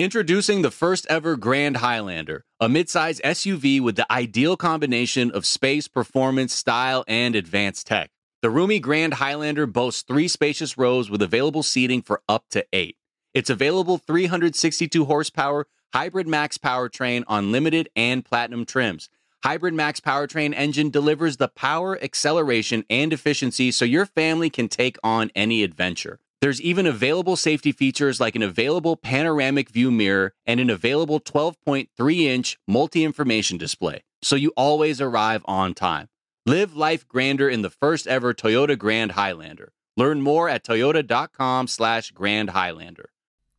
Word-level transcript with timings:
Introducing 0.00 0.62
the 0.62 0.70
first 0.70 1.06
ever 1.10 1.36
Grand 1.36 1.76
Highlander, 1.76 2.46
a 2.58 2.68
midsize 2.68 3.20
SUV 3.20 3.82
with 3.82 3.96
the 3.96 4.10
ideal 4.10 4.56
combination 4.56 5.30
of 5.30 5.44
space, 5.44 5.88
performance, 5.88 6.54
style, 6.54 7.04
and 7.06 7.36
advanced 7.36 7.86
tech. 7.88 8.10
The 8.40 8.48
roomy 8.48 8.80
Grand 8.80 9.12
Highlander 9.12 9.66
boasts 9.66 10.00
three 10.00 10.26
spacious 10.26 10.78
rows 10.78 11.10
with 11.10 11.20
available 11.20 11.62
seating 11.62 12.00
for 12.00 12.22
up 12.30 12.46
to 12.52 12.64
eight. 12.72 12.96
Its 13.34 13.50
available 13.50 13.98
362 13.98 15.04
horsepower 15.04 15.66
hybrid 15.92 16.26
max 16.26 16.56
powertrain 16.56 17.22
on 17.28 17.52
limited 17.52 17.90
and 17.94 18.24
platinum 18.24 18.64
trims. 18.64 19.10
Hybrid 19.44 19.74
Max 19.74 20.00
powertrain 20.00 20.54
engine 20.56 20.88
delivers 20.88 21.36
the 21.36 21.48
power, 21.48 22.02
acceleration, 22.02 22.86
and 22.88 23.12
efficiency 23.12 23.70
so 23.70 23.84
your 23.84 24.06
family 24.06 24.48
can 24.48 24.68
take 24.68 24.96
on 25.04 25.30
any 25.34 25.62
adventure. 25.62 26.20
There's 26.40 26.62
even 26.62 26.86
available 26.86 27.36
safety 27.36 27.70
features 27.70 28.18
like 28.18 28.34
an 28.34 28.42
available 28.42 28.96
panoramic 28.96 29.68
view 29.68 29.90
mirror 29.90 30.32
and 30.46 30.58
an 30.58 30.70
available 30.70 31.20
12.3 31.20 32.22
inch 32.22 32.58
multi 32.66 33.04
information 33.04 33.58
display, 33.58 34.04
so 34.22 34.36
you 34.36 34.50
always 34.56 35.02
arrive 35.02 35.42
on 35.44 35.74
time. 35.74 36.08
Live 36.46 36.74
life 36.74 37.06
grander 37.06 37.50
in 37.50 37.60
the 37.60 37.68
first 37.68 38.06
ever 38.06 38.32
Toyota 38.32 38.78
Grand 38.78 39.12
Highlander. 39.12 39.74
Learn 39.98 40.22
more 40.22 40.48
at 40.48 40.64
toyota.com 40.64 41.66
slash 41.66 42.10
Grand 42.12 42.50
Highlander. 42.50 43.10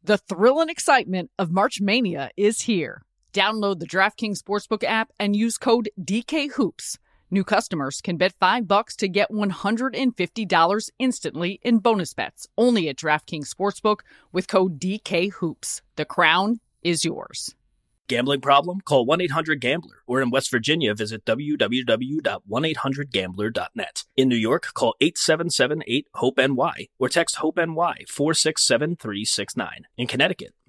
The 0.03 0.17
thrill 0.17 0.59
and 0.59 0.71
excitement 0.71 1.29
of 1.37 1.51
March 1.51 1.79
Mania 1.79 2.31
is 2.35 2.61
here. 2.61 3.03
Download 3.31 3.77
the 3.77 3.85
DraftKings 3.85 4.41
Sportsbook 4.41 4.83
app 4.83 5.11
and 5.19 5.35
use 5.35 5.59
code 5.59 5.89
DKHOOPS. 6.01 6.97
New 7.33 7.45
customers 7.45 8.01
can 8.01 8.17
bet 8.17 8.33
5 8.41 8.67
bucks 8.67 8.93
to 8.97 9.07
get 9.07 9.31
$150 9.31 10.89
instantly 10.99 11.61
in 11.63 11.79
bonus 11.79 12.13
bets 12.13 12.49
only 12.57 12.89
at 12.89 12.97
DraftKings 12.97 13.47
Sportsbook 13.47 14.01
with 14.33 14.49
code 14.49 14.81
DKHOOPS. 14.81 15.81
The 15.95 16.03
crown 16.03 16.59
is 16.83 17.05
yours. 17.05 17.55
Gambling 18.09 18.41
problem? 18.41 18.81
Call 18.81 19.07
1-800-GAMBLER 19.07 20.03
or 20.05 20.21
in 20.21 20.31
West 20.31 20.51
Virginia 20.51 20.93
visit 20.93 21.23
www.1800gambler.net. 21.23 24.03
In 24.17 24.27
New 24.27 24.35
York, 24.35 24.73
call 24.73 24.95
877-8-HOPE-NY 25.01 26.89
or 26.99 27.07
text 27.07 27.37
HOPE-NY 27.37 28.03
467-369. 28.09 29.69
In 29.97 30.07
Connecticut, 30.07 30.53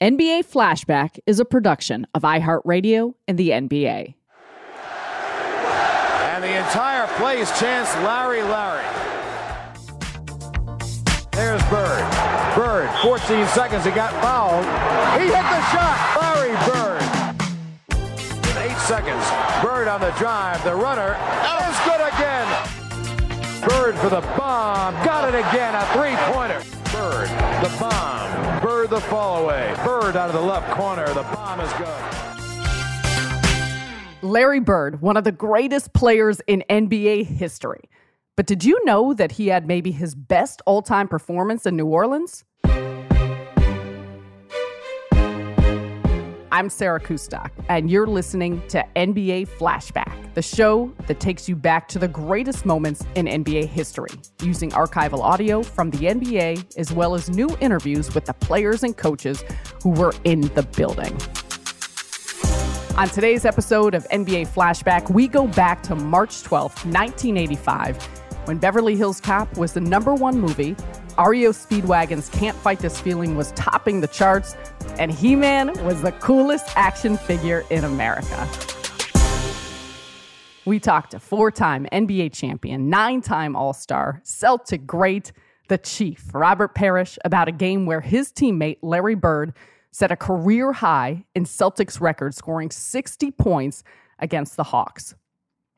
NBA 0.00 0.46
Flashback 0.46 1.18
is 1.26 1.40
a 1.40 1.44
production 1.44 2.06
of 2.14 2.22
iHeartRadio 2.22 3.14
and 3.26 3.36
the 3.36 3.50
NBA. 3.50 4.14
And 6.30 6.44
the 6.44 6.56
entire 6.56 7.08
place 7.16 7.50
chants 7.58 7.92
Larry, 7.96 8.42
Larry. 8.44 8.84
There's 11.32 11.60
Bird. 11.64 12.08
Bird, 12.54 12.88
14 13.02 13.44
seconds, 13.48 13.84
he 13.84 13.90
got 13.90 14.12
fouled. 14.22 14.64
He 15.20 15.26
hit 15.26 15.32
the 15.32 15.62
shot. 15.72 15.98
Larry 16.22 16.54
Bird. 16.70 17.02
Eight 18.70 18.78
seconds. 18.86 19.24
Bird 19.64 19.88
on 19.88 20.00
the 20.00 20.12
drive. 20.12 20.62
The 20.62 20.76
runner 20.76 21.18
is 21.68 21.76
good 21.84 22.00
again. 22.06 22.46
Bird 23.68 23.96
for 23.96 24.10
the 24.10 24.20
bomb. 24.38 24.94
Got 25.04 25.34
it 25.34 25.38
again. 25.40 25.74
A 25.74 25.84
three-pointer. 25.92 26.77
Bird, 27.08 27.28
the 27.64 27.74
bomb. 27.80 28.60
Bird, 28.60 28.90
the 28.90 29.00
fall 29.00 29.42
away. 29.44 29.74
Bird 29.82 30.14
out 30.14 30.28
of 30.28 30.34
the 30.34 30.42
left 30.42 30.70
corner. 30.72 31.06
The 31.06 31.22
bomb 31.22 31.58
is 31.58 31.72
good. 31.72 32.04
Larry 34.20 34.60
Bird, 34.60 35.00
one 35.00 35.16
of 35.16 35.24
the 35.24 35.32
greatest 35.32 35.94
players 35.94 36.42
in 36.46 36.62
NBA 36.68 37.24
history. 37.24 37.80
But 38.36 38.44
did 38.44 38.62
you 38.62 38.84
know 38.84 39.14
that 39.14 39.32
he 39.32 39.46
had 39.46 39.66
maybe 39.66 39.90
his 39.90 40.14
best 40.14 40.60
all 40.66 40.82
time 40.82 41.08
performance 41.08 41.64
in 41.64 41.76
New 41.76 41.86
Orleans? 41.86 42.44
I'm 46.58 46.68
Sarah 46.68 46.98
Kustok, 46.98 47.52
and 47.68 47.88
you're 47.88 48.08
listening 48.08 48.66
to 48.66 48.84
NBA 48.96 49.46
Flashback, 49.46 50.34
the 50.34 50.42
show 50.42 50.92
that 51.06 51.20
takes 51.20 51.48
you 51.48 51.54
back 51.54 51.86
to 51.86 52.00
the 52.00 52.08
greatest 52.08 52.66
moments 52.66 53.04
in 53.14 53.26
NBA 53.26 53.68
history, 53.68 54.10
using 54.42 54.70
archival 54.70 55.20
audio 55.20 55.62
from 55.62 55.88
the 55.90 55.98
NBA 55.98 56.76
as 56.76 56.92
well 56.92 57.14
as 57.14 57.30
new 57.30 57.48
interviews 57.60 58.12
with 58.12 58.24
the 58.24 58.32
players 58.32 58.82
and 58.82 58.96
coaches 58.96 59.44
who 59.84 59.90
were 59.90 60.12
in 60.24 60.40
the 60.40 60.64
building. 60.76 61.16
On 62.98 63.08
today's 63.08 63.44
episode 63.44 63.94
of 63.94 64.02
NBA 64.08 64.48
Flashback, 64.48 65.10
we 65.10 65.28
go 65.28 65.46
back 65.46 65.80
to 65.84 65.94
March 65.94 66.42
12th, 66.42 66.84
1985, 66.86 68.02
when 68.46 68.58
Beverly 68.58 68.96
Hills 68.96 69.20
Cop 69.20 69.56
was 69.56 69.74
the 69.74 69.80
number 69.80 70.12
one 70.12 70.40
movie, 70.40 70.74
REO 71.18 71.50
Speedwagon's 71.50 72.28
Can't 72.28 72.56
Fight 72.56 72.78
This 72.78 73.00
Feeling 73.00 73.34
was 73.34 73.50
topping 73.52 74.00
the 74.00 74.06
charts, 74.06 74.56
and 75.00 75.10
He 75.10 75.34
Man 75.34 75.72
was 75.84 76.00
the 76.00 76.12
coolest 76.12 76.76
action 76.76 77.16
figure 77.16 77.64
in 77.70 77.82
America. 77.82 78.48
We 80.64 80.78
talked 80.78 81.10
to 81.10 81.18
four 81.18 81.50
time 81.50 81.88
NBA 81.92 82.32
champion, 82.32 82.88
nine 82.88 83.20
time 83.20 83.56
All 83.56 83.72
Star, 83.72 84.20
Celtic 84.22 84.86
great, 84.86 85.32
the 85.68 85.78
Chief, 85.78 86.32
Robert 86.32 86.76
Parish, 86.76 87.18
about 87.24 87.48
a 87.48 87.52
game 87.52 87.84
where 87.84 88.00
his 88.00 88.30
teammate, 88.30 88.78
Larry 88.82 89.16
Bird, 89.16 89.54
set 89.90 90.12
a 90.12 90.16
career 90.16 90.72
high 90.72 91.24
in 91.34 91.44
Celtics 91.44 92.00
record, 92.00 92.32
scoring 92.34 92.70
60 92.70 93.32
points 93.32 93.82
against 94.20 94.56
the 94.56 94.62
Hawks. 94.62 95.16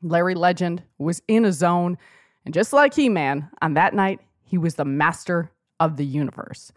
Larry 0.02 0.34
Legend 0.34 0.82
was 0.98 1.22
in 1.28 1.46
a 1.46 1.52
zone, 1.52 1.96
and 2.44 2.52
just 2.52 2.74
like 2.74 2.92
He 2.92 3.08
Man, 3.08 3.48
on 3.62 3.74
that 3.74 3.94
night, 3.94 4.20
he 4.50 4.58
was 4.58 4.74
the 4.74 4.84
master 4.84 5.52
of 5.78 5.96
the 5.96 6.04
universe. 6.04 6.72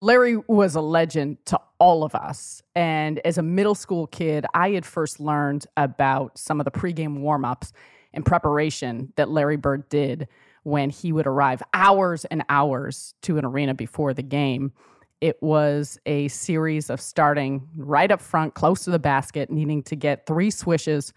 Larry 0.00 0.36
was 0.46 0.76
a 0.76 0.80
legend 0.80 1.38
to 1.46 1.58
all 1.80 2.04
of 2.04 2.14
us. 2.14 2.62
And 2.76 3.20
as 3.24 3.36
a 3.36 3.42
middle 3.42 3.74
school 3.74 4.06
kid, 4.06 4.46
I 4.54 4.70
had 4.70 4.86
first 4.86 5.18
learned 5.18 5.66
about 5.76 6.38
some 6.38 6.60
of 6.60 6.64
the 6.64 6.70
pregame 6.70 7.18
warm 7.18 7.44
ups 7.44 7.72
and 8.12 8.24
preparation 8.24 9.12
that 9.16 9.28
Larry 9.28 9.56
Bird 9.56 9.88
did 9.88 10.28
when 10.62 10.88
he 10.88 11.10
would 11.10 11.26
arrive 11.26 11.62
hours 11.72 12.24
and 12.26 12.44
hours 12.48 13.14
to 13.22 13.38
an 13.38 13.44
arena 13.44 13.74
before 13.74 14.14
the 14.14 14.22
game. 14.22 14.72
It 15.20 15.42
was 15.42 15.98
a 16.06 16.28
series 16.28 16.90
of 16.90 17.00
starting 17.00 17.68
right 17.76 18.10
up 18.10 18.20
front, 18.20 18.54
close 18.54 18.84
to 18.84 18.92
the 18.92 19.00
basket, 19.00 19.50
needing 19.50 19.82
to 19.84 19.96
get 19.96 20.26
three 20.26 20.50
swishes 20.50 21.12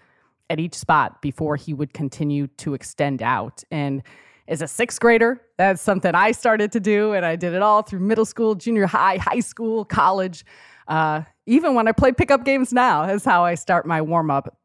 at 0.50 0.60
each 0.60 0.74
spot 0.74 1.22
before 1.22 1.56
he 1.56 1.74
would 1.74 1.94
continue 1.94 2.48
to 2.48 2.74
extend 2.74 3.22
out. 3.22 3.64
And 3.70 4.02
as 4.48 4.62
a 4.62 4.68
sixth 4.68 5.00
grader, 5.00 5.42
that's 5.58 5.82
something 5.82 6.14
I 6.16 6.32
started 6.32 6.72
to 6.74 6.80
do, 6.80 7.14
and 7.14 7.26
I 7.26 7.36
did 7.36 7.54
it 7.54 7.62
all 7.62 7.82
through 7.82 8.00
middle 8.00 8.26
school, 8.26 8.56
junior 8.56 8.86
high, 8.86 9.18
high 9.18 9.42
school, 9.42 9.84
college. 9.84 10.46
Uh, 10.88 11.24
even 11.46 11.76
when 11.76 11.88
I 11.88 11.92
play 11.92 12.12
pickup 12.12 12.46
games 12.46 12.72
now, 12.72 13.04
is 13.04 13.26
how 13.26 13.44
I 13.44 13.56
start 13.56 13.86
my 13.86 14.02
warm 14.02 14.32
up. 14.32 14.58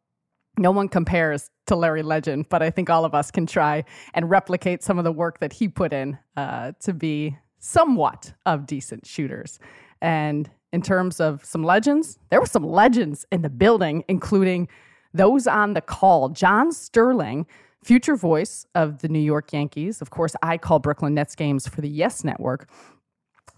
No 0.59 0.71
one 0.71 0.89
compares 0.89 1.51
to 1.67 1.77
Larry 1.77 2.03
Legend, 2.03 2.49
but 2.49 2.63
I 2.63 2.71
think 2.71 2.91
all 2.91 3.05
of 3.05 3.15
us 3.15 3.31
can 3.31 3.47
try 3.47 3.85
and 4.15 4.29
replicate 4.29 4.83
some 4.83 4.99
of 4.99 5.05
the 5.05 5.13
work 5.13 5.41
that 5.41 5.53
he 5.53 5.69
put 5.69 5.93
in 5.93 6.19
uh, 6.37 6.73
to 6.81 6.93
be 6.93 7.37
somewhat 7.59 8.35
of 8.45 8.67
decent 8.67 9.07
shooters. 9.07 9.59
And 10.01 10.51
in 10.73 10.83
terms 10.83 11.21
of 11.21 11.45
some 11.45 11.63
legends, 11.63 12.19
there 12.31 12.41
were 12.41 12.47
some 12.47 12.67
legends 12.67 13.25
in 13.33 13.43
the 13.43 13.51
building, 13.51 14.05
including 14.09 14.69
those 15.15 15.47
on 15.47 15.75
the 15.75 15.81
call. 15.81 16.29
John 16.31 16.73
Sterling, 16.73 17.47
future 17.85 18.17
voice 18.17 18.67
of 18.75 18.99
the 19.01 19.09
New 19.09 19.19
York 19.19 19.53
Yankees. 19.53 20.01
Of 20.01 20.11
course, 20.11 20.35
I 20.43 20.59
call 20.59 20.79
Brooklyn 20.79 21.15
Nets 21.15 21.35
games 21.35 21.67
for 21.67 21.81
the 21.81 21.89
Yes 21.89 22.25
Network 22.25 22.69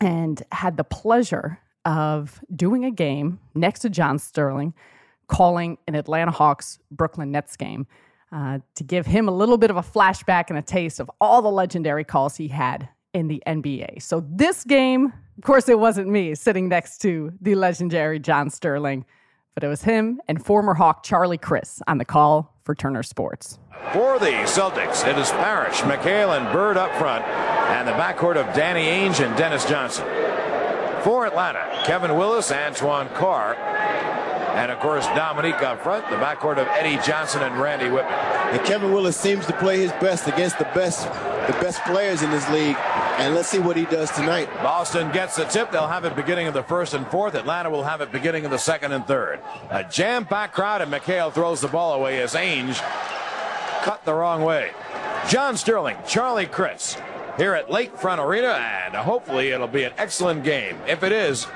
and 0.00 0.42
had 0.52 0.76
the 0.76 0.84
pleasure 0.84 1.58
of 1.84 2.40
doing 2.54 2.84
a 2.84 2.90
game 2.90 3.38
next 3.54 3.80
to 3.80 3.90
John 3.90 4.18
Sterling, 4.18 4.74
calling 5.28 5.78
an 5.86 5.94
Atlanta 5.94 6.30
Hawks 6.30 6.78
Brooklyn 6.90 7.30
Nets 7.30 7.56
game. 7.56 7.86
uh, 8.34 8.58
to 8.74 8.82
give 8.82 9.06
him 9.06 9.28
a 9.28 9.30
little 9.30 9.56
bit 9.56 9.70
of 9.70 9.76
a 9.76 9.82
flashback 9.82 10.46
and 10.48 10.58
a 10.58 10.62
taste 10.62 10.98
of 10.98 11.08
all 11.20 11.40
the 11.40 11.50
legendary 11.50 12.02
calls 12.02 12.36
he 12.36 12.48
had 12.48 12.88
in 13.12 13.28
the 13.28 13.40
NBA. 13.46 14.02
So 14.02 14.26
this 14.28 14.64
game, 14.64 15.12
of 15.38 15.44
course, 15.44 15.68
it 15.68 15.78
wasn't 15.78 16.08
me 16.08 16.34
sitting 16.34 16.68
next 16.68 16.98
to 17.02 17.32
the 17.40 17.54
legendary 17.54 18.18
John 18.18 18.50
Sterling, 18.50 19.04
but 19.54 19.62
it 19.64 19.68
was 19.68 19.82
him 19.82 20.20
and 20.28 20.44
former 20.44 20.74
Hawk 20.74 21.02
Charlie 21.02 21.38
Criss 21.38 21.80
on 21.86 21.98
the 21.98 22.04
call 22.04 22.54
for 22.64 22.74
Turner 22.74 23.02
Sports. 23.02 23.58
For 23.92 24.18
the 24.18 24.32
Celtics, 24.44 25.06
it 25.06 25.18
is 25.18 25.30
Parish, 25.30 25.80
McHale, 25.80 26.36
and 26.36 26.52
Bird 26.52 26.76
up 26.76 26.94
front, 26.96 27.24
and 27.24 27.86
the 27.86 27.92
backcourt 27.92 28.36
of 28.36 28.54
Danny 28.54 28.84
Ainge 28.84 29.24
and 29.24 29.36
Dennis 29.36 29.64
Johnson. 29.64 30.04
For 31.02 31.26
Atlanta, 31.26 31.82
Kevin 31.84 32.16
Willis, 32.16 32.50
Antoine 32.50 33.08
Carr, 33.10 33.54
and 33.54 34.70
of 34.70 34.78
course, 34.80 35.06
Dominique 35.08 35.62
up 35.62 35.82
front, 35.82 36.08
the 36.08 36.16
backcourt 36.16 36.58
of 36.58 36.66
Eddie 36.68 37.02
Johnson 37.04 37.42
and 37.42 37.60
Randy 37.60 37.86
Wittman. 37.86 38.43
And 38.54 38.64
Kevin 38.64 38.92
Willis 38.92 39.16
seems 39.16 39.46
to 39.46 39.52
play 39.54 39.80
his 39.80 39.90
best 39.94 40.28
against 40.28 40.60
the 40.60 40.64
best 40.76 41.08
the 41.48 41.52
best 41.60 41.82
players 41.82 42.22
in 42.22 42.30
this 42.30 42.48
league. 42.50 42.76
And 43.18 43.34
let's 43.34 43.48
see 43.48 43.58
what 43.58 43.76
he 43.76 43.84
does 43.84 44.12
tonight. 44.12 44.48
Boston 44.62 45.10
gets 45.10 45.34
the 45.34 45.44
tip. 45.44 45.72
They'll 45.72 45.88
have 45.88 46.04
it 46.04 46.14
beginning 46.14 46.46
of 46.46 46.54
the 46.54 46.62
first 46.62 46.94
and 46.94 47.04
fourth. 47.08 47.34
Atlanta 47.34 47.68
will 47.68 47.82
have 47.82 48.00
it 48.00 48.12
beginning 48.12 48.44
of 48.44 48.52
the 48.52 48.58
second 48.58 48.92
and 48.92 49.04
third. 49.04 49.40
A 49.70 49.82
jam-packed 49.82 50.54
crowd, 50.54 50.82
and 50.82 50.92
McHale 50.92 51.32
throws 51.32 51.60
the 51.60 51.66
ball 51.66 51.94
away 51.94 52.22
as 52.22 52.34
Ainge 52.34 52.80
cut 53.82 54.04
the 54.04 54.14
wrong 54.14 54.42
way. 54.42 54.70
John 55.28 55.56
Sterling, 55.56 55.96
Charlie 56.06 56.46
Criss 56.46 56.96
here 57.36 57.54
at 57.54 57.68
Lakefront 57.68 58.24
Arena, 58.24 58.52
and 58.52 58.94
hopefully 58.94 59.50
it'll 59.50 59.66
be 59.66 59.82
an 59.82 59.92
excellent 59.98 60.44
game. 60.44 60.78
If 60.86 61.02
it 61.02 61.10
is, 61.10 61.48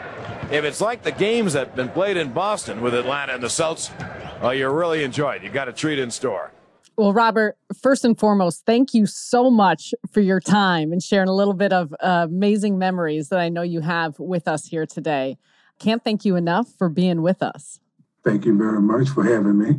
if 0.50 0.64
it's 0.64 0.80
like 0.80 1.04
the 1.04 1.12
games 1.12 1.52
that 1.52 1.68
have 1.68 1.76
been 1.76 1.90
played 1.90 2.16
in 2.16 2.32
Boston 2.32 2.80
with 2.82 2.92
Atlanta 2.92 3.34
and 3.34 3.42
the 3.42 3.48
Celts, 3.48 3.90
well, 4.42 4.52
you 4.52 4.68
really 4.68 5.04
enjoy 5.04 5.36
it. 5.36 5.44
You 5.44 5.50
got 5.50 5.68
a 5.68 5.72
treat 5.72 5.98
in 5.98 6.10
store. 6.10 6.50
Well, 6.98 7.12
Robert, 7.12 7.56
first 7.80 8.04
and 8.04 8.18
foremost, 8.18 8.66
thank 8.66 8.92
you 8.92 9.06
so 9.06 9.52
much 9.52 9.94
for 10.10 10.20
your 10.20 10.40
time 10.40 10.90
and 10.90 11.00
sharing 11.00 11.28
a 11.28 11.32
little 11.32 11.54
bit 11.54 11.72
of 11.72 11.94
uh, 12.00 12.26
amazing 12.28 12.76
memories 12.76 13.28
that 13.28 13.38
I 13.38 13.50
know 13.50 13.62
you 13.62 13.82
have 13.82 14.18
with 14.18 14.48
us 14.48 14.66
here 14.66 14.84
today. 14.84 15.38
Can't 15.78 16.02
thank 16.02 16.24
you 16.24 16.34
enough 16.34 16.66
for 16.76 16.88
being 16.88 17.22
with 17.22 17.40
us. 17.40 17.78
Thank 18.24 18.44
you 18.44 18.58
very 18.58 18.80
much 18.80 19.10
for 19.10 19.22
having 19.22 19.58
me. 19.60 19.76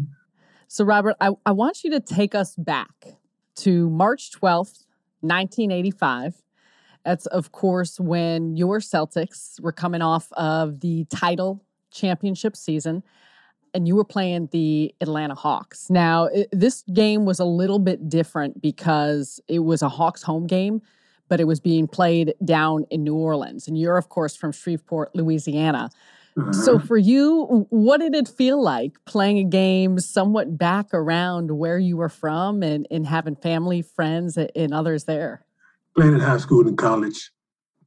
So, 0.69 0.85
Robert, 0.85 1.17
I, 1.19 1.31
I 1.45 1.51
want 1.51 1.83
you 1.83 1.91
to 1.91 1.99
take 1.99 2.33
us 2.33 2.55
back 2.55 3.17
to 3.57 3.89
March 3.89 4.31
12th, 4.31 4.85
1985. 5.19 6.35
That's, 7.03 7.25
of 7.25 7.51
course, 7.51 7.99
when 7.99 8.55
your 8.55 8.79
Celtics 8.79 9.59
were 9.59 9.73
coming 9.73 10.01
off 10.01 10.31
of 10.37 10.79
the 10.79 11.03
title 11.09 11.65
championship 11.91 12.55
season 12.55 13.03
and 13.73 13.87
you 13.87 13.95
were 13.95 14.03
playing 14.03 14.49
the 14.51 14.93
Atlanta 15.01 15.35
Hawks. 15.35 15.89
Now, 15.89 16.25
it, 16.25 16.49
this 16.51 16.83
game 16.93 17.25
was 17.25 17.39
a 17.39 17.45
little 17.45 17.79
bit 17.79 18.09
different 18.09 18.61
because 18.61 19.39
it 19.47 19.59
was 19.59 19.81
a 19.81 19.89
Hawks 19.89 20.23
home 20.23 20.47
game, 20.47 20.81
but 21.27 21.39
it 21.39 21.45
was 21.45 21.59
being 21.59 21.87
played 21.87 22.33
down 22.43 22.85
in 22.89 23.03
New 23.03 23.15
Orleans. 23.15 23.67
And 23.67 23.77
you're, 23.77 23.97
of 23.97 24.09
course, 24.09 24.35
from 24.35 24.51
Shreveport, 24.51 25.15
Louisiana. 25.15 25.89
So, 26.51 26.77
mm-hmm. 26.77 26.87
for 26.87 26.97
you, 26.97 27.67
what 27.69 27.99
did 27.99 28.15
it 28.15 28.27
feel 28.27 28.61
like 28.61 28.93
playing 29.05 29.39
a 29.39 29.43
game 29.43 29.99
somewhat 29.99 30.57
back 30.57 30.93
around 30.93 31.57
where 31.57 31.77
you 31.77 31.97
were 31.97 32.09
from 32.09 32.63
and, 32.63 32.87
and 32.89 33.05
having 33.05 33.35
family, 33.35 33.81
friends, 33.81 34.37
and 34.37 34.73
others 34.73 35.03
there? 35.03 35.43
Playing 35.95 36.13
in 36.13 36.19
high 36.19 36.37
school 36.37 36.67
and 36.67 36.77
college. 36.77 37.31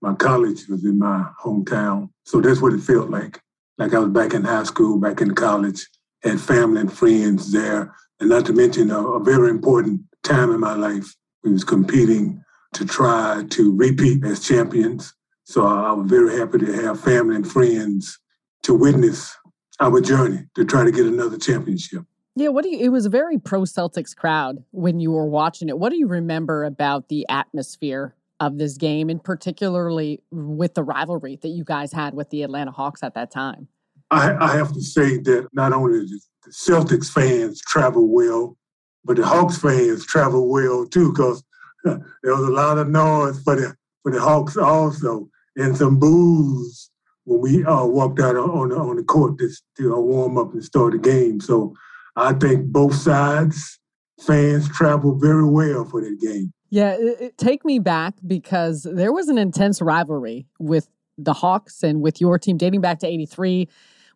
My 0.03 0.15
college 0.15 0.67
was 0.69 0.85
in 0.85 0.99
my 0.99 1.25
hometown. 1.43 2.11
So, 2.25 2.41
that's 2.41 2.61
what 2.61 2.75
it 2.75 2.81
felt 2.81 3.09
like 3.09 3.42
like 3.79 3.95
I 3.95 3.99
was 3.99 4.11
back 4.11 4.35
in 4.35 4.45
high 4.45 4.65
school, 4.65 4.99
back 4.99 5.21
in 5.21 5.35
college, 5.35 5.89
had 6.23 6.41
family 6.41 6.81
and 6.81 6.93
friends 6.93 7.53
there, 7.53 7.95
and 8.21 8.29
not 8.29 8.47
to 8.47 8.53
mention 8.53 8.91
a, 8.91 9.01
a 9.01 9.23
very 9.23 9.51
important 9.51 10.03
time 10.23 10.53
in 10.53 10.61
my 10.61 10.75
life. 10.75 11.15
We 11.43 11.53
was 11.53 11.65
competing 11.65 12.43
to 12.75 12.85
try 12.85 13.45
to 13.51 13.77
repeat 13.77 14.25
as 14.25 14.47
champions. 14.47 15.13
So 15.45 15.67
I 15.67 15.93
was 15.93 16.09
very 16.09 16.39
happy 16.39 16.59
to 16.59 16.73
have 16.85 17.01
family 17.01 17.37
and 17.37 17.51
friends 17.51 18.19
to 18.63 18.75
witness 18.75 19.37
our 19.81 20.01
journey 20.01 20.45
to 20.55 20.65
try 20.65 20.85
to 20.85 20.93
get 20.93 21.07
another 21.07 21.37
championship. 21.37 22.05
Yeah, 22.35 22.49
what 22.49 22.63
do 22.63 22.71
you 22.71 22.79
it 22.79 22.89
was 22.89 23.05
a 23.05 23.11
very 23.11 23.39
pro 23.39 23.63
Celtics 23.63 24.17
crowd 24.17 24.65
when 24.71 25.01
you 25.01 25.11
were 25.11 25.27
watching 25.27 25.69
it. 25.69 25.79
What 25.79 25.91
do 25.91 25.97
you 25.97 26.07
remember 26.07 26.65
about 26.65 27.09
the 27.09 27.27
atmosphere 27.29 28.15
of 28.43 28.59
this 28.59 28.77
game, 28.77 29.09
and 29.09 29.23
particularly 29.23 30.21
with 30.33 30.75
the 30.75 30.83
rivalry 30.83 31.39
that 31.43 31.49
you 31.49 31.63
guys 31.63 31.93
had 31.93 32.13
with 32.13 32.29
the 32.31 32.43
Atlanta 32.43 32.73
Hawks 32.73 33.03
at 33.05 33.15
that 33.15 33.31
time? 33.31 33.69
I, 34.11 34.35
I 34.35 34.57
have 34.57 34.73
to 34.73 34.83
say 34.83 35.19
that 35.19 35.49
not 35.53 35.73
only 35.73 36.01
the 36.01 36.21
Celtics 36.51 37.09
fans 37.09 37.61
travel 37.61 38.09
well, 38.09 38.57
but 39.05 39.17
the 39.17 39.25
Hawks 39.25 39.59
fans 39.59 40.05
travel 40.05 40.51
well 40.51 40.87
too, 40.87 41.13
because 41.13 41.45
there 41.85 42.01
was 42.25 42.49
a 42.49 42.51
lot 42.51 42.79
of 42.79 42.89
noise 42.89 43.41
for 43.43 43.55
the 43.55 43.75
for 44.03 44.11
the 44.11 44.21
Hawks 44.21 44.57
also, 44.57 45.29
and 45.55 45.77
some 45.77 46.01
boos 46.01 46.91
when 47.25 47.41
we 47.41 47.65
uh, 47.65 47.85
walked 47.85 48.19
out 48.19 48.35
on 48.37 48.71
the, 48.71 48.77
on 48.77 48.97
the 48.97 49.05
court 49.05 49.39
to, 49.39 49.49
to 49.77 49.95
uh, 49.95 50.01
warm 50.01 50.37
up 50.37 50.53
and 50.53 50.65
start 50.65 50.93
the 50.93 50.99
game. 50.99 51.41
So 51.41 51.75
I 52.17 52.33
think 52.33 52.67
both 52.67 52.95
sides 52.97 53.79
fans 54.21 54.69
travel 54.69 55.17
very 55.17 55.49
well 55.49 55.85
for 55.85 56.01
that 56.01 56.19
game. 56.21 56.53
Yeah, 56.73 56.97
it, 56.99 57.21
it, 57.21 57.39
take 57.39 57.67
me 57.67 57.79
back 57.81 58.15
because 58.27 58.85
there 58.85 59.13
was 59.13 59.29
an 59.29 59.37
intense 59.37 59.83
rivalry 59.83 60.47
with 60.59 60.89
the 61.19 61.35
Hawks 61.35 61.83
and 61.83 62.01
with 62.01 62.19
your 62.19 62.39
team 62.39 62.57
dating 62.57 62.81
back 62.81 62.99
to 63.01 63.07
83 63.07 63.69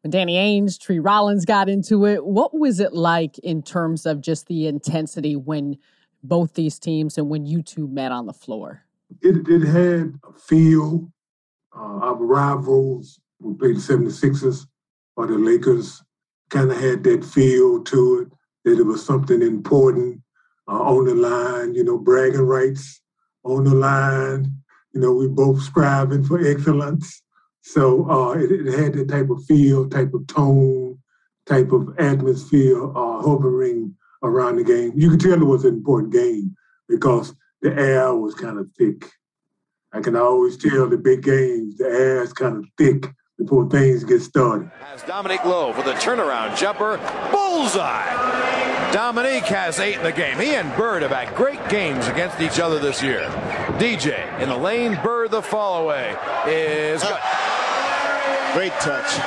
when 0.03 0.11
Danny 0.11 0.37
Ainge, 0.37 0.81
Tree 0.81 0.99
Rollins 0.99 1.45
got 1.45 1.69
into 1.69 2.07
it. 2.07 2.25
What 2.25 2.59
was 2.59 2.81
it 2.81 2.95
like 2.95 3.39
in 3.41 3.63
terms 3.63 4.07
of 4.07 4.23
just 4.23 4.47
the 4.47 4.67
intensity 4.69 5.37
when 5.37 5.77
both 6.23 6.55
these 6.55 6.79
teams 6.79 7.19
and 7.19 7.29
when 7.29 7.45
you 7.45 7.63
two 7.63 7.89
met 7.89 8.11
on 8.11 8.25
the 8.25 8.33
floor? 8.33 8.85
It, 9.21 9.47
it 9.47 9.67
had 9.67 10.19
a 10.27 10.33
feel. 10.33 11.13
Uh, 11.77 11.99
our 12.07 12.15
rivals, 12.15 13.21
we 13.39 13.53
played 13.53 13.77
the 13.77 13.81
76ers 13.81 14.67
or 15.15 15.27
the 15.27 15.37
Lakers, 15.37 16.03
kind 16.49 16.71
of 16.71 16.81
had 16.81 17.05
that 17.05 17.23
feel 17.23 17.85
to 17.85 18.21
it, 18.21 18.33
that 18.65 18.81
it 18.81 18.87
was 18.87 19.05
something 19.05 19.43
important 19.43 20.23
uh, 20.69 20.73
on 20.73 21.07
the 21.07 21.15
line, 21.15 21.75
you 21.75 21.85
know, 21.85 21.99
bragging 21.99 22.41
rights 22.41 23.01
on 23.45 23.65
the 23.65 23.75
line. 23.75 24.53
You 24.93 25.01
know, 25.01 25.13
we 25.13 25.29
both 25.29 25.63
striving 25.63 26.25
for 26.25 26.41
excellence. 26.45 27.23
So 27.63 28.09
uh, 28.09 28.33
it, 28.33 28.51
it, 28.51 28.79
had 28.79 28.95
that 28.95 29.09
type 29.09 29.29
of 29.31 29.45
feel, 29.45 29.89
type 29.89 30.15
of 30.15 30.27
tone, 30.27 30.99
type 31.47 31.73
of 31.73 31.99
atmosphere 31.99 32.83
uh, 32.83 33.23
hovering 33.23 33.95
around 34.23 34.57
the 34.57 34.65
game. 34.65 34.93
You 34.95 35.11
could 35.11 35.21
tell 35.21 35.41
it 35.41 35.45
was 35.45 35.65
an 35.65 35.75
important 35.75 36.13
game 36.13 36.57
because 36.89 37.35
the 37.63 37.75
air 37.75 38.15
was 38.15 38.35
kind 38.35 38.59
of 38.59 38.71
thick. 38.79 39.11
I 39.93 40.01
can 40.01 40.17
always 40.17 40.57
tell 40.57 40.89
the 40.89 40.99
big 40.99 41.23
games, 41.23 41.79
the 41.79 41.87
air 41.87 42.23
is 42.23 42.33
kind 42.33 42.57
of 42.57 42.67
thick 42.79 43.11
before 43.39 43.69
things 43.69 44.05
get 44.05 44.21
started. 44.21 44.71
As 44.93 45.03
Dominique 45.03 45.45
Lowe 45.45 45.77
with 45.77 45.87
a 45.87 45.95
turnaround 45.95 46.57
jumper, 46.57 46.99
bullseye. 47.31 48.46
Dominique 48.97 49.45
has 49.45 49.79
eight 49.79 49.99
in 49.99 50.05
the 50.05 50.11
game. 50.11 50.39
He 50.39 50.55
and 50.55 50.75
Bird 50.75 51.03
have 51.03 51.11
had 51.11 51.35
great 51.35 51.61
games 51.69 52.07
against 52.07 52.41
each 52.41 52.59
other 52.59 52.79
this 52.79 53.03
year. 53.03 53.21
DJ 53.77 54.41
in 54.41 54.49
the 54.49 54.57
lane, 54.57 54.99
Bird 55.03 55.33
the 55.33 55.43
fallaway 55.43 56.19
is 56.47 57.03
good. 57.03 57.19
Great 58.55 58.73
touch. 58.81 59.19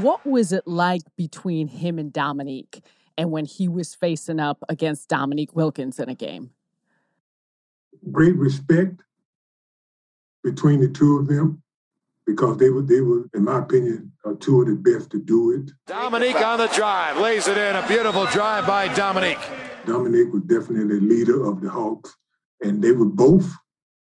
What 0.00 0.24
was 0.24 0.52
it 0.52 0.64
like 0.64 1.02
between 1.16 1.66
him 1.66 1.98
and 1.98 2.12
Dominique 2.12 2.84
and 3.18 3.32
when 3.32 3.46
he 3.46 3.66
was 3.66 3.96
facing 3.96 4.38
up 4.38 4.62
against 4.68 5.08
Dominique 5.08 5.56
Wilkins 5.56 5.98
in 5.98 6.08
a 6.08 6.14
game? 6.14 6.50
Great 8.12 8.36
respect 8.36 9.02
between 10.44 10.80
the 10.80 10.88
two 10.88 11.18
of 11.18 11.26
them 11.26 11.64
because 12.26 12.56
they 12.58 12.70
were, 12.70 12.82
they 12.82 13.00
were, 13.00 13.28
in 13.34 13.44
my 13.44 13.58
opinion, 13.58 14.12
uh, 14.24 14.34
two 14.40 14.60
of 14.60 14.68
the 14.68 14.74
best 14.74 15.10
to 15.10 15.18
do 15.18 15.52
it. 15.52 15.70
Dominique 15.86 16.40
on 16.40 16.58
the 16.58 16.68
drive, 16.68 17.18
lays 17.18 17.48
it 17.48 17.58
in. 17.58 17.76
A 17.76 17.86
beautiful 17.88 18.26
drive 18.26 18.66
by 18.66 18.92
Dominique. 18.94 19.38
Dominique 19.86 20.32
was 20.32 20.42
definitely 20.42 20.98
the 20.98 21.04
leader 21.04 21.44
of 21.44 21.60
the 21.60 21.68
Hawks, 21.68 22.14
and 22.60 22.82
they 22.82 22.92
were 22.92 23.06
both 23.06 23.50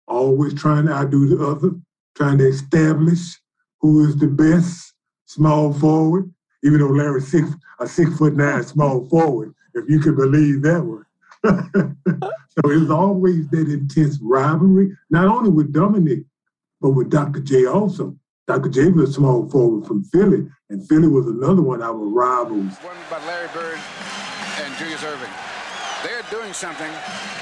always 0.07 0.53
trying 0.53 0.85
to 0.87 0.91
outdo 0.91 1.27
the 1.27 1.45
other, 1.45 1.71
trying 2.15 2.37
to 2.39 2.47
establish 2.47 3.39
who 3.79 4.05
is 4.05 4.17
the 4.17 4.27
best 4.27 4.93
small 5.25 5.73
forward. 5.73 6.31
Even 6.63 6.79
though 6.79 6.87
Larry's 6.87 7.31
six 7.31 7.49
a 7.79 7.87
six 7.87 8.15
foot 8.17 8.35
nine 8.35 8.63
small 8.63 9.05
forward, 9.07 9.55
if 9.73 9.89
you 9.89 9.99
can 9.99 10.15
believe 10.15 10.61
that 10.61 10.83
one. 10.83 11.05
so 11.43 12.71
it 12.71 12.79
was 12.79 12.91
always 12.91 13.47
that 13.49 13.67
intense 13.67 14.19
rivalry, 14.21 14.95
not 15.09 15.25
only 15.25 15.49
with 15.49 15.73
Dominique, 15.73 16.25
but 16.81 16.91
with 16.91 17.09
Dr. 17.09 17.39
J 17.39 17.65
also. 17.65 18.17
Dr. 18.47 18.69
J 18.69 18.89
was 18.89 19.11
a 19.11 19.13
small 19.13 19.47
forward 19.49 19.85
from 19.85 20.03
Philly, 20.05 20.47
and 20.69 20.85
Philly 20.89 21.07
was 21.07 21.27
another 21.27 21.61
one 21.61 21.81
of 21.81 21.95
our 21.95 21.95
rivals. 21.95 22.75
One 22.81 22.97
by 23.09 23.23
Larry 23.25 23.47
Bird 23.53 23.79
and 24.59 24.75
Julius 24.77 25.03
Erving. 25.03 25.31
They're 26.03 26.25
doing 26.31 26.51
something 26.51 26.91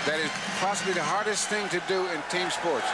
that 0.05 0.19
is 0.19 0.29
possibly 0.59 0.91
the 0.91 1.03
hardest 1.03 1.47
thing 1.47 1.69
to 1.69 1.81
do 1.87 2.05
in 2.11 2.19
team 2.29 2.51
sports. 2.51 2.85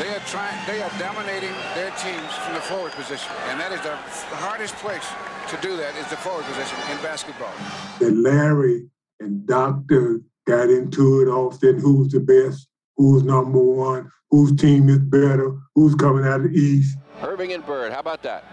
They 0.00 0.08
are 0.08 0.24
trying, 0.24 0.56
they 0.66 0.80
are 0.80 0.90
dominating 0.98 1.52
their 1.76 1.92
teams 2.00 2.32
from 2.40 2.54
the 2.54 2.64
forward 2.64 2.92
position, 2.92 3.30
and 3.52 3.60
that 3.60 3.72
is 3.72 3.80
the, 3.82 3.92
the 4.32 4.40
hardest 4.40 4.74
place 4.76 5.04
to 5.52 5.56
do 5.60 5.76
that 5.76 5.94
is 5.96 6.08
the 6.08 6.16
forward 6.16 6.46
position 6.46 6.78
in 6.90 6.96
basketball. 7.04 7.52
That 8.00 8.16
Larry 8.16 8.88
and 9.20 9.46
Doctor 9.46 10.22
got 10.46 10.70
into 10.70 11.20
it 11.20 11.28
often. 11.28 11.78
Who's 11.78 12.12
the 12.12 12.20
best? 12.20 12.66
Who's 12.96 13.22
number 13.22 13.58
one? 13.58 14.10
Whose 14.30 14.52
team 14.56 14.88
is 14.88 14.98
better? 14.98 15.56
Who's 15.74 15.94
coming 15.94 16.24
out 16.24 16.40
of 16.40 16.50
the 16.50 16.58
East? 16.58 16.96
Erving 17.20 17.54
and 17.54 17.64
Bird, 17.64 17.92
how 17.92 18.00
about 18.00 18.22
that? 18.22 18.44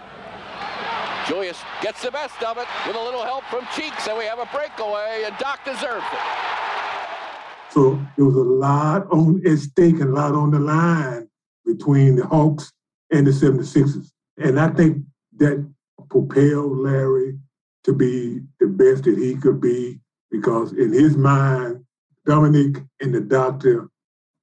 Julius 1.27 1.61
gets 1.81 2.01
the 2.01 2.11
best 2.11 2.41
of 2.43 2.57
it 2.57 2.67
with 2.85 2.95
a 2.95 2.99
little 2.99 3.23
help 3.23 3.45
from 3.45 3.65
Cheeks, 3.75 4.07
and 4.07 4.17
we 4.17 4.25
have 4.25 4.39
a 4.39 4.49
breakaway, 4.53 5.23
and 5.25 5.37
Doc 5.37 5.63
deserves 5.63 6.05
it. 6.11 6.19
So 7.71 7.99
there 8.17 8.25
was 8.25 8.35
a 8.35 8.39
lot 8.39 9.07
on 9.11 9.41
at 9.47 9.57
stake 9.57 9.99
and 9.99 10.09
a 10.09 10.13
lot 10.13 10.35
on 10.35 10.51
the 10.51 10.59
line 10.59 11.29
between 11.65 12.15
the 12.15 12.27
Hawks 12.27 12.71
and 13.11 13.25
the 13.25 13.31
76ers. 13.31 14.11
And 14.37 14.59
I 14.59 14.67
think 14.69 15.03
that 15.37 15.65
propelled 16.09 16.77
Larry 16.77 17.39
to 17.85 17.93
be 17.93 18.41
the 18.59 18.67
best 18.67 19.05
that 19.05 19.17
he 19.17 19.35
could 19.35 19.61
be 19.61 19.99
because 20.29 20.73
in 20.73 20.91
his 20.91 21.15
mind, 21.17 21.83
Dominique 22.25 22.77
and 23.01 23.13
the 23.13 23.21
doctor 23.21 23.89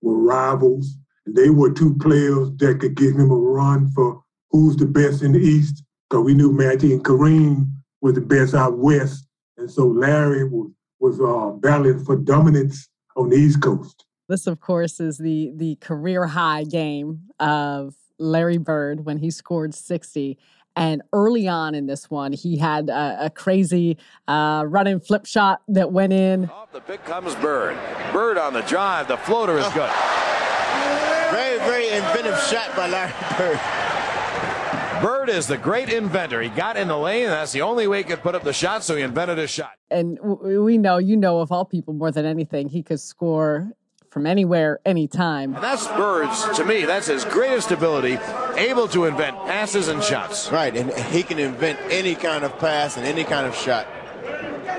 were 0.03 0.19
rivals. 0.19 0.97
And 1.27 1.35
they 1.35 1.51
were 1.51 1.73
two 1.73 1.95
players 1.99 2.51
that 2.57 2.79
could 2.81 2.95
give 2.95 3.15
him 3.15 3.31
a 3.31 3.37
run 3.37 3.91
for 3.91 4.23
who's 4.51 4.77
the 4.77 4.87
best 4.87 5.23
in 5.23 5.33
the 5.33 5.41
East. 5.41 5.83
Because 6.09 6.25
we 6.25 6.35
knew 6.35 6.53
Magic 6.53 6.91
and 6.91 7.05
Kareem 7.05 7.71
were 8.01 8.13
the 8.13 8.21
best 8.21 8.55
out 8.55 8.79
west. 8.79 9.27
And 9.57 9.71
so 9.71 9.87
Larry 9.87 10.45
was, 10.45 10.71
was 10.99 11.21
uh, 11.21 11.57
battling 11.59 12.05
for 12.05 12.17
dominance 12.17 12.89
on 13.17 13.29
the 13.29 13.37
East 13.37 13.63
Coast. 13.63 14.05
This, 14.29 14.47
of 14.47 14.61
course, 14.61 15.01
is 15.01 15.19
the 15.19 15.51
the 15.57 15.75
career 15.77 16.27
high 16.27 16.63
game 16.63 17.23
of 17.41 17.95
Larry 18.21 18.59
Bird 18.59 19.05
when 19.05 19.19
he 19.19 19.31
scored 19.31 19.75
60. 19.75 20.39
And 20.81 21.03
early 21.13 21.47
on 21.47 21.75
in 21.75 21.85
this 21.85 22.11
one, 22.11 22.33
he 22.33 22.57
had 22.57 22.89
a, 22.89 23.27
a 23.27 23.31
crazy 23.31 23.99
uh, 24.27 24.65
running 24.67 24.99
flip 24.99 25.27
shot 25.27 25.61
that 25.69 25.93
went 25.93 26.15
in. 26.15 26.49
Off 26.49 26.73
the 26.73 26.81
pick 26.81 27.05
comes 27.05 27.35
Bird. 27.35 27.77
Bird 28.15 28.39
on 28.39 28.55
the 28.55 28.63
drive. 28.63 29.07
The 29.07 29.19
floater 29.19 29.59
is 29.59 29.69
good. 29.75 29.91
Very, 31.31 31.59
very 31.59 31.91
inventive 31.91 32.39
shot 32.49 32.75
by 32.75 32.89
Larry 32.89 33.13
Bird. 33.37 33.61
Bird 35.03 35.29
is 35.29 35.47
the 35.47 35.59
great 35.59 35.91
inventor. 35.91 36.41
He 36.41 36.49
got 36.49 36.79
in 36.79 36.89
the 36.89 36.97
lane, 36.97 37.25
and 37.25 37.33
that's 37.33 37.53
the 37.53 37.61
only 37.61 37.87
way 37.87 37.99
he 37.99 38.05
could 38.05 38.23
put 38.23 38.35
up 38.35 38.43
the 38.43 38.55
shot, 38.55 38.83
so 38.83 38.97
he 38.97 39.03
invented 39.03 39.39
a 39.39 39.47
shot. 39.47 39.73
And 39.91 40.19
we 40.19 40.79
know, 40.79 40.97
you 40.97 41.17
know, 41.17 41.41
of 41.41 41.53
all 41.53 41.67
people 41.67 41.93
more 41.93 42.11
than 42.11 42.25
anything, 42.25 42.71
he 42.71 42.83
could 42.83 43.01
score 43.01 43.71
from 44.11 44.27
anywhere, 44.27 44.81
anytime. 44.85 45.55
And 45.55 45.63
that's 45.63 45.87
Bird's, 45.87 46.49
to 46.59 46.65
me, 46.65 46.85
that's 46.85 47.07
his 47.07 47.25
greatest 47.25 47.71
ability, 47.71 48.19
able 48.57 48.89
to 48.89 49.05
invent 49.05 49.37
passes 49.47 49.89
and 49.89 50.03
shots. 50.03 50.51
Right, 50.51 50.77
and 50.77 50.93
he 51.15 51.23
can 51.23 51.39
invent 51.39 51.79
any 51.91 52.17
kind 52.17 52.45
of 52.45 52.59
pass 52.59 52.97
and 52.97 53.07
any 53.07 53.25
kind 53.25 53.47
of 53.47 53.55
shot. 53.55 53.87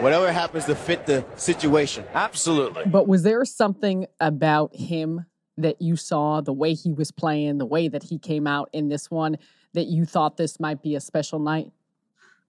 Whatever 0.02 0.32
happens 0.32 0.66
to 0.66 0.76
fit 0.76 1.06
the 1.06 1.24
situation. 1.36 2.04
Absolutely. 2.14 2.84
But 2.86 3.08
was 3.08 3.24
there 3.24 3.46
something 3.46 4.08
about 4.20 4.76
him 4.76 5.26
that 5.58 5.82
you 5.82 5.96
saw, 5.96 6.42
the 6.42 6.54
way 6.54 6.74
he 6.74 6.92
was 6.92 7.12
playing, 7.12 7.58
the 7.60 7.66
way 7.66 7.88
that 7.88 8.04
he 8.04 8.18
came 8.18 8.48
out 8.48 8.70
in 8.74 8.90
this 8.90 9.12
one, 9.12 9.38
that 9.74 9.86
you 9.86 10.06
thought 10.06 10.38
this 10.38 10.60
might 10.60 10.82
be 10.82 10.96
a 10.96 11.00
special 11.00 11.40
night? 11.40 11.72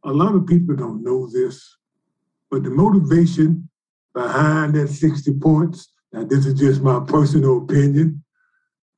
A 0.04 0.12
lot 0.12 0.34
of 0.34 0.46
people 0.46 0.74
don't 0.74 1.04
know 1.04 1.28
this, 1.30 1.76
but 2.50 2.64
the 2.64 2.70
motivation 2.70 3.68
behind 4.14 4.74
that 4.74 4.88
60 4.88 5.34
points 5.34 5.91
now, 6.12 6.24
this 6.24 6.44
is 6.44 6.54
just 6.54 6.82
my 6.82 7.00
personal 7.00 7.58
opinion. 7.58 8.22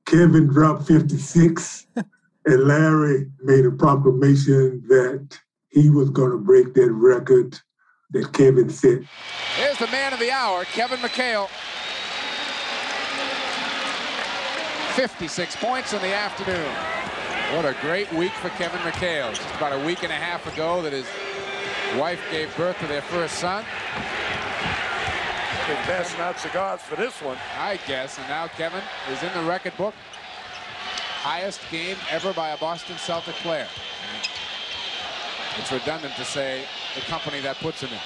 Kevin 0.07 0.49
dropped 0.49 0.87
56, 0.87 1.87
and 1.97 2.65
Larry 2.65 3.31
made 3.41 3.65
a 3.65 3.71
proclamation 3.71 4.83
that 4.89 5.39
he 5.69 5.91
was 5.91 6.11
going 6.11 6.33
to 6.33 6.39
break 6.39 6.75
that 6.75 6.91
record 6.93 7.59
that 8.11 8.33
Kevin 8.33 8.69
set. 8.69 9.01
Here's 9.57 9.79
the 9.79 9.87
man 9.89 10.13
of 10.13 10.19
the 10.19 10.31
hour, 10.31 10.65
Kevin 10.65 10.99
McHale. 10.99 11.49
56 14.97 15.57
points 15.57 15.93
in 15.93 16.03
the 16.03 16.15
afternoon. 16.15 16.73
What 17.57 17.65
a 17.65 17.77
great 17.81 18.13
week 18.13 18.33
for 18.33 18.49
Kevin 18.51 18.81
McHale. 18.81 19.35
Just 19.35 19.55
about 19.57 19.73
a 19.73 19.85
week 19.85 20.03
and 20.03 20.13
a 20.13 20.17
half 20.17 20.53
ago 20.53 20.83
that 20.83 20.93
his 20.93 21.07
wife 21.99 22.21
gave 22.31 22.55
birth 22.57 22.79
to 22.81 22.87
their 22.87 23.03
first 23.03 23.37
son 23.37 23.65
been 25.67 25.77
passing 25.85 26.21
out 26.21 26.39
cigars 26.39 26.83
for 26.83 26.97
this 26.97 27.23
one. 27.23 27.39
I 27.59 27.79
guess. 27.87 28.19
And 28.19 28.29
now 28.29 28.49
Kevin 28.49 28.83
is 29.11 29.23
in 29.23 29.33
the 29.33 29.49
record 29.49 29.75
book. 29.79 29.95
Highest 31.23 31.61
game 31.71 31.97
ever 32.11 32.35
by 32.35 32.51
a 32.51 32.59
Boston 32.59 32.97
Celtic 32.99 33.35
player. 33.37 33.67
It's 35.59 35.73
redundant 35.73 36.15
to 36.17 36.25
say 36.25 36.65
the 36.95 37.01
company 37.03 37.41
that 37.41 37.57
puts 37.57 37.81
him 37.81 37.91
in. 37.91 37.99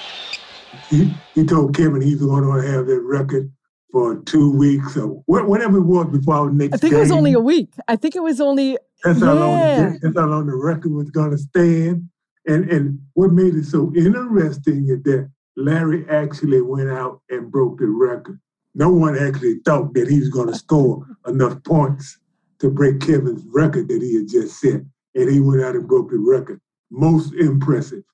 He, 0.89 1.13
he 1.35 1.45
told 1.45 1.75
Kevin 1.75 2.01
he's 2.01 2.21
going 2.21 2.45
to 2.45 2.71
have 2.71 2.87
that 2.87 3.01
record 3.01 3.51
for 3.91 4.23
two 4.23 4.57
weeks 4.57 4.97
or 4.97 5.23
whatever 5.27 5.79
it 5.79 5.85
was 5.85 6.07
before 6.13 6.35
our 6.35 6.51
next 6.51 6.75
I 6.75 6.77
think 6.77 6.93
game. 6.93 6.99
it 6.99 7.03
was 7.03 7.11
only 7.11 7.33
a 7.33 7.41
week. 7.41 7.71
I 7.89 7.97
think 7.97 8.15
it 8.15 8.23
was 8.23 8.41
only. 8.41 8.79
That's, 9.03 9.19
yeah. 9.19 9.27
how, 9.27 9.35
long, 9.35 9.99
that's 10.01 10.19
how 10.19 10.27
long 10.27 10.47
the 10.47 10.55
record 10.55 10.93
was 10.93 11.11
going 11.11 11.33
to 11.33 11.39
stand. 11.39 12.09
And, 12.47 12.71
and 12.71 13.01
what 13.15 13.33
made 13.33 13.55
it 13.55 13.65
so 13.65 13.93
interesting 13.97 14.89
is 14.89 15.03
that 15.03 15.31
Larry 15.59 16.09
actually 16.09 16.63
went 16.63 16.89
out 16.89 17.21
and 17.31 17.51
broke 17.51 17.79
the 17.79 17.87
record. 17.87 18.39
No 18.77 18.91
one 18.91 19.19
actually 19.19 19.57
thought 19.65 19.93
that 19.95 20.09
he 20.09 20.21
was 20.21 20.29
going 20.29 20.47
to 20.47 20.55
score 20.55 21.05
enough 21.27 21.61
points 21.65 22.17
to 22.61 22.71
break 22.71 23.01
Kevin's 23.01 23.43
record 23.53 23.89
that 23.89 24.01
he 24.01 24.15
had 24.15 24.29
just 24.29 24.61
set. 24.61 24.83
And 25.17 25.29
he 25.29 25.41
went 25.41 25.63
out 25.63 25.75
and 25.75 25.89
broke 25.89 26.11
the 26.11 26.19
record. 26.19 26.61
Most 26.93 27.35
impressive. 27.35 28.05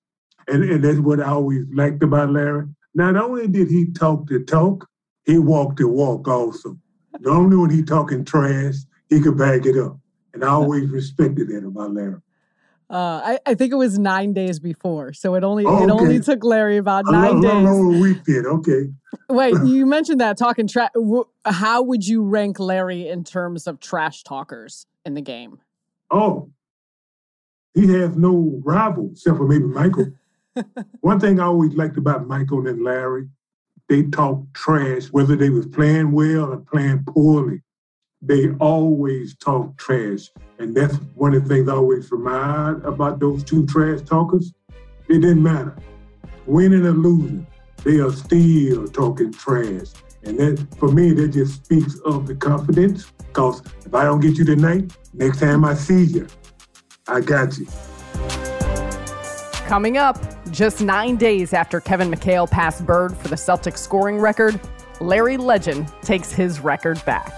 And, 0.48 0.64
and 0.64 0.82
that's 0.82 1.00
what 1.00 1.20
I 1.20 1.26
always 1.26 1.66
liked 1.74 2.02
about 2.02 2.30
Larry. 2.30 2.64
Not 2.94 3.16
only 3.16 3.46
did 3.46 3.68
he 3.68 3.92
talk 3.92 4.26
the 4.26 4.40
talk, 4.40 4.88
he 5.26 5.38
walked 5.38 5.80
the 5.80 5.88
walk 5.88 6.26
also. 6.26 6.78
Normally 7.20 7.56
when 7.58 7.70
he 7.70 7.82
talking 7.82 8.24
trash, 8.24 8.76
he 9.10 9.20
could 9.20 9.36
back 9.36 9.66
it 9.66 9.76
up. 9.76 9.98
And 10.32 10.44
I 10.44 10.48
always 10.48 10.88
respected 10.88 11.48
that 11.48 11.66
about 11.66 11.92
Larry. 11.92 12.20
Uh, 12.90 13.20
I, 13.24 13.38
I, 13.46 13.54
think 13.54 13.72
it 13.72 13.76
was 13.76 13.98
nine 13.98 14.34
days 14.34 14.60
before, 14.60 15.14
so 15.14 15.34
it 15.34 15.42
only 15.42 15.64
oh, 15.64 15.76
okay. 15.76 15.84
it 15.84 15.90
only 15.90 16.20
took 16.20 16.44
Larry 16.44 16.76
about 16.76 17.06
nine 17.06 17.40
days. 17.40 17.66
A 17.66 18.00
week 18.00 18.24
then, 18.24 18.44
okay. 18.46 18.90
Wait, 19.30 19.54
you 19.64 19.86
mentioned 19.86 20.20
that 20.20 20.36
talking 20.36 20.68
trash. 20.68 20.90
How 21.46 21.82
would 21.82 22.06
you 22.06 22.22
rank 22.22 22.60
Larry 22.60 23.08
in 23.08 23.24
terms 23.24 23.66
of 23.66 23.80
trash 23.80 24.22
talkers 24.22 24.86
in 25.04 25.14
the 25.14 25.22
game? 25.22 25.60
Oh, 26.10 26.50
he 27.72 27.90
has 27.94 28.16
no 28.16 28.60
rival 28.62 29.10
except 29.12 29.38
for 29.38 29.48
maybe 29.48 29.64
Michael. 29.64 30.12
One 31.00 31.18
thing 31.18 31.40
I 31.40 31.44
always 31.44 31.74
liked 31.74 31.96
about 31.96 32.26
Michael 32.26 32.66
and 32.66 32.84
Larry, 32.84 33.28
they 33.88 34.02
talked 34.04 34.52
trash, 34.52 35.06
whether 35.06 35.36
they 35.36 35.50
was 35.50 35.66
playing 35.66 36.12
well 36.12 36.52
or 36.52 36.58
playing 36.58 37.04
poorly 37.06 37.62
they 38.26 38.50
always 38.60 39.36
talk 39.36 39.76
trash. 39.76 40.30
And 40.58 40.74
that's 40.74 40.94
one 41.14 41.34
of 41.34 41.46
the 41.46 41.54
things 41.54 41.68
I 41.68 41.74
always 41.74 42.10
remind 42.10 42.84
about 42.84 43.20
those 43.20 43.44
two 43.44 43.66
trash 43.66 44.00
talkers. 44.02 44.52
It 45.08 45.20
didn't 45.20 45.42
matter. 45.42 45.76
Winning 46.46 46.86
or 46.86 46.92
losing, 46.92 47.46
they 47.82 47.98
are 47.98 48.12
still 48.12 48.88
talking 48.88 49.32
trash. 49.32 49.88
And 50.22 50.38
that, 50.38 50.66
for 50.78 50.90
me, 50.90 51.12
that 51.12 51.28
just 51.28 51.64
speaks 51.64 51.98
of 52.00 52.26
the 52.26 52.34
confidence. 52.34 53.10
Because 53.18 53.62
if 53.84 53.94
I 53.94 54.04
don't 54.04 54.20
get 54.20 54.38
you 54.38 54.44
tonight, 54.44 54.96
next 55.12 55.40
time 55.40 55.64
I 55.64 55.74
see 55.74 56.04
you, 56.04 56.26
I 57.06 57.20
got 57.20 57.58
you. 57.58 57.66
Coming 59.66 59.98
up, 59.98 60.18
just 60.50 60.80
nine 60.80 61.16
days 61.16 61.52
after 61.52 61.80
Kevin 61.80 62.10
McHale 62.10 62.48
passed 62.50 62.86
Bird 62.86 63.16
for 63.16 63.28
the 63.28 63.36
Celtics 63.36 63.78
scoring 63.78 64.18
record, 64.18 64.60
Larry 65.00 65.36
Legend 65.36 65.92
takes 66.02 66.32
his 66.32 66.60
record 66.60 67.04
back. 67.04 67.32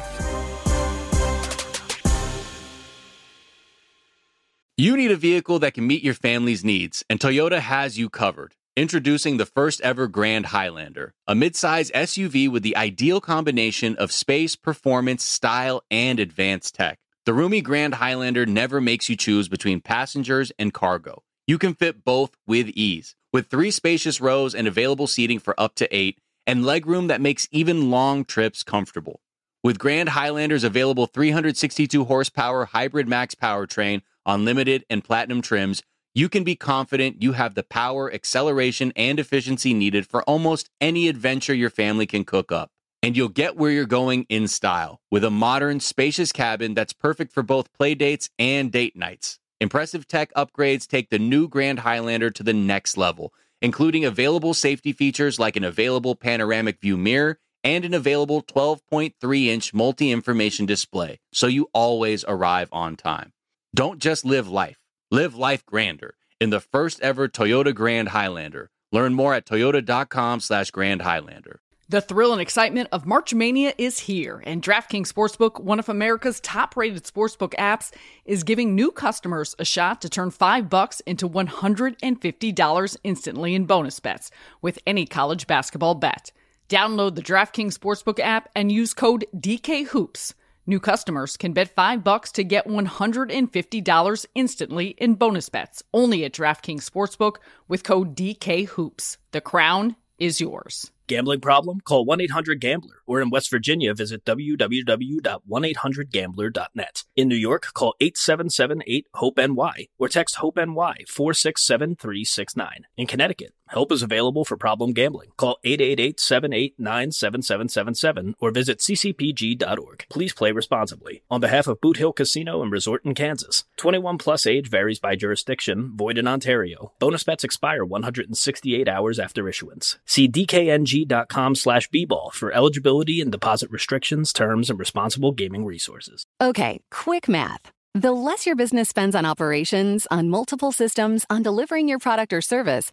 You 4.79 4.95
need 4.95 5.11
a 5.11 5.17
vehicle 5.17 5.59
that 5.61 5.73
can 5.73 5.87
meet 5.87 6.03
your 6.05 6.13
family's 6.13 6.63
needs, 6.63 7.03
and 7.09 7.19
Toyota 7.19 7.61
has 7.61 7.99
you 7.99 8.11
covered. 8.11 8.57
Introducing 8.77 9.39
the 9.39 9.47
first 9.47 9.81
ever 9.81 10.07
Grand 10.07 10.45
Highlander, 10.45 11.15
a 11.27 11.33
midsize 11.33 11.91
SUV 11.93 12.51
with 12.51 12.63
the 12.63 12.77
ideal 12.77 13.23
combination 13.23 13.97
of 13.97 14.13
space, 14.13 14.55
performance, 14.55 15.25
style, 15.25 15.83
and 15.91 16.21
advanced 16.21 16.75
tech. 16.75 16.99
The 17.25 17.33
roomy 17.33 17.63
Grand 17.63 17.95
Highlander 17.95 18.45
never 18.45 18.79
makes 18.79 19.09
you 19.09 19.17
choose 19.17 19.49
between 19.49 19.81
passengers 19.81 20.53
and 20.59 20.75
cargo. 20.75 21.23
You 21.47 21.57
can 21.57 21.73
fit 21.73 22.05
both 22.05 22.37
with 22.47 22.69
ease, 22.69 23.17
with 23.33 23.47
three 23.47 23.71
spacious 23.71 24.21
rows 24.21 24.55
and 24.55 24.69
available 24.69 25.07
seating 25.07 25.39
for 25.39 25.59
up 25.59 25.75
to 25.77 25.89
eight, 25.97 26.19
and 26.47 26.65
legroom 26.65 27.09
that 27.09 27.23
makes 27.23 27.49
even 27.51 27.91
long 27.91 28.27
trips 28.27 28.63
comfortable. 28.63 29.23
With 29.65 29.79
Grand 29.79 30.11
Highlander's 30.11 30.65
available 30.65 31.07
362 31.07 32.05
horsepower 32.05 32.67
hybrid 32.67 33.09
max 33.09 33.35
powertrain, 33.35 34.03
on 34.27 34.45
limited 34.45 34.85
and 34.91 35.03
platinum 35.03 35.41
trims, 35.41 35.83
you 36.15 36.29
can 36.29 36.45
be 36.45 36.57
confident 36.57 37.23
you 37.23 37.33
have 37.33 37.55
the 37.55 37.63
power, 37.63 38.13
acceleration, 38.13 38.93
and 38.97 39.21
efficiency 39.21 39.73
needed 39.73 40.07
for 40.07 40.23
almost 40.25 40.69
any 40.81 41.09
adventure 41.09 41.55
your 41.55 41.71
family 41.71 42.07
can 42.07 42.25
cook 42.25 42.51
up. 42.51 42.71
And 43.03 43.17
you'll 43.17 43.29
get 43.29 43.57
where 43.57 43.71
you're 43.71 43.87
going 43.87 44.27
in 44.29 44.49
style 44.49 45.01
with 45.11 45.23
a 45.23 45.31
modern, 45.31 45.79
spacious 45.81 46.33
cabin 46.33 46.75
that's 46.75 46.93
perfect 46.93 47.33
for 47.33 47.43
both 47.43 47.73
play 47.73 47.95
dates 47.95 48.31
and 48.39 48.73
date 48.73 48.97
nights. 48.97 49.39
Impressive 49.61 50.09
tech 50.09 50.33
upgrades 50.35 50.87
take 50.87 51.11
the 51.11 51.19
new 51.19 51.49
Grand 51.49 51.81
Highlander 51.81 52.31
to 52.31 52.43
the 52.43 52.53
next 52.53 52.97
level, 52.97 53.33
including 53.63 54.05
available 54.05 54.55
safety 54.55 54.93
features 54.93 55.39
like 55.39 55.57
an 55.57 55.65
available 55.65 56.15
panoramic 56.15 56.81
view 56.81 56.97
mirror 56.97 57.39
and 57.63 57.85
an 57.85 57.95
available 57.95 58.43
12.3 58.43 59.47
inch 59.47 59.75
multi 59.75 60.11
information 60.11 60.67
display, 60.67 61.19
so 61.33 61.47
you 61.47 61.69
always 61.73 62.25
arrive 62.29 62.69
on 62.71 62.97
time. 62.97 63.33
Don't 63.77 63.99
just 63.99 64.25
live 64.25 64.49
life, 64.49 64.79
live 65.11 65.35
life 65.35 65.67
grander 65.67 66.15
in 66.41 66.49
the 66.49 66.61
first 66.61 66.99
ever 67.03 67.29
Toyota 67.29 67.75
Grand 67.75 68.09
Highlander. 68.09 68.71
Learn 68.91 69.13
more 69.13 69.35
at 69.35 69.45
toyota.com 69.45 70.41
slash 70.41 70.71
Grand 70.71 71.03
Highlander. 71.03 71.61
The 71.87 72.01
thrill 72.01 72.33
and 72.33 72.41
excitement 72.41 72.89
of 72.91 73.05
March 73.05 73.35
Mania 73.35 73.75
is 73.77 73.99
here, 73.99 74.43
and 74.47 74.63
DraftKings 74.63 75.13
Sportsbook, 75.13 75.61
one 75.61 75.79
of 75.79 75.91
America's 75.91 76.41
top-rated 76.41 77.05
sportsbook 77.05 77.53
apps, 77.57 77.93
is 78.25 78.45
giving 78.45 78.75
new 78.75 78.91
customers 78.91 79.55
a 79.59 79.65
shot 79.67 80.01
to 80.01 80.09
turn 80.09 80.31
5 80.31 80.71
bucks 80.71 81.01
into 81.01 81.29
$150 81.29 82.97
instantly 83.05 83.55
in 83.55 83.67
bonus 83.67 84.01
bets 84.01 84.31
with 84.63 84.79
any 84.87 85.05
college 85.05 85.47
basketball 85.47 85.97
bet. 85.97 86.33
Download 86.71 87.15
the 87.15 87.21
DraftKings 87.21 87.79
Sportsbook 87.79 88.21
app 88.21 88.49
and 88.55 88.73
use 88.73 88.95
code 88.95 89.27
DKHOOPS. 89.37 90.33
New 90.69 90.81
customers 90.81 91.37
can 91.37 91.53
bet 91.53 91.69
5 91.69 92.03
bucks 92.03 92.33
to 92.33 92.43
get 92.43 92.67
$150 92.67 94.27
instantly 94.35 94.89
in 94.99 95.15
bonus 95.15 95.49
bets 95.49 95.85
only 95.95 96.25
at 96.25 96.33
DraftKings 96.33 96.83
Sportsbook 96.83 97.37
with 97.69 97.85
code 97.85 98.17
DKHOOPS. 98.17 99.19
The 99.31 99.41
crown 99.41 99.95
is 100.19 100.41
yours. 100.41 100.91
Gambling 101.07 101.41
problem? 101.41 101.81
Call 101.81 102.05
1 102.05 102.21
800 102.21 102.61
Gambler. 102.61 102.97
Or 103.07 103.21
in 103.21 103.31
West 103.31 103.49
Virginia, 103.49 103.95
visit 103.95 104.25
www.1800Gambler.net. 104.25 107.05
In 107.15 107.29
New 107.29 107.37
York, 107.37 107.69
call 107.73 107.95
877 108.01 108.83
8 108.85 109.07
HOPE 109.15 109.39
NY 109.39 109.87
or 110.01 110.09
text 110.09 110.35
HOPE 110.37 110.57
NY 110.57 111.05
467369. 111.07 112.87
In 112.97 113.07
Connecticut, 113.07 113.53
help 113.69 113.93
is 113.93 114.03
available 114.03 114.45
for 114.45 114.57
problem 114.57 114.93
gambling. 114.93 115.31
Call 115.37 115.59
888 115.65 116.21
789 116.21 117.13
7777 117.13 118.35
or 118.41 118.51
visit 118.51 118.79
ccpg.org. 118.79 120.07
Please 120.09 120.33
play 120.33 120.53
responsibly. 120.53 121.23
On 121.31 121.41
behalf 121.41 121.67
of 121.67 121.81
Boot 121.81 121.97
Hill 121.97 122.13
Casino 122.13 122.63
and 122.63 122.73
Resort 122.73 123.05
in 123.05 123.15
Kansas, 123.15 123.65
21 123.77 124.19
plus 124.19 124.47
age 124.47 124.69
varies 124.69 124.99
by 124.99 125.17
jurisdiction, 125.17 125.93
void 125.97 126.19
in 126.19 126.27
Ontario. 126.27 126.93
Bonus 126.99 127.25
bets 127.25 127.45
expire 127.45 127.85
168 127.85 128.89
hours 128.89 129.19
after 129.19 129.49
issuance. 129.49 129.99
See 130.05 130.29
DKNG 130.29 131.07
com 131.29 131.55
slash 131.55 131.89
bball 131.91 132.33
for 132.33 132.53
eligibility 132.53 133.21
and 133.21 133.33
deposit 133.33 133.71
restrictions, 133.71 134.33
terms, 134.33 134.71
and 134.71 134.79
responsible 134.79 135.33
gaming 135.33 135.65
resources. 135.65 136.25
Okay, 136.41 136.81
quick 136.91 137.29
math. 137.29 137.71
The 137.95 138.13
less 138.13 138.45
your 138.45 138.57
business 138.57 138.91
spends 138.91 139.15
on 139.17 139.25
operations, 139.25 140.07
on 140.11 140.29
multiple 140.29 140.71
systems, 140.71 141.25
on 141.31 141.43
delivering 141.43 141.89
your 141.89 141.99
product 141.99 142.35
or 142.35 142.43
service, 142.43 142.93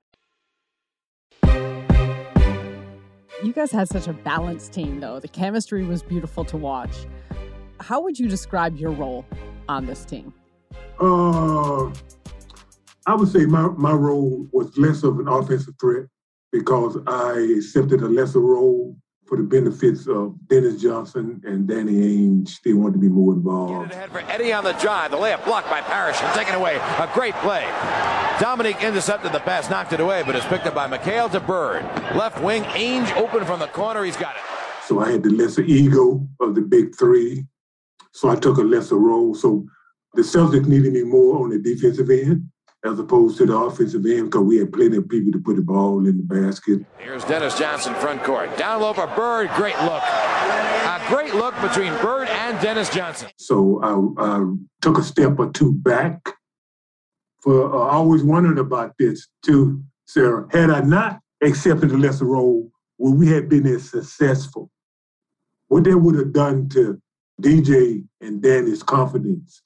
You 3.43 3.53
guys 3.53 3.71
had 3.71 3.89
such 3.89 4.07
a 4.07 4.13
balanced 4.13 4.71
team, 4.71 4.99
though. 4.99 5.19
The 5.19 5.27
chemistry 5.27 5.83
was 5.83 6.03
beautiful 6.03 6.45
to 6.45 6.57
watch. 6.57 6.91
How 7.79 7.99
would 8.01 8.19
you 8.19 8.27
describe 8.27 8.77
your 8.77 8.91
role 8.91 9.25
on 9.67 9.87
this 9.87 10.05
team? 10.05 10.31
Uh, 10.99 11.87
I 13.07 13.15
would 13.15 13.29
say 13.29 13.47
my, 13.47 13.69
my 13.69 13.93
role 13.93 14.47
was 14.51 14.77
less 14.77 15.01
of 15.01 15.19
an 15.19 15.27
offensive 15.27 15.73
threat 15.81 16.05
because 16.51 16.99
I 17.07 17.39
accepted 17.57 18.01
a 18.01 18.07
lesser 18.07 18.41
role 18.41 18.95
for 19.31 19.37
the 19.37 19.43
benefits 19.43 20.07
of 20.07 20.35
Dennis 20.49 20.81
Johnson 20.81 21.41
and 21.45 21.65
Danny 21.65 21.93
Ainge. 21.93 22.61
They 22.63 22.73
wanted 22.73 22.95
to 22.95 22.99
be 22.99 23.07
more 23.07 23.31
involved. 23.31 23.87
Get 23.87 23.91
it 23.91 23.95
ahead 23.95 24.11
for 24.11 24.19
Eddie 24.29 24.51
on 24.51 24.65
the 24.65 24.73
drive. 24.73 25.11
The 25.11 25.17
layup 25.17 25.45
blocked 25.45 25.69
by 25.69 25.79
Parish 25.79 26.21
and 26.21 26.33
taken 26.33 26.53
away. 26.53 26.75
A 26.75 27.09
great 27.13 27.33
play. 27.35 27.61
Dominique 28.41 28.83
intercepted 28.83 29.31
the 29.31 29.39
pass, 29.39 29.69
knocked 29.69 29.93
it 29.93 30.01
away, 30.01 30.21
but 30.25 30.35
it's 30.35 30.45
picked 30.47 30.65
up 30.65 30.75
by 30.75 30.85
McHale 30.85 31.31
to 31.31 31.39
Bird. 31.39 31.83
Left 32.13 32.41
wing, 32.41 32.63
Ainge 32.63 33.15
open 33.15 33.45
from 33.45 33.61
the 33.61 33.67
corner. 33.67 34.03
He's 34.03 34.17
got 34.17 34.35
it. 34.35 34.41
So 34.85 34.99
I 34.99 35.09
had 35.09 35.23
the 35.23 35.29
lesser 35.29 35.61
ego 35.61 36.27
of 36.41 36.53
the 36.53 36.61
big 36.61 36.93
three. 36.97 37.45
So 38.11 38.27
I 38.27 38.35
took 38.35 38.57
a 38.57 38.63
lesser 38.63 38.97
role. 38.97 39.33
So 39.33 39.65
the 40.13 40.23
Celtics 40.23 40.67
needed 40.67 40.91
me 40.91 41.03
more 41.03 41.41
on 41.41 41.51
the 41.51 41.59
defensive 41.59 42.09
end 42.09 42.50
as 42.83 42.97
opposed 42.97 43.37
to 43.37 43.45
the 43.45 43.55
offensive 43.55 44.05
end 44.05 44.25
because 44.25 44.41
we 44.41 44.57
had 44.57 44.73
plenty 44.73 44.97
of 44.97 45.07
people 45.07 45.31
to 45.31 45.39
put 45.39 45.55
the 45.55 45.61
ball 45.61 45.99
in 46.07 46.17
the 46.17 46.23
basket. 46.23 46.83
Here's 46.97 47.23
Dennis 47.25 47.57
Johnson 47.57 47.93
front 47.95 48.23
court. 48.23 48.57
Down 48.57 48.81
low 48.81 48.93
for 48.93 49.07
Bird. 49.07 49.49
Great 49.51 49.77
look. 49.81 50.01
A 50.03 51.03
great 51.07 51.35
look 51.35 51.53
between 51.61 51.93
Bird 52.01 52.27
and 52.27 52.59
Dennis 52.59 52.89
Johnson. 52.89 53.29
So 53.37 53.79
I, 54.17 54.23
I 54.25 54.45
took 54.81 54.97
a 54.97 55.03
step 55.03 55.37
or 55.37 55.51
two 55.51 55.73
back. 55.73 56.21
For 57.41 57.73
uh, 57.73 57.87
I 57.87 57.93
always 57.93 58.23
wondered 58.23 58.57
about 58.57 58.93
this 58.97 59.27
too, 59.43 59.83
Sarah. 60.05 60.47
Had 60.51 60.69
I 60.69 60.81
not 60.81 61.19
accepted 61.41 61.91
a 61.91 61.97
lesser 61.97 62.25
role, 62.25 62.71
would 62.97 63.17
we 63.17 63.27
have 63.29 63.49
been 63.49 63.67
as 63.67 63.89
successful? 63.89 64.69
What 65.67 65.85
that 65.85 65.97
would 65.97 66.15
have 66.15 66.33
done 66.33 66.69
to 66.69 67.01
DJ 67.41 68.05
and 68.21 68.41
Danny's 68.41 68.83
confidence 68.83 69.61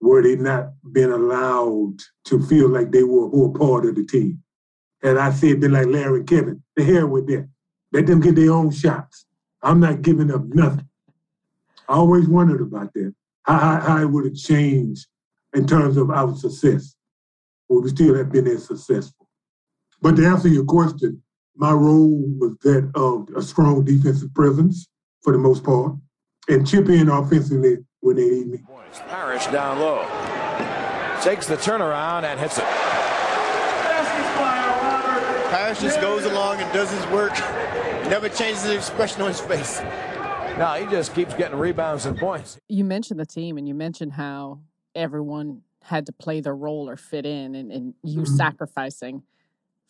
were 0.00 0.22
they 0.22 0.36
not 0.36 0.72
been 0.92 1.10
allowed 1.10 1.98
to 2.24 2.42
feel 2.46 2.68
like 2.68 2.90
they 2.90 3.02
were, 3.02 3.26
were 3.28 3.58
part 3.58 3.86
of 3.86 3.94
the 3.94 4.04
team. 4.04 4.42
And 5.02 5.18
I 5.18 5.32
said, 5.32 5.60
been 5.60 5.72
like 5.72 5.86
Larry 5.86 6.20
and 6.20 6.28
Kevin, 6.28 6.62
the 6.74 6.84
hell 6.84 7.06
with 7.06 7.26
that. 7.28 7.48
Let 7.92 8.06
them 8.06 8.20
get 8.20 8.34
their 8.34 8.52
own 8.52 8.70
shots. 8.70 9.26
I'm 9.62 9.80
not 9.80 10.02
giving 10.02 10.30
up 10.30 10.44
nothing. 10.46 10.88
I 11.88 11.94
always 11.94 12.28
wondered 12.28 12.60
about 12.60 12.92
that, 12.94 13.14
how, 13.44 13.58
how, 13.58 13.80
how 13.80 14.02
it 14.02 14.10
would 14.10 14.24
have 14.24 14.36
changed 14.36 15.06
in 15.54 15.66
terms 15.66 15.96
of 15.96 16.10
our 16.10 16.34
success. 16.36 16.94
Would 17.68 17.84
we 17.84 17.90
still 17.90 18.14
have 18.14 18.30
been 18.30 18.46
as 18.46 18.66
successful? 18.66 19.28
But 20.02 20.16
to 20.16 20.26
answer 20.26 20.48
your 20.48 20.64
question, 20.64 21.22
my 21.56 21.72
role 21.72 22.22
was 22.38 22.56
that 22.62 22.90
of 22.94 23.28
a 23.34 23.42
strong 23.42 23.84
defensive 23.84 24.34
presence 24.34 24.88
for 25.22 25.32
the 25.32 25.38
most 25.38 25.64
part, 25.64 25.94
and 26.48 26.66
chip 26.66 26.88
in 26.88 27.08
offensively 27.08 27.78
when 28.06 28.16
they 28.16 28.28
need 28.30 28.46
me. 28.46 28.58
Parish 29.08 29.46
down 29.48 29.78
low. 29.80 30.00
Takes 31.22 31.46
the 31.46 31.56
turnaround 31.56 32.22
and 32.24 32.38
hits 32.38 32.58
it. 32.58 32.64
Parish 35.50 35.80
just 35.80 36.00
goes 36.00 36.24
along 36.24 36.60
and 36.60 36.72
does 36.72 36.90
his 36.90 37.04
work. 37.08 37.32
Never 38.08 38.28
changes 38.28 38.62
the 38.62 38.74
expression 38.76 39.22
on 39.22 39.28
his 39.28 39.40
face. 39.40 39.80
No, 40.58 40.74
he 40.78 40.86
just 40.90 41.14
keeps 41.14 41.34
getting 41.34 41.58
rebounds 41.58 42.06
and 42.06 42.16
points. 42.16 42.58
You 42.68 42.84
mentioned 42.84 43.18
the 43.20 43.26
team 43.26 43.58
and 43.58 43.66
you 43.66 43.74
mentioned 43.74 44.12
how 44.12 44.60
everyone 44.94 45.62
had 45.82 46.06
to 46.06 46.12
play 46.12 46.40
their 46.40 46.54
role 46.54 46.88
or 46.88 46.96
fit 46.96 47.26
in 47.26 47.54
and, 47.54 47.70
and 47.72 47.94
you 48.02 48.20
Mhm. 48.22 48.28
sacrificing 48.36 49.22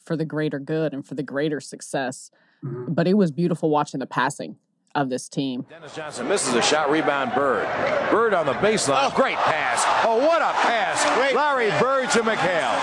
for 0.04 0.16
the 0.16 0.24
greater 0.24 0.58
good 0.58 0.92
and 0.94 1.04
for 1.06 1.14
the 1.14 1.22
greater 1.22 1.60
success. 1.60 2.30
Mhm. 2.64 2.94
But 2.94 3.06
it 3.06 3.14
was 3.14 3.30
beautiful 3.30 3.70
watching 3.70 4.00
the 4.00 4.06
passing 4.06 4.56
of 4.96 5.10
this 5.10 5.28
team. 5.28 5.64
Dennis 5.68 5.94
Johnson 5.94 6.26
misses 6.26 6.54
a 6.54 6.62
shot, 6.62 6.90
rebound 6.90 7.32
Bird. 7.34 7.66
Bird 8.10 8.34
on 8.34 8.46
the 8.46 8.54
baseline. 8.54 9.10
Oh, 9.10 9.12
great 9.14 9.36
pass. 9.36 9.84
Oh, 10.04 10.16
what 10.16 10.40
a 10.40 10.52
pass. 10.66 11.04
Great 11.16 11.36
Larry 11.36 11.68
Bird 11.78 12.10
to 12.12 12.20
McHale. 12.22 12.74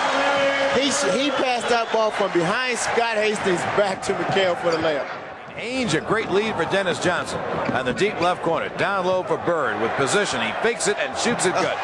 He, 0.78 0.86
he 1.18 1.30
passed 1.32 1.68
that 1.68 1.90
ball 1.92 2.10
from 2.12 2.32
behind 2.32 2.78
Scott 2.78 3.16
Hastings 3.16 3.60
back 3.76 4.00
to 4.02 4.14
McHale 4.14 4.56
for 4.62 4.70
the 4.70 4.78
layup. 4.78 5.08
Ainge, 5.56 5.94
a 5.94 6.00
great 6.00 6.30
lead 6.30 6.54
for 6.54 6.64
Dennis 6.64 6.98
Johnson. 7.02 7.38
On 7.72 7.84
the 7.84 7.92
deep 7.92 8.20
left 8.20 8.42
corner, 8.42 8.68
down 8.76 9.06
low 9.06 9.22
for 9.24 9.36
Bird 9.38 9.80
with 9.82 9.90
position. 9.92 10.40
He 10.40 10.52
fakes 10.62 10.88
it 10.88 10.96
and 10.98 11.16
shoots 11.18 11.46
it 11.46 11.54
good. 11.54 11.76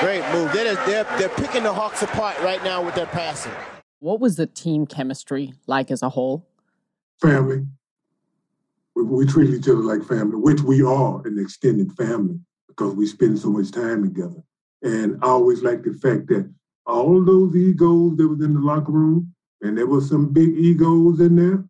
Great 0.00 0.22
move. 0.32 0.52
They're, 0.52 0.74
they're, 0.86 1.04
they're 1.18 1.28
picking 1.30 1.62
the 1.62 1.72
Hawks 1.72 2.02
apart 2.02 2.38
right 2.40 2.62
now 2.62 2.84
with 2.84 2.94
their 2.94 3.06
passing. 3.06 3.52
What 3.98 4.20
was 4.20 4.36
the 4.36 4.46
team 4.46 4.86
chemistry 4.86 5.54
like 5.66 5.90
as 5.90 6.02
a 6.02 6.10
whole? 6.10 6.46
Family. 7.20 7.66
We, 8.96 9.26
treat 9.26 9.50
each 9.50 9.68
other 9.68 9.82
like 9.82 10.04
family, 10.04 10.36
which 10.36 10.62
we 10.62 10.82
are 10.82 11.20
an 11.26 11.38
extended 11.38 11.92
family 11.92 12.40
because 12.66 12.94
we 12.94 13.06
spend 13.06 13.38
so 13.38 13.50
much 13.50 13.70
time 13.70 14.02
together. 14.02 14.42
And 14.82 15.18
I 15.22 15.28
always 15.28 15.62
like 15.62 15.82
the 15.82 15.92
fact 15.92 16.28
that 16.28 16.50
all 16.86 17.22
those 17.22 17.54
egos 17.54 18.16
that 18.16 18.26
was 18.26 18.40
in 18.40 18.54
the 18.54 18.60
locker 18.60 18.92
room, 18.92 19.34
and 19.60 19.76
there 19.76 19.86
was 19.86 20.08
some 20.08 20.32
big 20.32 20.56
egos 20.56 21.20
in 21.20 21.36
there, 21.36 21.64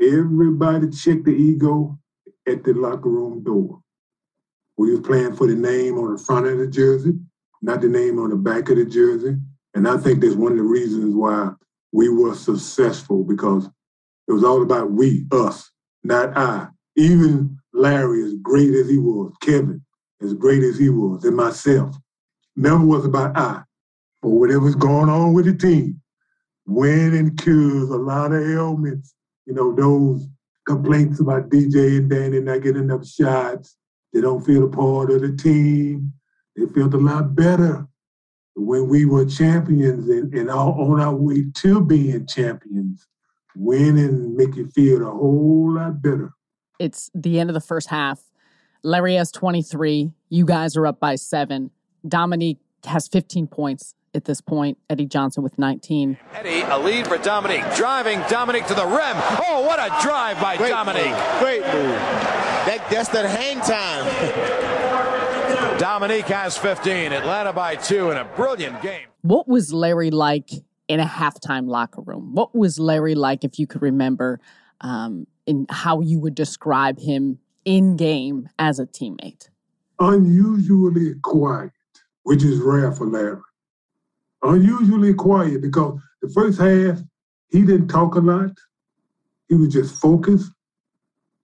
everybody 0.00 0.90
checked 0.90 1.24
the 1.24 1.32
ego 1.32 1.98
at 2.46 2.62
the 2.62 2.72
locker 2.72 3.08
room 3.08 3.42
door. 3.42 3.80
We 4.76 4.92
was 4.92 5.00
playing 5.00 5.34
for 5.34 5.46
the 5.46 5.56
name 5.56 5.98
on 5.98 6.12
the 6.12 6.22
front 6.22 6.46
of 6.46 6.58
the 6.58 6.68
jersey, 6.68 7.18
not 7.62 7.80
the 7.80 7.88
name 7.88 8.18
on 8.18 8.30
the 8.30 8.36
back 8.36 8.68
of 8.70 8.76
the 8.76 8.84
jersey. 8.84 9.36
And 9.74 9.88
I 9.88 9.96
think 9.96 10.20
that's 10.20 10.34
one 10.34 10.52
of 10.52 10.58
the 10.58 10.64
reasons 10.64 11.14
why 11.14 11.50
we 11.92 12.08
were 12.08 12.34
successful 12.34 13.24
because 13.24 13.68
it 14.28 14.32
was 14.32 14.44
all 14.44 14.62
about 14.62 14.90
we, 14.90 15.26
us, 15.32 15.70
not 16.02 16.36
I. 16.36 16.68
Even 16.96 17.58
Larry, 17.72 18.22
as 18.24 18.34
great 18.42 18.74
as 18.74 18.88
he 18.88 18.98
was, 18.98 19.32
Kevin, 19.40 19.82
as 20.22 20.34
great 20.34 20.62
as 20.62 20.78
he 20.78 20.90
was, 20.90 21.24
and 21.24 21.36
myself, 21.36 21.96
never 22.56 22.84
was 22.84 23.04
about 23.04 23.36
I. 23.36 23.62
But 24.22 24.30
whatever's 24.30 24.74
going 24.74 25.08
on 25.08 25.32
with 25.32 25.46
the 25.46 25.54
team, 25.54 26.00
winning 26.66 27.36
cures 27.36 27.90
a 27.90 27.96
lot 27.96 28.32
of 28.32 28.42
ailments, 28.42 29.14
you 29.46 29.54
know, 29.54 29.74
those 29.74 30.26
complaints 30.66 31.20
about 31.20 31.48
DJ 31.48 31.98
and 31.98 32.10
Danny 32.10 32.40
not 32.40 32.62
getting 32.62 32.84
enough 32.84 33.06
shots. 33.06 33.76
They 34.12 34.20
don't 34.20 34.44
feel 34.44 34.64
a 34.64 34.68
part 34.68 35.10
of 35.10 35.22
the 35.22 35.36
team. 35.36 36.12
They 36.56 36.66
felt 36.66 36.94
a 36.94 36.98
lot 36.98 37.34
better 37.34 37.86
when 38.56 38.88
we 38.88 39.04
were 39.04 39.24
champions 39.24 40.08
and, 40.08 40.32
and 40.34 40.50
on 40.50 41.00
our 41.00 41.14
way 41.14 41.46
to 41.54 41.80
being 41.80 42.26
champions. 42.26 43.06
Winning 43.56 44.36
make 44.36 44.56
you 44.56 44.68
feel 44.68 45.06
a 45.06 45.10
whole 45.10 45.74
lot 45.74 46.00
better. 46.02 46.32
It's 46.78 47.10
the 47.14 47.38
end 47.40 47.50
of 47.50 47.54
the 47.54 47.60
first 47.60 47.88
half. 47.88 48.22
Larry 48.82 49.14
has 49.14 49.30
23. 49.30 50.12
You 50.28 50.44
guys 50.44 50.76
are 50.76 50.86
up 50.86 51.00
by 51.00 51.16
seven. 51.16 51.70
Dominique 52.06 52.58
has 52.84 53.08
15 53.08 53.46
points 53.46 53.94
at 54.14 54.24
this 54.24 54.40
point. 54.40 54.78
Eddie 54.88 55.06
Johnson 55.06 55.42
with 55.42 55.58
19. 55.58 56.16
Eddie, 56.32 56.62
a 56.62 56.78
lead 56.78 57.06
for 57.06 57.18
Dominique. 57.18 57.64
Driving 57.76 58.20
Dominique 58.28 58.66
to 58.66 58.74
the 58.74 58.86
rim. 58.86 59.16
Oh, 59.46 59.64
what 59.66 59.78
a 59.78 59.88
drive 60.02 60.40
by 60.40 60.56
Great 60.56 60.70
Dominique. 60.70 61.06
Move. 61.06 61.38
Great 61.40 61.60
move. 61.62 61.96
That, 62.66 62.86
that's 62.90 63.08
that 63.10 63.26
hang 63.26 63.60
time. 63.60 64.06
Dominique 65.78 66.26
has 66.26 66.56
15. 66.56 67.12
Atlanta 67.12 67.52
by 67.52 67.74
two 67.74 68.10
in 68.10 68.16
a 68.16 68.24
brilliant 68.24 68.80
game. 68.82 69.06
What 69.22 69.48
was 69.48 69.72
Larry 69.72 70.10
like 70.10 70.50
in 70.90 70.98
a 70.98 71.06
halftime 71.06 71.68
locker 71.68 72.02
room? 72.02 72.34
What 72.34 72.52
was 72.52 72.80
Larry 72.80 73.14
like, 73.14 73.44
if 73.44 73.60
you 73.60 73.66
could 73.68 73.80
remember, 73.80 74.40
um, 74.80 75.28
in 75.46 75.66
how 75.70 76.00
you 76.00 76.18
would 76.18 76.34
describe 76.34 76.98
him 76.98 77.38
in 77.64 77.96
game 77.96 78.48
as 78.58 78.80
a 78.80 78.86
teammate? 78.86 79.50
Unusually 80.00 81.14
quiet, 81.22 81.70
which 82.24 82.42
is 82.42 82.58
rare 82.58 82.90
for 82.90 83.06
Larry. 83.06 83.40
Unusually 84.42 85.14
quiet 85.14 85.62
because 85.62 86.00
the 86.22 86.28
first 86.30 86.58
half, 86.58 86.98
he 87.50 87.60
didn't 87.60 87.86
talk 87.86 88.16
a 88.16 88.20
lot. 88.20 88.50
He 89.48 89.54
was 89.54 89.72
just 89.72 89.94
focused. 89.94 90.50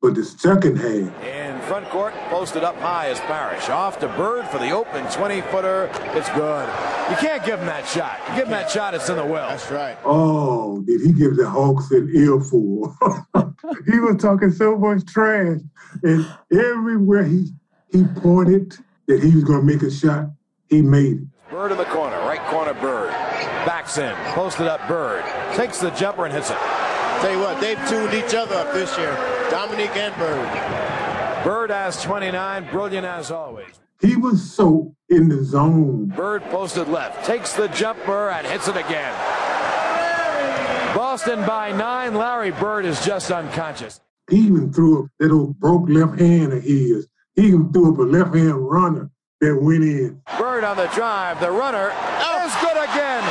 But 0.02 0.16
the 0.16 0.24
second 0.24 0.76
half, 0.78 1.22
In 1.22 1.45
front 1.66 1.88
court, 1.88 2.14
posted 2.30 2.62
up 2.62 2.76
high 2.76 3.08
as 3.08 3.18
Parish. 3.20 3.68
Off 3.68 3.98
to 3.98 4.08
Bird 4.08 4.46
for 4.48 4.58
the 4.58 4.70
open 4.70 5.04
20 5.10 5.40
footer. 5.42 5.90
It's 6.14 6.28
good. 6.30 6.68
You 7.10 7.16
can't 7.16 7.44
give 7.44 7.58
him 7.58 7.66
that 7.66 7.86
shot. 7.88 8.18
You 8.28 8.36
give 8.36 8.44
him 8.44 8.52
that 8.52 8.70
shot, 8.70 8.94
it's 8.94 9.08
in 9.08 9.16
the 9.16 9.24
well. 9.24 9.48
That's 9.48 9.70
right. 9.70 9.98
oh, 10.04 10.80
did 10.82 11.00
he 11.00 11.12
give 11.12 11.36
the 11.36 11.48
Hawks 11.48 11.90
an 11.90 12.10
earful? 12.14 12.94
he 13.86 13.98
was 13.98 14.16
talking 14.20 14.52
so 14.52 14.76
much 14.76 15.04
trash. 15.06 15.58
And 16.02 16.26
everywhere 16.52 17.24
he, 17.24 17.48
he 17.90 18.04
pointed 18.04 18.76
that 19.06 19.22
he 19.22 19.34
was 19.34 19.44
going 19.44 19.60
to 19.60 19.66
make 19.66 19.82
a 19.82 19.90
shot, 19.90 20.30
he 20.68 20.82
made 20.82 21.18
it. 21.18 21.50
Bird 21.50 21.72
in 21.72 21.78
the 21.78 21.84
corner, 21.86 22.16
right 22.18 22.40
corner 22.46 22.74
Bird. 22.74 23.10
Backs 23.66 23.98
in, 23.98 24.14
posted 24.34 24.66
up 24.68 24.86
Bird. 24.86 25.24
Takes 25.54 25.80
the 25.80 25.90
jumper 25.90 26.26
and 26.26 26.34
hits 26.34 26.50
it. 26.50 26.58
Tell 27.20 27.32
you 27.32 27.38
what, 27.38 27.60
they've 27.60 27.88
tuned 27.88 28.14
each 28.14 28.34
other 28.34 28.54
up 28.54 28.72
this 28.72 28.96
year. 28.98 29.14
Dominique 29.50 29.96
and 29.96 30.14
Bird. 30.16 31.05
Bird 31.44 31.70
has 31.70 32.02
29, 32.02 32.70
brilliant 32.70 33.06
as 33.06 33.30
always. 33.30 33.80
He 34.00 34.16
was 34.16 34.52
so 34.52 34.94
in 35.08 35.28
the 35.28 35.42
zone. 35.42 36.08
Bird 36.08 36.42
posted 36.44 36.88
left, 36.88 37.24
takes 37.24 37.52
the 37.54 37.68
jumper 37.68 38.30
and 38.30 38.46
hits 38.46 38.68
it 38.68 38.76
again. 38.76 39.14
Boston 40.94 41.44
by 41.46 41.72
nine. 41.72 42.14
Larry 42.14 42.50
Bird 42.50 42.84
is 42.84 43.04
just 43.04 43.30
unconscious. 43.30 44.00
He 44.30 44.38
even 44.38 44.72
threw 44.72 45.04
up 45.04 45.10
that 45.18 45.30
old 45.30 45.58
broke 45.58 45.88
left 45.88 46.18
hand 46.18 46.52
of 46.52 46.62
his. 46.62 47.06
He 47.34 47.48
even 47.48 47.72
threw 47.72 47.92
up 47.92 47.98
a 47.98 48.02
left 48.02 48.34
hand 48.34 48.68
runner 48.68 49.10
that 49.40 49.60
went 49.60 49.84
in. 49.84 50.20
Bird 50.38 50.64
on 50.64 50.76
the 50.76 50.86
drive. 50.88 51.38
The 51.40 51.50
runner 51.50 51.88
is 52.44 52.54
good 52.60 52.76
again. 52.76 53.22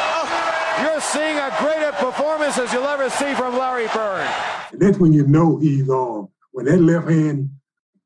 You're 0.84 1.02
seeing 1.02 1.38
a 1.38 1.56
greater 1.60 1.92
performance 1.94 2.58
as 2.58 2.72
you'll 2.72 2.84
ever 2.84 3.10
see 3.10 3.34
from 3.34 3.58
Larry 3.58 3.88
Bird. 3.88 4.30
And 4.72 4.82
that's 4.82 4.98
when 4.98 5.14
you 5.14 5.26
know 5.26 5.58
he's 5.58 5.90
on. 5.90 6.30
When 6.52 6.66
that 6.66 6.80
left 6.80 7.10
hand 7.10 7.50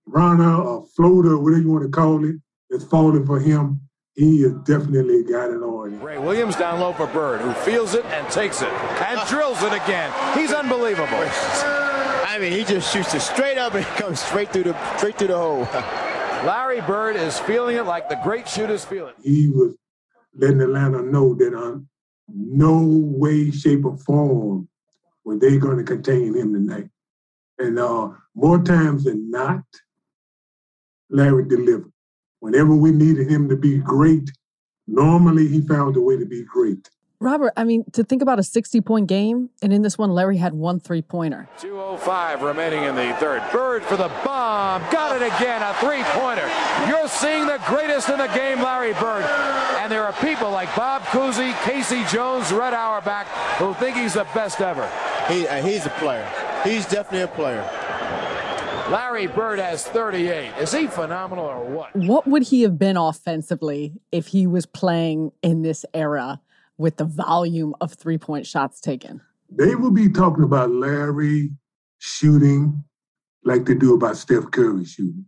runner 0.10 0.56
or 0.56 0.86
floater, 0.96 1.38
whatever 1.38 1.62
you 1.62 1.72
want 1.72 1.84
to 1.84 1.90
call 1.90 2.24
it, 2.26 2.36
is 2.70 2.84
falling 2.84 3.26
for 3.26 3.40
him, 3.40 3.82
he 4.16 4.42
has 4.42 4.54
definitely 4.66 5.24
got 5.24 5.50
it 5.50 5.62
on. 5.62 6.00
Ray 6.02 6.18
Williams 6.18 6.56
down 6.56 6.80
low 6.80 6.94
for 6.94 7.08
Bird, 7.08 7.42
who 7.42 7.54
feels 7.54 7.94
it 7.94 8.06
and 8.06 8.28
takes 8.30 8.62
it 8.62 8.68
and 8.68 9.28
drills 9.30 9.62
it 9.64 9.74
again. 9.74 10.12
He's 10.38 10.52
unbelievable. 10.52 11.08
I 11.18 12.38
mean, 12.40 12.52
he 12.52 12.64
just 12.64 12.92
shoots 12.92 13.14
it 13.14 13.22
straight 13.22 13.58
up 13.58 13.74
and 13.76 13.86
it 13.86 13.96
comes 13.96 14.20
straight 14.20 14.52
through 14.52 14.64
the 14.64 14.98
straight 14.98 15.18
through 15.18 15.30
the 15.30 15.38
hole. 15.38 15.62
Larry 16.46 16.82
Bird 16.82 17.16
is 17.16 17.40
feeling 17.40 17.76
it 17.76 17.86
like 17.86 18.10
the 18.10 18.20
great 18.24 18.48
shooters 18.48 18.86
feel 18.86 19.08
it. 19.08 19.16
He 19.24 19.50
was 19.50 19.76
letting 20.36 20.62
Atlanta 20.62 21.02
know 21.02 21.34
that 21.36 21.54
on 21.54 21.88
no 22.28 22.82
way, 22.84 23.52
shape, 23.52 23.86
or 23.86 23.98
form 23.98 24.68
were 25.24 25.38
they 25.38 25.58
going 25.58 25.78
to 25.78 25.84
contain 25.84 26.36
him 26.36 26.54
tonight. 26.54 26.90
And 27.58 27.80
uh, 27.80 28.12
more 28.36 28.62
times 28.62 29.04
than 29.04 29.30
not, 29.30 29.64
Larry 31.10 31.46
delivered. 31.46 31.92
Whenever 32.40 32.76
we 32.76 32.92
needed 32.92 33.30
him 33.30 33.50
to 33.50 33.56
be 33.56 33.78
great, 33.80 34.32
normally 34.88 35.48
he 35.48 35.62
found 35.62 35.98
a 35.98 36.02
way 36.02 36.18
to 36.18 36.26
be 36.26 36.44
great. 36.44 36.90
Robert, 37.22 37.52
I 37.58 37.66
mean, 37.66 37.84
to 37.92 38.04
think 38.06 38.22
about 38.22 38.40
a 38.40 38.44
60 38.44 38.80
point 38.80 39.08
game, 39.08 39.50
and 39.62 39.74
in 39.74 39.82
this 39.82 39.98
one, 39.98 40.12
Larry 40.12 40.38
had 40.38 40.54
one 40.54 40.80
three 40.80 41.02
pointer. 41.02 41.50
2.05 41.60 42.42
remaining 42.42 42.84
in 42.86 42.96
the 42.96 43.14
third. 43.20 43.44
Bird 43.52 43.84
for 43.84 43.98
the 43.98 44.08
bomb. 44.24 44.82
Got 44.90 45.22
it 45.22 45.26
again, 45.26 45.62
a 45.62 45.74
three 45.82 46.02
pointer. 46.18 46.50
You're 46.88 47.10
seeing 47.10 47.46
the 47.46 47.60
greatest 47.66 48.08
in 48.08 48.20
the 48.20 48.28
game, 48.28 48.62
Larry 48.62 48.94
Bird. 48.94 49.26
And 49.80 49.92
there 49.92 50.06
are 50.06 50.14
people 50.22 50.50
like 50.50 50.74
Bob 50.78 51.02
Cousy, 51.04 51.52
K.C. 51.66 52.06
Jones, 52.10 52.54
Red 52.54 52.74
Auerbach, 52.74 53.28
who 53.58 53.74
think 53.74 53.98
he's 53.98 54.14
the 54.14 54.28
best 54.34 54.62
ever. 54.62 54.90
He, 55.28 55.46
uh, 55.46 55.62
he's 55.62 55.86
a 55.86 55.90
player. 56.00 56.26
He's 56.64 56.86
definitely 56.86 57.24
a 57.24 57.28
player. 57.28 57.70
Larry 58.90 59.28
Bird 59.28 59.60
has 59.60 59.86
38. 59.86 60.52
Is 60.60 60.74
he 60.74 60.88
phenomenal 60.88 61.46
or 61.46 61.64
what? 61.64 61.96
What 61.96 62.26
would 62.26 62.42
he 62.42 62.64
have 62.64 62.80
been 62.80 62.98
offensively 62.98 63.94
if 64.12 64.26
he 64.26 64.48
was 64.48 64.66
playing 64.66 65.32
in 65.44 65.62
this 65.62 65.86
era 65.94 66.42
with 66.80 66.98
the 66.98 67.06
volume 67.06 67.76
of 67.82 67.94
three 67.94 68.18
point 68.18 68.48
shots 68.48 68.82
taken? 68.82 69.22
They 69.48 69.76
will 69.76 69.92
be 69.92 70.10
talking 70.10 70.44
about 70.44 70.72
Larry 70.72 71.52
shooting 72.00 72.84
like 73.44 73.66
they 73.66 73.76
do 73.76 73.94
about 73.94 74.18
Steph 74.18 74.50
Curry 74.50 74.86
shooting. 74.86 75.26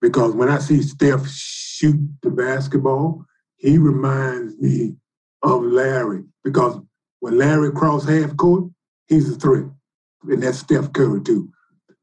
Because 0.00 0.34
when 0.34 0.48
I 0.48 0.58
see 0.58 0.80
Steph 0.80 1.26
shoot 1.26 1.98
the 2.22 2.30
basketball, 2.30 3.24
he 3.56 3.78
reminds 3.78 4.56
me 4.58 4.94
of 5.42 5.64
Larry. 5.64 6.22
Because 6.44 6.80
when 7.18 7.36
Larry 7.36 7.72
cross 7.72 8.04
half 8.04 8.36
court, 8.36 8.70
he's 9.08 9.28
a 9.28 9.34
threat. 9.34 9.64
And 10.22 10.40
that's 10.40 10.58
Steph 10.58 10.92
Curry 10.92 11.20
too. 11.20 11.50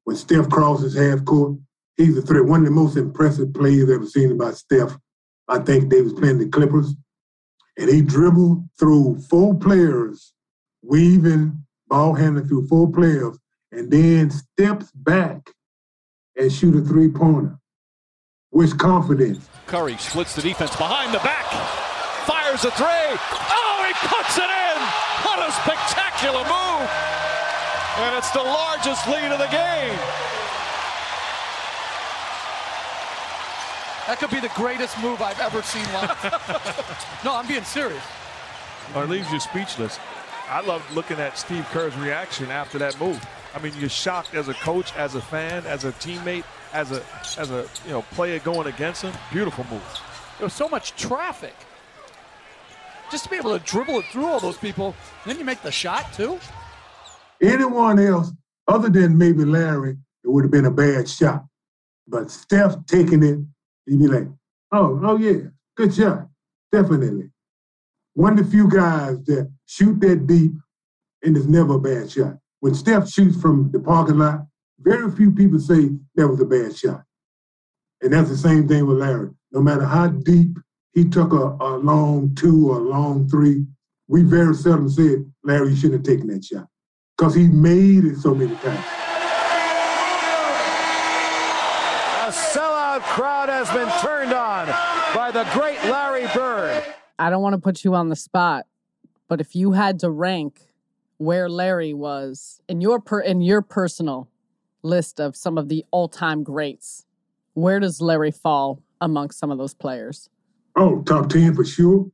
When 0.03 0.15
Steph 0.15 0.49
crosses 0.49 0.95
half 0.95 1.23
court, 1.25 1.57
he's 1.95 2.17
a 2.17 2.21
threat. 2.21 2.45
One 2.45 2.61
of 2.61 2.65
the 2.65 2.71
most 2.71 2.97
impressive 2.97 3.53
plays 3.53 3.89
ever 3.89 4.05
seen 4.05 4.37
by 4.37 4.51
Steph, 4.51 4.97
I 5.47 5.59
think 5.59 5.89
they 5.89 6.01
was 6.01 6.13
playing 6.13 6.39
the 6.39 6.49
Clippers. 6.49 6.93
And 7.77 7.89
he 7.89 8.01
dribbled 8.01 8.67
through 8.77 9.19
four 9.29 9.55
players, 9.55 10.33
weaving, 10.81 11.63
ball 11.87 12.13
handling 12.13 12.47
through 12.47 12.67
four 12.67 12.91
players, 12.91 13.37
and 13.71 13.91
then 13.91 14.29
steps 14.29 14.91
back 14.91 15.51
and 16.35 16.51
shoot 16.51 16.75
a 16.75 16.81
three-pointer. 16.81 17.57
With 18.51 18.77
confidence. 18.77 19.47
Curry 19.67 19.95
splits 19.97 20.35
the 20.35 20.41
defense 20.41 20.75
behind 20.75 21.13
the 21.13 21.19
back, 21.19 21.45
fires 22.25 22.65
a 22.65 22.71
three. 22.71 22.85
Oh, 22.87 23.85
he 23.87 23.93
puts 24.07 24.37
it 24.37 24.43
in! 24.43 24.81
What 25.23 25.39
a 25.47 25.51
spectacular 25.53 26.43
move! 26.43 27.00
And 28.01 28.17
it's 28.17 28.31
the 28.31 28.41
largest 28.41 29.07
lead 29.07 29.31
of 29.31 29.37
the 29.37 29.47
game. 29.47 29.97
That 34.07 34.17
could 34.19 34.31
be 34.31 34.39
the 34.39 34.51
greatest 34.55 34.99
move 35.01 35.21
I've 35.21 35.39
ever 35.39 35.61
seen 35.61 35.83
live. 35.93 37.21
no, 37.23 37.35
I'm 37.35 37.47
being 37.47 37.63
serious. 37.63 38.03
Or 38.95 39.05
leaves 39.05 39.31
you 39.31 39.39
speechless. 39.39 39.99
I 40.49 40.61
love 40.61 40.83
looking 40.95 41.19
at 41.19 41.37
Steve 41.37 41.63
Kerr's 41.65 41.95
reaction 41.95 42.49
after 42.49 42.79
that 42.79 42.99
move. 42.99 43.23
I 43.53 43.59
mean, 43.59 43.73
you're 43.79 43.87
shocked 43.87 44.33
as 44.33 44.47
a 44.47 44.55
coach, 44.55 44.95
as 44.95 45.13
a 45.13 45.21
fan, 45.21 45.65
as 45.67 45.85
a 45.85 45.91
teammate, 45.93 46.43
as 46.73 46.91
a 46.91 47.03
as 47.37 47.51
a 47.51 47.67
you 47.85 47.91
know 47.91 48.01
player 48.13 48.39
going 48.39 48.65
against 48.65 49.03
him. 49.03 49.13
Beautiful 49.31 49.65
move. 49.69 49.83
There 50.39 50.45
was 50.45 50.53
so 50.53 50.67
much 50.67 50.95
traffic. 50.95 51.55
Just 53.11 53.25
to 53.25 53.29
be 53.29 53.35
able 53.35 53.57
to 53.57 53.63
dribble 53.63 53.99
it 53.99 54.05
through 54.05 54.25
all 54.25 54.39
those 54.39 54.57
people, 54.57 54.95
then 55.25 55.37
you 55.37 55.45
make 55.45 55.61
the 55.61 55.71
shot 55.71 56.11
too. 56.13 56.39
Anyone 57.41 57.99
else 57.99 58.31
other 58.67 58.89
than 58.89 59.17
maybe 59.17 59.45
Larry, 59.45 59.97
it 60.23 60.27
would 60.27 60.43
have 60.43 60.51
been 60.51 60.65
a 60.65 60.71
bad 60.71 61.09
shot. 61.09 61.45
But 62.07 62.29
Steph 62.29 62.75
taking 62.85 63.23
it, 63.23 63.39
he'd 63.85 63.99
be 63.99 64.07
like, 64.07 64.27
oh, 64.71 64.99
oh 65.03 65.17
yeah, 65.17 65.49
good 65.75 65.93
shot. 65.93 66.27
Definitely. 66.71 67.31
One 68.13 68.37
of 68.37 68.45
the 68.45 68.51
few 68.51 68.69
guys 68.69 69.23
that 69.25 69.51
shoot 69.65 69.99
that 70.01 70.27
deep 70.27 70.51
and 71.23 71.37
it's 71.37 71.45
never 71.45 71.75
a 71.75 71.79
bad 71.79 72.11
shot. 72.11 72.37
When 72.59 72.75
Steph 72.75 73.09
shoots 73.09 73.39
from 73.39 73.71
the 73.71 73.79
parking 73.79 74.19
lot, 74.19 74.45
very 74.79 75.11
few 75.11 75.31
people 75.31 75.59
say 75.59 75.91
that 76.15 76.27
was 76.27 76.41
a 76.41 76.45
bad 76.45 76.75
shot. 76.75 77.03
And 78.01 78.13
that's 78.13 78.29
the 78.29 78.37
same 78.37 78.67
thing 78.67 78.85
with 78.85 78.97
Larry. 78.97 79.29
No 79.51 79.61
matter 79.61 79.85
how 79.85 80.07
deep 80.07 80.57
he 80.93 81.05
took 81.07 81.33
a, 81.33 81.57
a 81.63 81.77
long 81.77 82.35
two 82.35 82.71
or 82.71 82.77
a 82.77 82.83
long 82.83 83.29
three, 83.29 83.65
we 84.07 84.23
very 84.23 84.53
seldom 84.55 84.89
said, 84.89 85.25
Larry, 85.43 85.69
you 85.69 85.75
shouldn't 85.75 86.05
have 86.05 86.15
taken 86.15 86.27
that 86.27 86.43
shot. 86.43 86.67
Because 87.21 87.35
he 87.35 87.49
made 87.49 88.03
it 88.03 88.17
so 88.17 88.33
many 88.33 88.55
times. 88.55 88.83
A 92.17 92.33
sellout 92.33 93.01
crowd 93.01 93.47
has 93.47 93.69
been 93.69 93.87
turned 94.01 94.33
on 94.33 94.65
by 95.13 95.29
the 95.29 95.47
great 95.53 95.77
Larry 95.83 96.25
Bird. 96.33 96.83
I 97.19 97.29
don't 97.29 97.43
want 97.43 97.53
to 97.53 97.59
put 97.59 97.83
you 97.83 97.93
on 97.93 98.09
the 98.09 98.15
spot, 98.15 98.65
but 99.27 99.39
if 99.39 99.55
you 99.55 99.73
had 99.73 99.99
to 99.99 100.09
rank 100.09 100.73
where 101.17 101.47
Larry 101.47 101.93
was 101.93 102.59
in 102.67 102.81
your 102.81 102.99
per, 102.99 103.19
in 103.19 103.41
your 103.41 103.61
personal 103.61 104.27
list 104.81 105.19
of 105.19 105.35
some 105.35 105.59
of 105.59 105.69
the 105.69 105.85
all-time 105.91 106.41
greats, 106.41 107.05
where 107.53 107.79
does 107.79 108.01
Larry 108.01 108.31
fall 108.31 108.81
amongst 108.99 109.37
some 109.37 109.51
of 109.51 109.59
those 109.59 109.75
players? 109.75 110.27
Oh, 110.75 111.03
top 111.03 111.29
10 111.29 111.53
for 111.53 111.65
sure. 111.65 112.07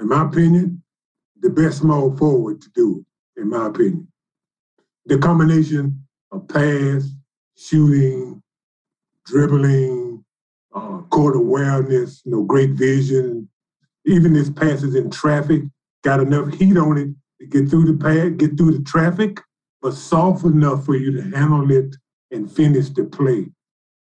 In 0.00 0.08
my 0.08 0.24
opinion, 0.24 0.82
the 1.40 1.50
best 1.50 1.78
small 1.78 2.16
forward 2.16 2.60
to 2.62 2.70
do 2.70 2.98
it, 2.98 3.06
in 3.38 3.48
my 3.48 3.66
opinion. 3.66 4.08
The 5.06 5.18
combination 5.18 6.04
of 6.30 6.46
pass, 6.48 7.08
shooting, 7.56 8.42
dribbling, 9.24 10.24
uh, 10.74 10.98
court 11.10 11.36
awareness, 11.36 12.22
you 12.24 12.32
know, 12.32 12.42
great 12.42 12.70
vision, 12.70 13.48
even 14.04 14.34
his 14.34 14.50
passes 14.50 14.94
in 14.94 15.10
traffic, 15.10 15.62
got 16.02 16.20
enough 16.20 16.52
heat 16.54 16.76
on 16.76 16.98
it 16.98 17.08
to 17.40 17.46
get 17.46 17.68
through 17.70 17.84
the 17.84 17.96
pad, 17.96 18.38
get 18.38 18.56
through 18.56 18.76
the 18.76 18.84
traffic, 18.84 19.40
but 19.80 19.94
soft 19.94 20.44
enough 20.44 20.84
for 20.84 20.96
you 20.96 21.12
to 21.12 21.36
handle 21.36 21.70
it 21.70 21.96
and 22.30 22.50
finish 22.50 22.90
the 22.90 23.04
play. 23.04 23.46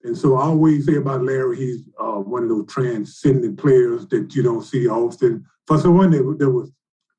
And 0.04 0.18
so 0.18 0.36
I 0.38 0.44
always 0.44 0.86
say 0.86 0.96
about 0.96 1.24
Larry, 1.24 1.58
he's 1.58 1.90
uh, 2.00 2.14
one 2.14 2.44
of 2.44 2.50
those 2.50 2.68
transcendent 2.68 3.60
players 3.60 4.08
that 4.08 4.36
you 4.36 4.44
don't 4.44 4.64
see 4.64 4.88
often. 4.88 5.46
For 5.66 5.78
someone 5.78 6.12
that, 6.12 6.38
that 6.40 6.50
was 6.50 6.72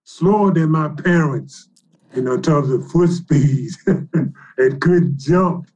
slower 0.05 0.53
than 0.53 0.71
my 0.71 0.89
parents, 0.89 1.69
you 2.15 2.23
know, 2.23 2.35
in 2.35 2.43
terms 2.43 2.71
of 2.71 2.91
foot 2.91 3.11
speed 3.11 3.71
and 3.87 4.81
could 4.81 5.19
jump, 5.19 5.71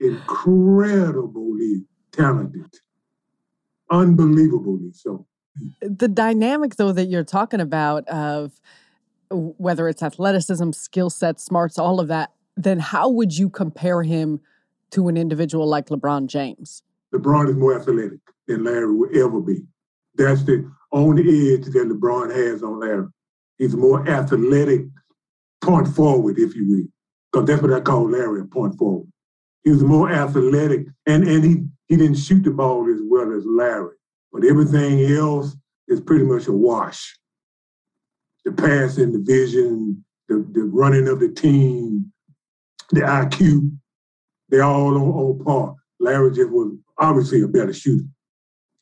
incredibly 0.00 1.84
talented, 2.12 2.66
unbelievably 3.90 4.92
so. 4.92 5.26
The 5.80 6.08
dynamic, 6.08 6.76
though, 6.76 6.92
that 6.92 7.06
you're 7.06 7.24
talking 7.24 7.60
about 7.60 8.06
of 8.08 8.60
whether 9.30 9.88
it's 9.88 10.02
athleticism, 10.02 10.72
skill 10.72 11.10
set, 11.10 11.40
smarts, 11.40 11.78
all 11.78 12.00
of 12.00 12.08
that, 12.08 12.32
then 12.56 12.78
how 12.78 13.08
would 13.08 13.36
you 13.36 13.48
compare 13.48 14.02
him 14.02 14.40
to 14.90 15.08
an 15.08 15.16
individual 15.16 15.66
like 15.66 15.86
LeBron 15.86 16.26
James? 16.26 16.82
LeBron 17.14 17.48
is 17.48 17.56
more 17.56 17.78
athletic 17.78 18.20
than 18.46 18.64
Larry 18.64 18.92
will 18.92 19.10
ever 19.16 19.40
be. 19.40 19.62
That's 20.16 20.42
the 20.44 20.70
only 20.92 21.54
edge 21.54 21.66
that 21.66 21.88
LeBron 21.88 22.34
has 22.34 22.62
on 22.62 22.80
Larry. 22.80 23.06
He's 23.58 23.76
more 23.76 24.06
athletic 24.08 24.86
point 25.60 25.88
forward, 25.88 26.38
if 26.38 26.54
you 26.54 26.68
will. 26.68 26.86
Because 27.32 27.46
that's 27.46 27.62
what 27.62 27.72
I 27.72 27.80
call 27.80 28.10
Larry, 28.10 28.40
a 28.40 28.44
point 28.44 28.76
forward. 28.76 29.06
He 29.62 29.70
was 29.70 29.82
more 29.82 30.10
athletic, 30.10 30.86
and, 31.06 31.26
and 31.28 31.44
he, 31.44 31.64
he 31.86 31.96
didn't 31.96 32.16
shoot 32.16 32.42
the 32.42 32.50
ball 32.50 32.90
as 32.92 33.00
well 33.02 33.32
as 33.32 33.44
Larry. 33.46 33.94
But 34.32 34.44
everything 34.44 35.04
else 35.12 35.56
is 35.88 36.00
pretty 36.00 36.24
much 36.24 36.46
a 36.46 36.52
wash. 36.52 37.18
The 38.44 38.52
passing, 38.52 39.12
the 39.12 39.18
vision, 39.18 40.04
the, 40.28 40.46
the 40.52 40.62
running 40.62 41.08
of 41.08 41.20
the 41.20 41.28
team, 41.28 42.12
the 42.90 43.00
IQ, 43.00 43.76
they're 44.48 44.62
all 44.62 44.96
on, 44.96 45.02
on 45.02 45.44
par. 45.44 45.76
Larry 46.00 46.32
just 46.34 46.50
was 46.50 46.74
obviously 46.98 47.42
a 47.42 47.48
better 47.48 47.72
shooter 47.72 48.04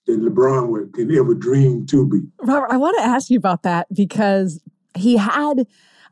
than 0.06 0.20
LeBron 0.20 0.68
would, 0.68 0.94
can 0.94 1.14
ever 1.14 1.34
dream 1.34 1.86
to 1.86 2.08
be. 2.08 2.20
Robert, 2.40 2.70
I 2.70 2.76
want 2.76 2.96
to 2.98 3.04
ask 3.04 3.30
you 3.30 3.36
about 3.36 3.62
that 3.64 3.86
because 3.92 4.62
he 4.94 5.16
had 5.16 5.66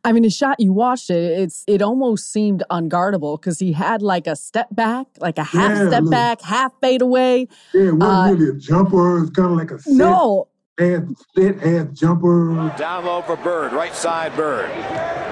I 0.06 0.12
mean, 0.12 0.22
his 0.22 0.36
shot, 0.36 0.60
you 0.60 0.72
watched 0.72 1.10
it, 1.10 1.38
it's 1.40 1.64
it 1.66 1.82
almost 1.82 2.30
seemed 2.32 2.62
unguardable 2.70 3.40
because 3.40 3.58
he 3.58 3.72
had 3.72 4.02
like 4.02 4.26
a 4.28 4.36
step 4.36 4.68
back, 4.70 5.06
like 5.18 5.36
a 5.36 5.42
half 5.44 5.70
Yeah, 5.72 5.88
step 5.88 6.02
look. 6.04 6.10
back, 6.12 6.40
half 6.42 6.72
fade 6.80 7.02
away. 7.02 7.48
Yeah, 7.74 7.88
it 7.88 7.94
wasn't 7.96 8.02
Uh, 8.02 8.32
really 8.44 8.56
a 8.56 8.60
jumper. 8.60 9.22
It's 9.22 9.30
kind 9.30 9.50
of 9.50 9.56
like 9.58 9.70
a 9.72 9.80
set, 9.80 9.92
No. 9.94 10.46
half 10.78 11.02
set, 11.36 11.58
half 11.58 11.92
jumper. 11.92 12.72
Down 12.78 13.04
low 13.04 13.22
for 13.22 13.36
Bird, 13.36 13.72
right 13.72 13.94
side 13.94 14.34
Bird. 14.36 14.70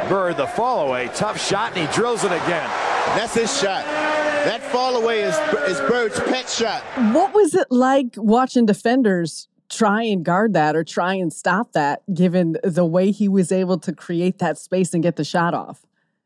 Bird, 0.08 0.36
the 0.36 0.46
fall 0.48 0.88
away, 0.88 1.08
tough 1.14 1.40
shot, 1.40 1.76
and 1.76 1.86
he 1.88 1.94
drills 1.94 2.24
it 2.24 2.32
again. 2.32 2.68
That's 3.16 3.34
his 3.34 3.56
shot. 3.60 3.84
That 3.84 4.60
fall 4.60 4.96
away 5.02 5.22
is, 5.22 5.34
is 5.68 5.78
Bird's 5.88 6.18
pet 6.20 6.48
shot. 6.48 6.82
What 7.14 7.32
was 7.32 7.54
it 7.54 7.68
like 7.70 8.08
watching 8.16 8.66
defenders 8.66 9.48
try 9.70 10.02
and 10.02 10.24
guard 10.24 10.52
that 10.54 10.76
or 10.76 10.84
try 10.84 11.14
and 11.14 11.32
stop 11.32 11.72
that, 11.72 12.02
given 12.12 12.56
the 12.62 12.84
way 12.84 13.10
he 13.10 13.28
was 13.28 13.50
able 13.50 13.78
to 13.78 13.92
create 13.92 14.38
that 14.38 14.58
space 14.58 14.94
and 14.94 15.02
get 15.02 15.16
the 15.16 15.24
shot 15.24 15.54
off? 15.54 15.84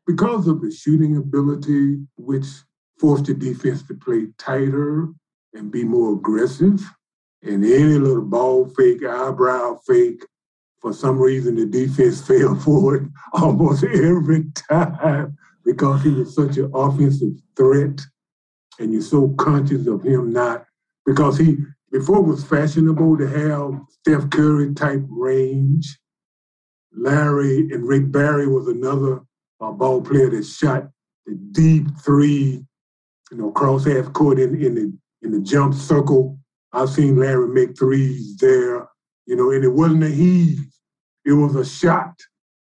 because 0.09 0.47
of 0.47 0.59
his 0.63 0.75
shooting 0.75 1.17
ability, 1.17 1.99
which 2.17 2.47
forced 2.97 3.25
the 3.25 3.33
defense 3.35 3.83
to 3.83 3.93
play 3.93 4.25
tighter 4.39 5.07
and 5.53 5.71
be 5.71 5.83
more 5.83 6.13
aggressive. 6.13 6.81
And 7.43 7.63
any 7.63 7.99
little 7.99 8.23
ball 8.23 8.67
fake, 8.69 9.05
eyebrow 9.05 9.77
fake, 9.85 10.25
for 10.81 10.93
some 10.93 11.19
reason 11.19 11.57
the 11.57 11.67
defense 11.67 12.21
fell 12.27 12.55
for 12.55 12.95
it 12.95 13.03
almost 13.33 13.83
every 13.93 14.45
time 14.67 15.37
because 15.63 16.01
he 16.01 16.09
was 16.09 16.33
such 16.33 16.57
an 16.57 16.71
offensive 16.73 17.33
threat. 17.55 18.01
And 18.79 18.91
you're 18.91 19.03
so 19.03 19.29
conscious 19.37 19.85
of 19.85 20.01
him 20.01 20.33
not, 20.33 20.65
because 21.05 21.37
he, 21.37 21.57
before 21.91 22.17
it 22.17 22.27
was 22.27 22.43
fashionable 22.43 23.17
to 23.17 23.27
have 23.27 23.79
Steph 23.89 24.29
Curry 24.29 24.73
type 24.73 25.03
range, 25.09 25.97
Larry 26.91 27.69
and 27.71 27.87
Rick 27.87 28.11
Barry 28.11 28.47
was 28.47 28.67
another 28.67 29.21
uh, 29.61 29.71
ball 29.71 30.01
player 30.01 30.29
that 30.29 30.45
shot 30.45 30.89
the 31.25 31.35
deep 31.51 31.87
three, 32.03 32.63
you 33.31 33.37
know, 33.37 33.51
cross 33.51 33.85
half 33.85 34.11
court 34.13 34.39
in, 34.39 34.61
in 34.61 34.75
the 34.75 34.97
in 35.21 35.31
the 35.31 35.41
jump 35.41 35.73
circle. 35.73 36.39
I've 36.71 36.89
seen 36.89 37.17
Larry 37.17 37.47
make 37.47 37.77
threes 37.77 38.37
there, 38.37 38.87
you 39.25 39.35
know, 39.35 39.51
and 39.51 39.63
it 39.63 39.69
wasn't 39.69 40.03
a 40.03 40.09
heave. 40.09 40.59
It 41.25 41.33
was 41.33 41.55
a 41.55 41.65
shot, 41.65 42.13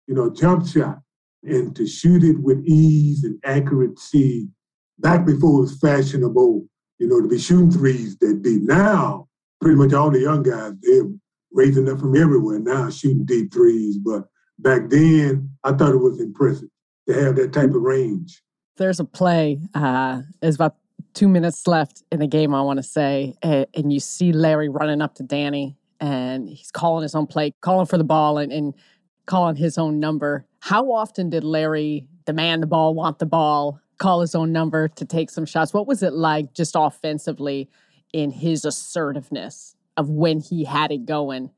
you 0.07 0.15
know, 0.15 0.29
jump 0.29 0.67
shot. 0.67 0.99
And 1.43 1.75
to 1.75 1.85
shoot 1.85 2.23
it 2.23 2.39
with 2.41 2.63
ease 2.65 3.23
and 3.23 3.39
accuracy 3.43 4.49
back 4.99 5.25
before 5.25 5.59
it 5.59 5.61
was 5.61 5.79
fashionable, 5.79 6.65
you 6.99 7.07
know, 7.07 7.21
to 7.21 7.27
be 7.27 7.39
shooting 7.39 7.71
threes 7.71 8.17
that 8.17 8.41
deep. 8.41 8.63
Now, 8.63 9.27
pretty 9.61 9.75
much 9.75 9.93
all 9.93 10.11
the 10.11 10.19
young 10.19 10.43
guys, 10.43 10.73
they're 10.81 11.09
raising 11.51 11.89
up 11.89 11.99
from 11.99 12.15
everywhere 12.15 12.59
now, 12.59 12.89
shooting 12.89 13.25
deep 13.25 13.53
threes. 13.53 13.97
But 13.97 14.25
back 14.59 14.89
then, 14.89 15.51
I 15.63 15.73
thought 15.73 15.93
it 15.93 15.97
was 15.97 16.19
impressive 16.19 16.69
to 17.07 17.13
have 17.13 17.35
that 17.35 17.53
type 17.53 17.69
of 17.69 17.81
range. 17.81 18.41
There's 18.77 18.99
a 18.99 19.05
play, 19.05 19.59
uh, 19.73 20.21
there's 20.41 20.55
about 20.55 20.75
two 21.13 21.27
minutes 21.27 21.65
left 21.65 22.03
in 22.11 22.19
the 22.19 22.27
game, 22.27 22.53
I 22.53 22.61
want 22.61 22.77
to 22.77 22.83
say, 22.83 23.33
and, 23.41 23.91
you 23.91 23.99
see 23.99 24.31
Larry 24.31 24.69
running 24.69 25.01
up 25.01 25.15
to 25.15 25.23
Danny 25.23 25.75
and 25.99 26.47
he's 26.47 26.69
calling 26.69 27.01
his 27.01 27.15
own 27.15 27.25
play, 27.25 27.55
calling 27.61 27.87
for 27.87 27.97
the 27.97 28.03
ball 28.03 28.37
and, 28.37 28.51
and 28.51 28.75
calling 29.25 29.55
his 29.55 29.79
own 29.79 29.99
number. 29.99 30.45
How 30.59 30.91
often 30.91 31.31
did 31.31 31.43
Larry 31.43 32.07
demand 32.25 32.61
the 32.61 32.67
ball, 32.67 32.93
want 32.93 33.17
the 33.17 33.25
ball, 33.25 33.79
call 33.97 34.21
his 34.21 34.35
own 34.35 34.51
number 34.51 34.87
to 34.87 35.05
take 35.05 35.29
some 35.29 35.45
shots? 35.45 35.73
What 35.73 35.87
was 35.87 36.03
it 36.03 36.13
like 36.13 36.53
just 36.53 36.75
offensively 36.75 37.69
in 38.13 38.31
his 38.31 38.65
assertiveness 38.65 39.75
of 39.95 40.09
when 40.09 40.39
he 40.39 40.63
had 40.63 40.91
it 40.91 41.05
going 41.05 41.51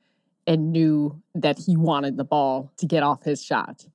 and 0.47 0.71
knew 0.71 1.21
that 1.36 1.60
he 1.60 1.75
wanted 1.75 2.17
the 2.17 2.23
ball 2.23 2.71
to 2.78 2.86
get 2.86 3.04
off 3.04 3.23
his 3.23 3.43
shot? 3.43 3.86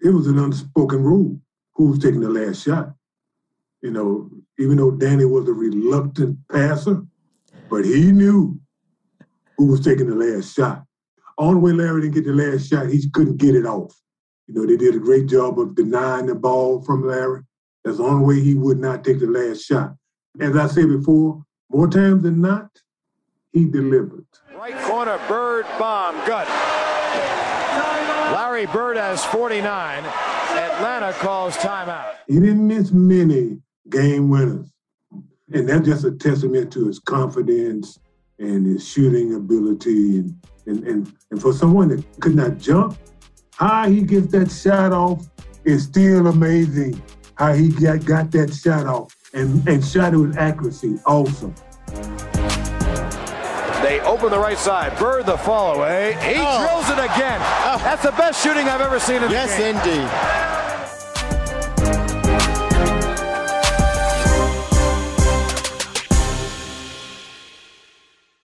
It 0.00 0.10
was 0.10 0.26
an 0.26 0.38
unspoken 0.38 1.02
rule 1.02 1.40
who 1.74 1.90
was 1.90 1.98
taking 1.98 2.20
the 2.20 2.30
last 2.30 2.64
shot. 2.64 2.94
You 3.82 3.90
know, 3.90 4.30
even 4.58 4.78
though 4.78 4.92
Danny 4.92 5.24
was 5.24 5.48
a 5.48 5.52
reluctant 5.52 6.38
passer, 6.50 7.02
but 7.68 7.84
he 7.84 8.12
knew 8.12 8.58
who 9.58 9.66
was 9.66 9.80
taking 9.84 10.08
the 10.08 10.14
last 10.14 10.54
shot. 10.54 10.84
Only 11.36 11.60
way 11.60 11.72
Larry 11.72 12.02
didn't 12.02 12.14
get 12.14 12.24
the 12.24 12.32
last 12.32 12.68
shot, 12.68 12.88
he 12.88 13.10
couldn't 13.10 13.36
get 13.36 13.54
it 13.54 13.66
off. 13.66 13.94
You 14.46 14.54
know, 14.54 14.66
they 14.66 14.76
did 14.76 14.94
a 14.94 14.98
great 14.98 15.26
job 15.26 15.58
of 15.58 15.74
denying 15.74 16.26
the 16.26 16.34
ball 16.34 16.82
from 16.82 17.06
Larry. 17.06 17.42
That's 17.84 17.98
the 17.98 18.04
only 18.04 18.24
way 18.24 18.42
he 18.42 18.54
would 18.54 18.78
not 18.78 19.04
take 19.04 19.20
the 19.20 19.26
last 19.26 19.62
shot. 19.64 19.94
As 20.40 20.56
I 20.56 20.66
said 20.66 20.88
before, 20.88 21.44
more 21.70 21.88
times 21.88 22.22
than 22.22 22.40
not, 22.40 22.70
he 23.52 23.66
delivered. 23.66 24.26
Right 24.56 24.76
corner, 24.84 25.20
Bird 25.28 25.66
bomb, 25.78 26.14
gut. 26.26 26.48
Larry 28.32 28.66
Bird 28.66 28.96
has 28.96 29.24
49. 29.26 30.04
Atlanta 30.04 31.12
calls 31.14 31.56
timeout. 31.56 32.14
He 32.26 32.34
didn't 32.34 32.66
miss 32.66 32.90
many 32.90 33.58
game 33.90 34.30
winners. 34.30 34.70
And 35.52 35.68
that's 35.68 35.86
just 35.86 36.04
a 36.04 36.12
testament 36.12 36.72
to 36.72 36.86
his 36.86 36.98
confidence 36.98 37.98
and 38.38 38.66
his 38.66 38.86
shooting 38.88 39.34
ability. 39.34 40.18
And, 40.18 40.34
and, 40.66 40.84
and, 40.84 41.12
and 41.30 41.40
for 41.40 41.52
someone 41.52 41.88
that 41.88 42.04
could 42.20 42.34
not 42.34 42.58
jump, 42.58 42.98
how 43.56 43.88
he 43.88 44.02
gets 44.02 44.28
that 44.28 44.50
shot 44.50 44.92
off 44.92 45.28
is 45.64 45.84
still 45.84 46.26
amazing. 46.26 47.00
How 47.36 47.52
he 47.52 47.68
got, 47.68 48.04
got 48.04 48.30
that 48.32 48.54
shot 48.54 48.86
off 48.86 49.16
and, 49.32 49.66
and 49.68 49.84
shot 49.84 50.14
it 50.14 50.18
with 50.18 50.36
accuracy 50.36 50.98
Awesome. 51.04 51.54
They 53.82 54.00
open 54.00 54.30
the 54.30 54.38
right 54.38 54.56
side. 54.56 54.96
Bird 54.98 55.26
the 55.26 55.36
follow 55.36 55.74
away. 55.74 56.14
He 56.22 56.36
oh. 56.38 56.66
drills 56.66 56.88
it 56.88 56.98
again. 56.98 57.40
Oh. 57.42 57.78
That's 57.82 58.02
the 58.02 58.12
best 58.12 58.42
shooting 58.42 58.66
I've 58.66 58.80
ever 58.80 58.98
seen 58.98 59.22
in 59.22 59.30
yes, 59.30 59.54
the 59.56 59.62
game. 59.62 59.74
Yes, 59.74 59.86
indeed. 59.86 60.44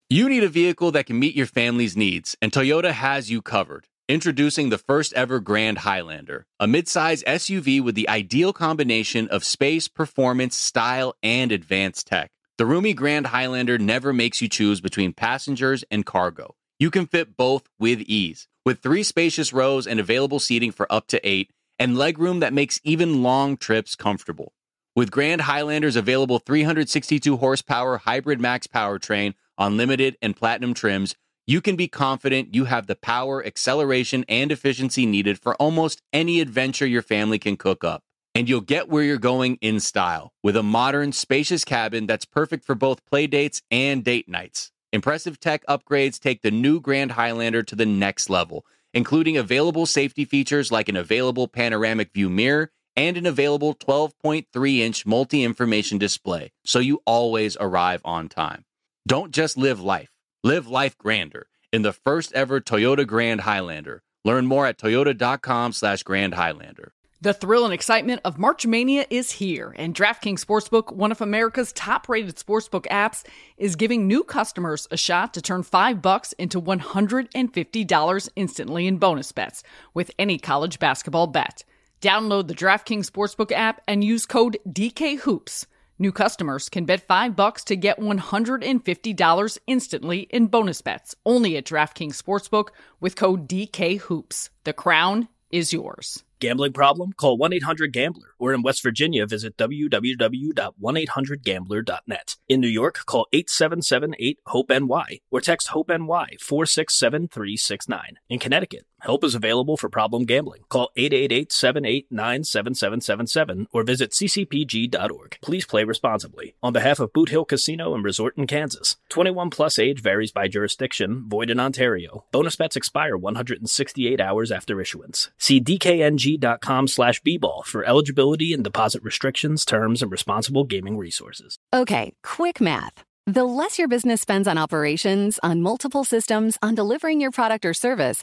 You 0.08 0.28
need 0.30 0.44
a 0.44 0.48
vehicle 0.48 0.92
that 0.92 1.04
can 1.06 1.18
meet 1.18 1.34
your 1.34 1.46
family's 1.46 1.96
needs, 1.96 2.36
and 2.40 2.50
Toyota 2.52 2.92
has 2.92 3.28
you 3.30 3.42
covered. 3.42 3.88
Introducing 4.08 4.68
the 4.68 4.78
first 4.78 5.12
ever 5.14 5.40
Grand 5.40 5.78
Highlander, 5.78 6.46
a 6.60 6.68
midsize 6.68 7.24
SUV 7.24 7.82
with 7.82 7.96
the 7.96 8.08
ideal 8.08 8.52
combination 8.52 9.26
of 9.26 9.42
space, 9.42 9.88
performance, 9.88 10.56
style, 10.56 11.16
and 11.24 11.50
advanced 11.50 12.06
tech. 12.06 12.30
The 12.56 12.66
roomy 12.66 12.94
Grand 12.94 13.26
Highlander 13.26 13.78
never 13.78 14.12
makes 14.12 14.40
you 14.40 14.48
choose 14.48 14.80
between 14.80 15.12
passengers 15.12 15.82
and 15.90 16.06
cargo. 16.06 16.54
You 16.78 16.88
can 16.92 17.08
fit 17.08 17.36
both 17.36 17.64
with 17.80 18.00
ease. 18.02 18.46
With 18.64 18.78
three 18.78 19.02
spacious 19.02 19.52
rows 19.52 19.88
and 19.88 19.98
available 19.98 20.38
seating 20.38 20.70
for 20.70 20.86
up 20.88 21.08
to 21.08 21.28
eight, 21.28 21.50
and 21.76 21.96
legroom 21.96 22.38
that 22.38 22.52
makes 22.52 22.78
even 22.84 23.24
long 23.24 23.56
trips 23.56 23.96
comfortable. 23.96 24.52
With 24.94 25.10
Grand 25.10 25.40
Highlander's 25.40 25.96
available 25.96 26.38
362 26.38 27.38
horsepower 27.38 27.98
hybrid 27.98 28.40
max 28.40 28.68
powertrain, 28.68 29.34
on 29.58 29.76
limited 29.76 30.16
and 30.22 30.36
platinum 30.36 30.74
trims, 30.74 31.16
you 31.46 31.60
can 31.60 31.76
be 31.76 31.88
confident 31.88 32.54
you 32.54 32.64
have 32.64 32.86
the 32.86 32.96
power, 32.96 33.44
acceleration, 33.44 34.24
and 34.28 34.50
efficiency 34.50 35.06
needed 35.06 35.40
for 35.40 35.54
almost 35.56 36.02
any 36.12 36.40
adventure 36.40 36.86
your 36.86 37.02
family 37.02 37.38
can 37.38 37.56
cook 37.56 37.84
up. 37.84 38.02
And 38.34 38.48
you'll 38.48 38.60
get 38.60 38.88
where 38.88 39.04
you're 39.04 39.16
going 39.16 39.56
in 39.60 39.80
style 39.80 40.32
with 40.42 40.56
a 40.56 40.62
modern, 40.62 41.12
spacious 41.12 41.64
cabin 41.64 42.06
that's 42.06 42.24
perfect 42.24 42.64
for 42.64 42.74
both 42.74 43.06
play 43.06 43.26
dates 43.26 43.62
and 43.70 44.04
date 44.04 44.28
nights. 44.28 44.72
Impressive 44.92 45.40
tech 45.40 45.64
upgrades 45.66 46.18
take 46.18 46.42
the 46.42 46.50
new 46.50 46.80
Grand 46.80 47.12
Highlander 47.12 47.62
to 47.62 47.76
the 47.76 47.86
next 47.86 48.28
level, 48.28 48.66
including 48.92 49.36
available 49.36 49.86
safety 49.86 50.24
features 50.24 50.72
like 50.72 50.88
an 50.88 50.96
available 50.96 51.48
panoramic 51.48 52.12
view 52.12 52.28
mirror 52.28 52.70
and 52.96 53.16
an 53.16 53.26
available 53.26 53.74
12.3 53.74 54.78
inch 54.78 55.06
multi 55.06 55.44
information 55.44 55.98
display, 55.98 56.50
so 56.64 56.78
you 56.78 57.00
always 57.04 57.56
arrive 57.60 58.00
on 58.04 58.28
time. 58.28 58.64
Don't 59.06 59.32
just 59.32 59.56
live 59.56 59.80
life, 59.80 60.10
live 60.46 60.68
life 60.68 60.96
grander 60.96 61.48
in 61.72 61.82
the 61.82 61.92
first 61.92 62.32
ever 62.32 62.60
Toyota 62.60 63.04
Grand 63.04 63.40
Highlander. 63.40 64.04
Learn 64.24 64.46
more 64.46 64.64
at 64.64 64.78
toyota.com 64.78 65.72
slash 65.72 66.04
Grand 66.04 66.34
Highlander. 66.34 66.92
The 67.20 67.34
thrill 67.34 67.64
and 67.64 67.74
excitement 67.74 68.20
of 68.24 68.38
March 68.38 68.64
Mania 68.64 69.06
is 69.10 69.32
here, 69.32 69.74
and 69.76 69.92
DraftKings 69.92 70.44
Sportsbook, 70.44 70.94
one 70.94 71.10
of 71.10 71.20
America's 71.20 71.72
top-rated 71.72 72.36
sportsbook 72.36 72.86
apps, 72.86 73.24
is 73.56 73.74
giving 73.74 74.06
new 74.06 74.22
customers 74.22 74.86
a 74.92 74.96
shot 74.96 75.34
to 75.34 75.42
turn 75.42 75.64
5 75.64 76.00
bucks 76.00 76.32
into 76.34 76.62
$150 76.62 78.28
instantly 78.36 78.86
in 78.86 78.98
bonus 78.98 79.32
bets 79.32 79.64
with 79.94 80.12
any 80.16 80.38
college 80.38 80.78
basketball 80.78 81.26
bet. 81.26 81.64
Download 82.00 82.46
the 82.46 82.54
DraftKings 82.54 83.10
Sportsbook 83.10 83.50
app 83.50 83.80
and 83.88 84.04
use 84.04 84.26
code 84.26 84.58
DKHOOPS. 84.68 85.66
New 85.98 86.12
customers 86.12 86.68
can 86.68 86.84
bet 86.84 87.00
5 87.00 87.34
bucks 87.34 87.64
to 87.64 87.74
get 87.74 87.98
$150 87.98 89.58
instantly 89.66 90.20
in 90.30 90.48
bonus 90.48 90.82
bets 90.82 91.14
only 91.24 91.56
at 91.56 91.64
DraftKings 91.64 92.22
Sportsbook 92.22 92.68
with 93.00 93.16
code 93.16 93.48
DKHOOPS. 93.48 94.50
The 94.64 94.74
crown 94.74 95.28
is 95.50 95.72
yours. 95.72 96.22
Gambling 96.38 96.74
problem? 96.74 97.14
Call 97.14 97.38
1 97.38 97.54
800 97.54 97.92
Gambler. 97.92 98.34
Or 98.38 98.52
in 98.52 98.60
West 98.60 98.82
Virginia, 98.82 99.24
visit 99.24 99.56
www.1800Gambler.net. 99.56 102.36
In 102.46 102.60
New 102.60 102.68
York, 102.68 103.06
call 103.06 103.26
877 103.32 104.16
8 104.18 104.38
HOPE 104.48 104.68
NY 104.68 105.20
or 105.30 105.40
text 105.40 105.68
HOPE 105.68 105.88
NY 105.88 106.36
467369. 106.38 108.18
In 108.28 108.38
Connecticut, 108.38 108.84
help 109.00 109.24
is 109.24 109.34
available 109.34 109.76
for 109.76 109.88
problem 109.88 110.24
gambling. 110.24 110.62
Call 110.68 110.90
888 110.96 111.52
789 111.52 112.44
7777 112.44 113.68
or 113.72 113.82
visit 113.82 114.10
ccpg.org. 114.12 115.38
Please 115.42 115.66
play 115.66 115.84
responsibly. 115.84 116.54
On 116.62 116.72
behalf 116.72 117.00
of 117.00 117.12
Boot 117.12 117.28
Hill 117.28 117.44
Casino 117.44 117.94
and 117.94 118.04
Resort 118.04 118.36
in 118.36 118.46
Kansas, 118.46 118.96
21 119.08 119.50
plus 119.50 119.78
age 119.78 120.00
varies 120.00 120.32
by 120.32 120.48
jurisdiction, 120.48 121.28
void 121.28 121.50
in 121.50 121.60
Ontario. 121.60 122.24
Bonus 122.32 122.56
bets 122.56 122.76
expire 122.76 123.16
168 123.16 124.20
hours 124.20 124.50
after 124.52 124.80
issuance. 124.80 125.30
See 125.38 125.60
DKNG 125.60 126.60
com 126.60 126.88
slash 126.88 127.20
bball 127.22 127.64
for 127.64 127.84
eligibility 127.84 128.52
and 128.52 128.62
deposit 128.62 129.02
restrictions, 129.02 129.64
terms, 129.64 130.02
and 130.02 130.10
responsible 130.10 130.64
gaming 130.64 130.96
resources. 130.96 131.58
Okay, 131.74 132.12
quick 132.22 132.60
math. 132.60 133.04
The 133.26 133.44
less 133.44 133.76
your 133.76 133.88
business 133.88 134.20
spends 134.20 134.46
on 134.46 134.56
operations, 134.56 135.40
on 135.42 135.60
multiple 135.60 136.04
systems, 136.04 136.56
on 136.62 136.76
delivering 136.76 137.20
your 137.20 137.32
product 137.32 137.64
or 137.64 137.74
service, 137.74 138.22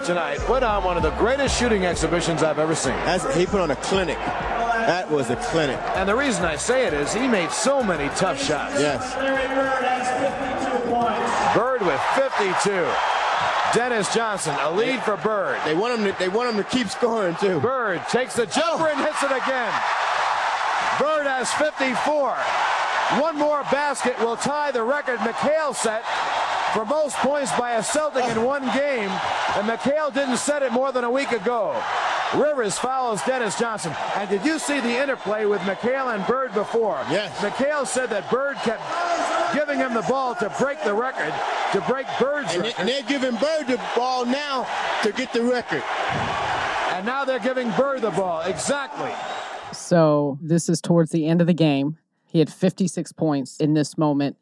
Tonight 0.00 0.38
put 0.40 0.62
on 0.62 0.84
one 0.84 0.96
of 0.96 1.02
the 1.02 1.10
greatest 1.12 1.58
shooting 1.58 1.84
exhibitions 1.84 2.42
I've 2.42 2.58
ever 2.58 2.74
seen. 2.74 2.94
That's, 3.04 3.34
he 3.34 3.46
put 3.46 3.60
on 3.60 3.70
a 3.70 3.76
clinic. 3.76 4.18
That 4.18 5.10
was 5.10 5.30
a 5.30 5.36
clinic. 5.36 5.78
And 5.94 6.08
the 6.08 6.14
reason 6.14 6.44
I 6.44 6.56
say 6.56 6.86
it 6.86 6.94
is 6.94 7.12
he 7.12 7.26
made 7.26 7.50
so 7.50 7.82
many 7.82 8.08
tough 8.16 8.42
shots. 8.42 8.74
Yes. 8.80 9.14
Bird 11.54 11.82
with 11.82 12.00
52. 12.14 12.86
Dennis 13.76 14.12
Johnson, 14.14 14.54
a 14.60 14.70
lead 14.70 15.02
for 15.02 15.16
Bird. 15.16 15.60
They 15.64 15.74
want 15.74 15.98
him 15.98 16.12
to, 16.12 16.18
they 16.18 16.28
want 16.28 16.54
him 16.54 16.62
to 16.62 16.68
keep 16.70 16.88
scoring 16.88 17.34
too. 17.36 17.60
Bird 17.60 18.00
takes 18.08 18.36
the 18.36 18.46
jumper 18.46 18.84
oh. 18.84 18.92
and 18.92 19.00
hits 19.00 19.22
it 19.22 19.32
again. 19.32 19.72
Bird 20.98 21.26
has 21.26 21.52
54. 21.54 22.36
One 23.20 23.36
more 23.36 23.62
basket 23.64 24.18
will 24.18 24.36
tie 24.36 24.70
the 24.70 24.82
record 24.82 25.18
McHale 25.18 25.74
set 25.74 26.04
for 26.76 26.84
most 26.84 27.16
points 27.16 27.50
by 27.58 27.72
a 27.76 27.82
Celtic 27.82 28.26
in 28.26 28.44
one 28.44 28.62
game, 28.76 29.08
and 29.56 29.66
McHale 29.66 30.12
didn't 30.12 30.36
set 30.36 30.62
it 30.62 30.70
more 30.72 30.92
than 30.92 31.04
a 31.04 31.10
week 31.10 31.32
ago. 31.32 31.74
Rivers 32.34 32.76
follows 32.76 33.22
Dennis 33.22 33.58
Johnson. 33.58 33.94
And 34.14 34.28
did 34.28 34.44
you 34.44 34.58
see 34.58 34.78
the 34.80 35.00
interplay 35.00 35.46
with 35.46 35.62
McHale 35.62 36.14
and 36.14 36.26
Bird 36.26 36.52
before? 36.52 37.02
Yes. 37.10 37.34
McHale 37.38 37.86
said 37.86 38.10
that 38.10 38.30
Bird 38.30 38.56
kept 38.56 38.82
giving 39.54 39.78
him 39.78 39.94
the 39.94 40.02
ball 40.02 40.34
to 40.34 40.54
break 40.58 40.84
the 40.84 40.92
record, 40.92 41.32
to 41.72 41.80
break 41.90 42.06
Bird's 42.20 42.52
and 42.52 42.64
record. 42.64 42.74
and 42.78 42.88
they're 42.90 43.02
giving 43.04 43.34
Bird 43.36 43.68
the 43.68 43.80
ball 43.96 44.26
now 44.26 44.68
to 45.02 45.12
get 45.12 45.32
the 45.32 45.44
record. 45.44 45.82
And 46.92 47.06
now 47.06 47.24
they're 47.24 47.38
giving 47.38 47.70
Bird 47.70 48.02
the 48.02 48.10
ball. 48.10 48.42
Exactly. 48.42 49.12
So 49.72 50.38
this 50.42 50.68
is 50.68 50.82
towards 50.82 51.10
the 51.10 51.26
end 51.26 51.40
of 51.40 51.46
the 51.46 51.54
game. 51.54 51.96
He 52.26 52.38
had 52.38 52.52
56 52.52 53.12
points 53.12 53.56
in 53.60 53.72
this 53.72 53.96
moment. 53.96 54.36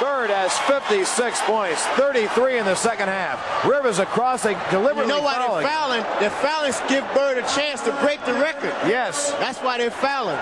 Bird 0.00 0.07
has 0.28 0.56
56 0.70 1.40
points, 1.42 1.84
33 1.96 2.58
in 2.58 2.64
the 2.64 2.74
second 2.74 3.08
half. 3.08 3.64
Rivers 3.64 3.98
across, 3.98 4.42
they 4.42 4.54
deliberately 4.70 5.02
You 5.14 5.18
know 5.18 5.22
why 5.22 5.34
fouling. 5.34 5.62
they're 5.62 5.70
fouling? 5.70 6.02
They're 6.20 6.30
fouling 6.30 6.72
to 6.72 6.84
give 6.88 7.04
Bird 7.14 7.38
a 7.38 7.46
chance 7.54 7.82
to 7.82 7.92
break 8.02 8.24
the 8.24 8.34
record. 8.34 8.74
Yes. 8.86 9.32
That's 9.32 9.58
why 9.58 9.78
they're 9.78 9.90
fouling. 9.90 10.38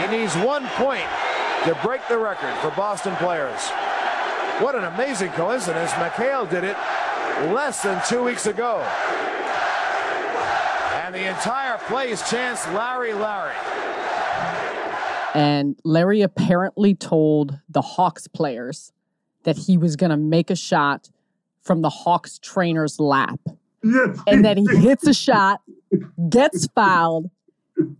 He 0.00 0.16
needs 0.18 0.34
one 0.36 0.66
point 0.76 1.04
to 1.64 1.74
break 1.82 2.00
the 2.08 2.18
record 2.18 2.54
for 2.60 2.70
Boston 2.76 3.14
players. 3.16 3.60
What 4.60 4.74
an 4.74 4.84
amazing 4.84 5.30
coincidence. 5.32 5.90
McHale 5.92 6.48
did 6.48 6.64
it 6.64 6.76
less 7.52 7.82
than 7.82 8.00
two 8.08 8.22
weeks 8.22 8.46
ago. 8.46 8.78
And 11.02 11.14
the 11.14 11.28
entire 11.28 11.78
place 11.88 12.28
chants 12.30 12.66
Larry, 12.68 13.12
Larry. 13.14 13.54
And 15.34 15.76
Larry 15.84 16.22
apparently 16.22 16.94
told 16.94 17.58
the 17.68 17.80
Hawks 17.82 18.26
players 18.28 18.92
that 19.44 19.56
he 19.56 19.76
was 19.78 19.96
going 19.96 20.10
to 20.10 20.16
make 20.16 20.50
a 20.50 20.56
shot 20.56 21.10
from 21.62 21.82
the 21.82 21.90
Hawks 21.90 22.38
trainer's 22.38 22.98
lap. 23.00 23.40
And 24.26 24.44
then 24.44 24.56
he 24.58 24.66
hits 24.76 25.06
a 25.06 25.14
shot, 25.14 25.62
gets 26.28 26.66
fouled, 26.74 27.30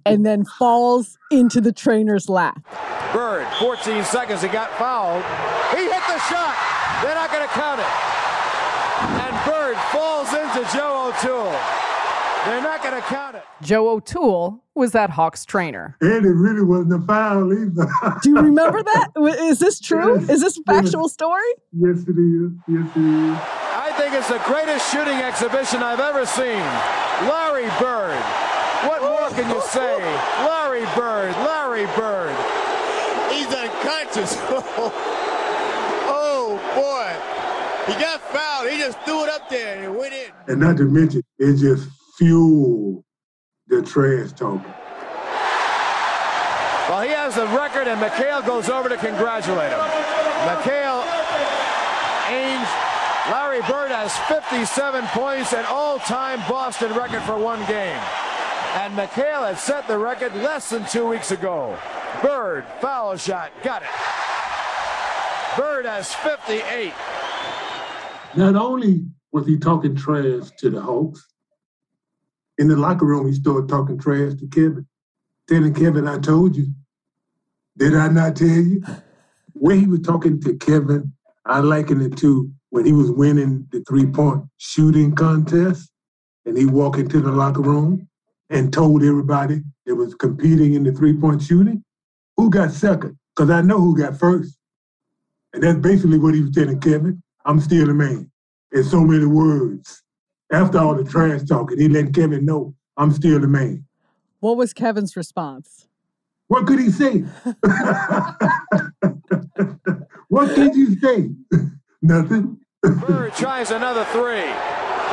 and 0.05 0.27
then 0.27 0.45
falls 0.45 1.17
into 1.31 1.61
the 1.61 1.73
trainer's 1.73 2.29
lap. 2.29 2.63
Bird, 3.13 3.47
14 3.59 4.05
seconds, 4.05 4.43
he 4.43 4.49
got 4.49 4.71
fouled. 4.79 5.23
He 5.77 5.85
hit 5.85 6.03
the 6.07 6.19
shot. 6.29 6.55
They're 7.03 7.15
not 7.15 7.31
going 7.33 7.47
to 7.49 7.53
count 7.55 7.81
it. 7.81 7.87
And 9.25 9.33
Bird 9.49 9.77
falls 9.91 10.29
into 10.35 10.69
Joe 10.77 11.09
O'Toole. 11.09 11.57
They're 12.47 12.63
not 12.63 12.83
going 12.83 12.95
to 12.95 13.03
count 13.03 13.37
it. 13.37 13.43
Joe 13.63 13.89
O'Toole 13.91 14.65
was 14.75 14.93
that 14.93 15.11
Hawks 15.11 15.45
trainer. 15.45 15.97
And 16.01 16.25
it 16.25 16.31
really 16.33 16.63
wasn't 16.63 16.95
a 16.95 17.07
foul 17.07 17.53
either. 17.53 17.87
Do 18.23 18.31
you 18.31 18.37
remember 18.37 18.83
that? 18.83 19.09
Is 19.41 19.59
this 19.59 19.79
true? 19.79 20.21
Yes. 20.21 20.31
Is 20.31 20.41
this 20.41 20.59
a 20.59 20.63
factual 20.63 21.09
story? 21.09 21.51
yes, 21.73 21.99
it 22.09 22.17
is. 22.17 22.51
Yes, 22.67 22.89
it 22.97 23.05
is. 23.05 23.39
I 23.77 23.93
think 23.99 24.15
it's 24.15 24.29
the 24.29 24.41
greatest 24.47 24.91
shooting 24.91 25.19
exhibition 25.19 25.83
I've 25.83 26.01
ever 26.01 26.25
seen. 26.25 26.63
Larry 27.29 27.69
Bird. 27.79 28.21
What 28.89 29.03
more 29.03 29.29
can 29.37 29.51
you 29.55 29.61
say? 29.69 29.99
Larry 30.47 30.87
Bird, 30.97 31.37
Larry 31.45 31.85
Bird. 31.97 32.35
He's 33.31 33.47
unconscious. 33.53 34.37
oh, 36.09 36.57
boy. 36.75 37.93
He 37.93 38.01
got 38.01 38.21
fouled. 38.33 38.71
He 38.71 38.79
just 38.79 38.99
threw 39.03 39.25
it 39.25 39.29
up 39.31 39.49
there 39.51 39.77
and 39.77 39.85
it 39.85 39.99
went 39.99 40.15
in. 40.15 40.31
And 40.49 40.61
not 40.61 40.77
to 40.79 40.85
mention, 40.85 41.23
it 41.39 41.57
just 41.57 41.89
fueled 42.21 43.03
the 43.69 43.81
trash 43.81 44.33
talking. 44.33 44.75
Well, 46.89 47.03
he 47.03 47.11
has 47.11 47.37
the 47.37 47.47
record, 47.47 47.89
and 47.89 47.99
McHale 48.01 48.45
goes 48.45 48.69
over 48.69 48.89
to 48.91 48.97
congratulate 48.97 49.71
him. 49.71 49.79
McHale, 50.45 51.03
Ainge, 52.29 52.69
Larry 53.31 53.61
Bird 53.63 53.91
has 53.91 54.15
57 54.29 55.07
points, 55.07 55.55
an 55.55 55.65
all-time 55.67 56.41
Boston 56.49 56.93
record 56.95 57.23
for 57.23 57.39
one 57.39 57.61
game. 57.61 58.01
And 58.75 58.93
McHale 58.95 59.47
had 59.47 59.59
set 59.59 59.89
the 59.89 59.97
record 59.97 60.35
less 60.35 60.71
than 60.71 60.85
two 60.87 61.07
weeks 61.07 61.31
ago. 61.31 61.79
Bird, 62.23 62.67
foul 62.81 63.17
shot, 63.17 63.51
got 63.63 63.83
it. 63.83 63.89
Bird 65.57 65.87
has 65.87 66.13
58. 66.13 66.93
Not 68.37 68.57
only 68.57 69.07
was 69.33 69.47
he 69.47 69.57
talking 69.57 69.95
trash 69.97 70.51
to 70.59 70.71
the 70.71 70.81
Hawks, 70.83 71.30
in 72.61 72.69
the 72.69 72.77
locker 72.77 73.07
room, 73.07 73.27
he 73.27 73.33
started 73.33 73.71
talking 73.71 73.99
trash 73.99 74.35
to 74.35 74.47
Kevin. 74.49 74.87
Telling 75.49 75.73
Kevin, 75.73 76.07
I 76.07 76.19
told 76.19 76.55
you. 76.55 76.67
Did 77.79 77.97
I 77.97 78.09
not 78.09 78.37
tell 78.37 78.49
you? 78.49 78.83
When 79.55 79.81
he 79.81 79.87
was 79.87 80.01
talking 80.01 80.39
to 80.43 80.55
Kevin, 80.59 81.15
I 81.47 81.61
liken 81.61 82.03
it 82.03 82.19
to 82.19 82.53
when 82.69 82.85
he 82.85 82.93
was 82.93 83.11
winning 83.11 83.67
the 83.73 83.83
three 83.89 84.05
point 84.05 84.45
shooting 84.59 85.15
contest 85.15 85.91
and 86.45 86.57
he 86.57 86.67
walked 86.67 86.99
into 86.99 87.21
the 87.21 87.33
locker 87.33 87.63
room 87.63 88.07
and 88.51 88.73
told 88.73 89.03
everybody 89.03 89.63
that 89.87 89.95
was 89.95 90.15
competing 90.15 90.75
in 90.75 90.85
the 90.85 90.93
three 90.93 91.17
point 91.17 91.41
shooting 91.41 91.83
who 92.37 92.51
got 92.51 92.73
second. 92.73 93.19
Because 93.35 93.51
I 93.51 93.63
know 93.63 93.81
who 93.81 93.97
got 93.97 94.19
first. 94.19 94.59
And 95.55 95.63
that's 95.63 95.79
basically 95.79 96.19
what 96.19 96.35
he 96.35 96.43
was 96.43 96.51
telling 96.51 96.79
Kevin. 96.81 97.23
I'm 97.47 97.59
still 97.59 97.87
the 97.87 97.95
man. 97.95 98.31
In 98.73 98.85
so 98.85 99.01
many 99.01 99.25
words. 99.25 100.03
After 100.51 100.79
all 100.79 100.97
the 100.97 101.05
trash 101.05 101.43
talking, 101.45 101.79
he 101.79 101.89
let 101.89 102.13
Kevin 102.13 102.45
know 102.45 102.75
I'm 102.97 103.13
still 103.13 103.39
the 103.39 103.47
man. 103.47 103.85
What 104.41 104.57
was 104.57 104.73
Kevin's 104.73 105.17
response? 105.17 105.87
What 106.49 106.67
could 106.67 106.81
he 106.81 106.91
say? 106.91 107.21
what 110.29 110.55
could 110.55 110.75
you 110.75 110.99
say? 110.99 111.31
Nothing. 112.03 112.59
Bird 112.83 113.35
tries 113.35 113.71
another 113.71 114.05
three. 114.07 114.51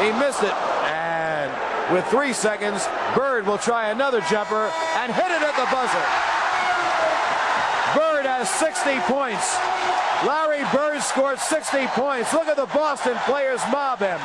He 0.03 0.11
missed 0.17 0.41
it. 0.41 0.53
And 0.89 1.51
with 1.93 2.05
three 2.07 2.33
seconds, 2.33 2.87
Bird 3.13 3.45
will 3.45 3.59
try 3.59 3.89
another 3.89 4.21
jumper 4.21 4.71
and 4.95 5.13
hit 5.13 5.29
it 5.29 5.41
at 5.43 5.55
the 5.55 5.67
buzzer. 5.69 6.05
Bird 7.93 8.25
has 8.25 8.49
60 8.49 8.97
points. 9.05 9.55
Larry 10.25 10.65
Bird 10.73 11.03
scored 11.03 11.37
60 11.37 11.85
points. 11.87 12.33
Look 12.33 12.47
at 12.47 12.55
the 12.55 12.65
Boston 12.67 13.15
players 13.25 13.61
mob 13.71 13.99
him. 13.99 14.19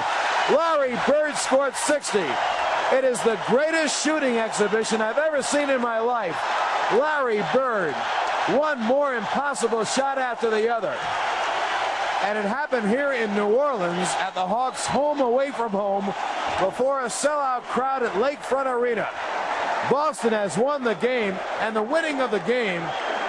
Larry 0.51 0.99
Bird 1.07 1.37
scored 1.37 1.75
60. 1.75 2.19
It 2.93 3.05
is 3.05 3.21
the 3.23 3.39
greatest 3.47 4.03
shooting 4.03 4.39
exhibition 4.39 5.01
I've 5.01 5.19
ever 5.19 5.43
seen 5.43 5.71
in 5.71 5.81
my 5.81 6.01
life. 6.01 6.37
Larry 6.93 7.43
Bird, 7.55 7.95
one 8.59 8.81
more 8.81 9.15
impossible 9.15 9.85
shot 9.85 10.19
after 10.19 10.51
the 10.51 10.69
other. 10.69 10.95
And 12.25 12.37
it 12.37 12.45
happened 12.45 12.89
here 12.89 13.13
in 13.13 13.35
New 13.35 13.47
Orleans 13.47 14.09
at 14.19 14.35
the 14.35 14.47
Hawks' 14.47 14.87
home 14.87 15.21
away 15.21 15.53
from 15.53 15.71
home 15.71 16.07
before 16.61 17.01
a 17.01 17.09
sellout 17.09 17.63
crowd 17.63 18.03
at 18.03 18.13
Lakefront 18.15 18.67
Arena. 18.67 19.09
Boston 19.91 20.33
has 20.33 20.57
won 20.59 20.85
the 20.85 20.95
game, 20.95 21.37
and 21.61 21.75
the 21.75 21.83
winning 21.83 22.21
of 22.21 22.31
the 22.31 22.41
game 22.41 22.83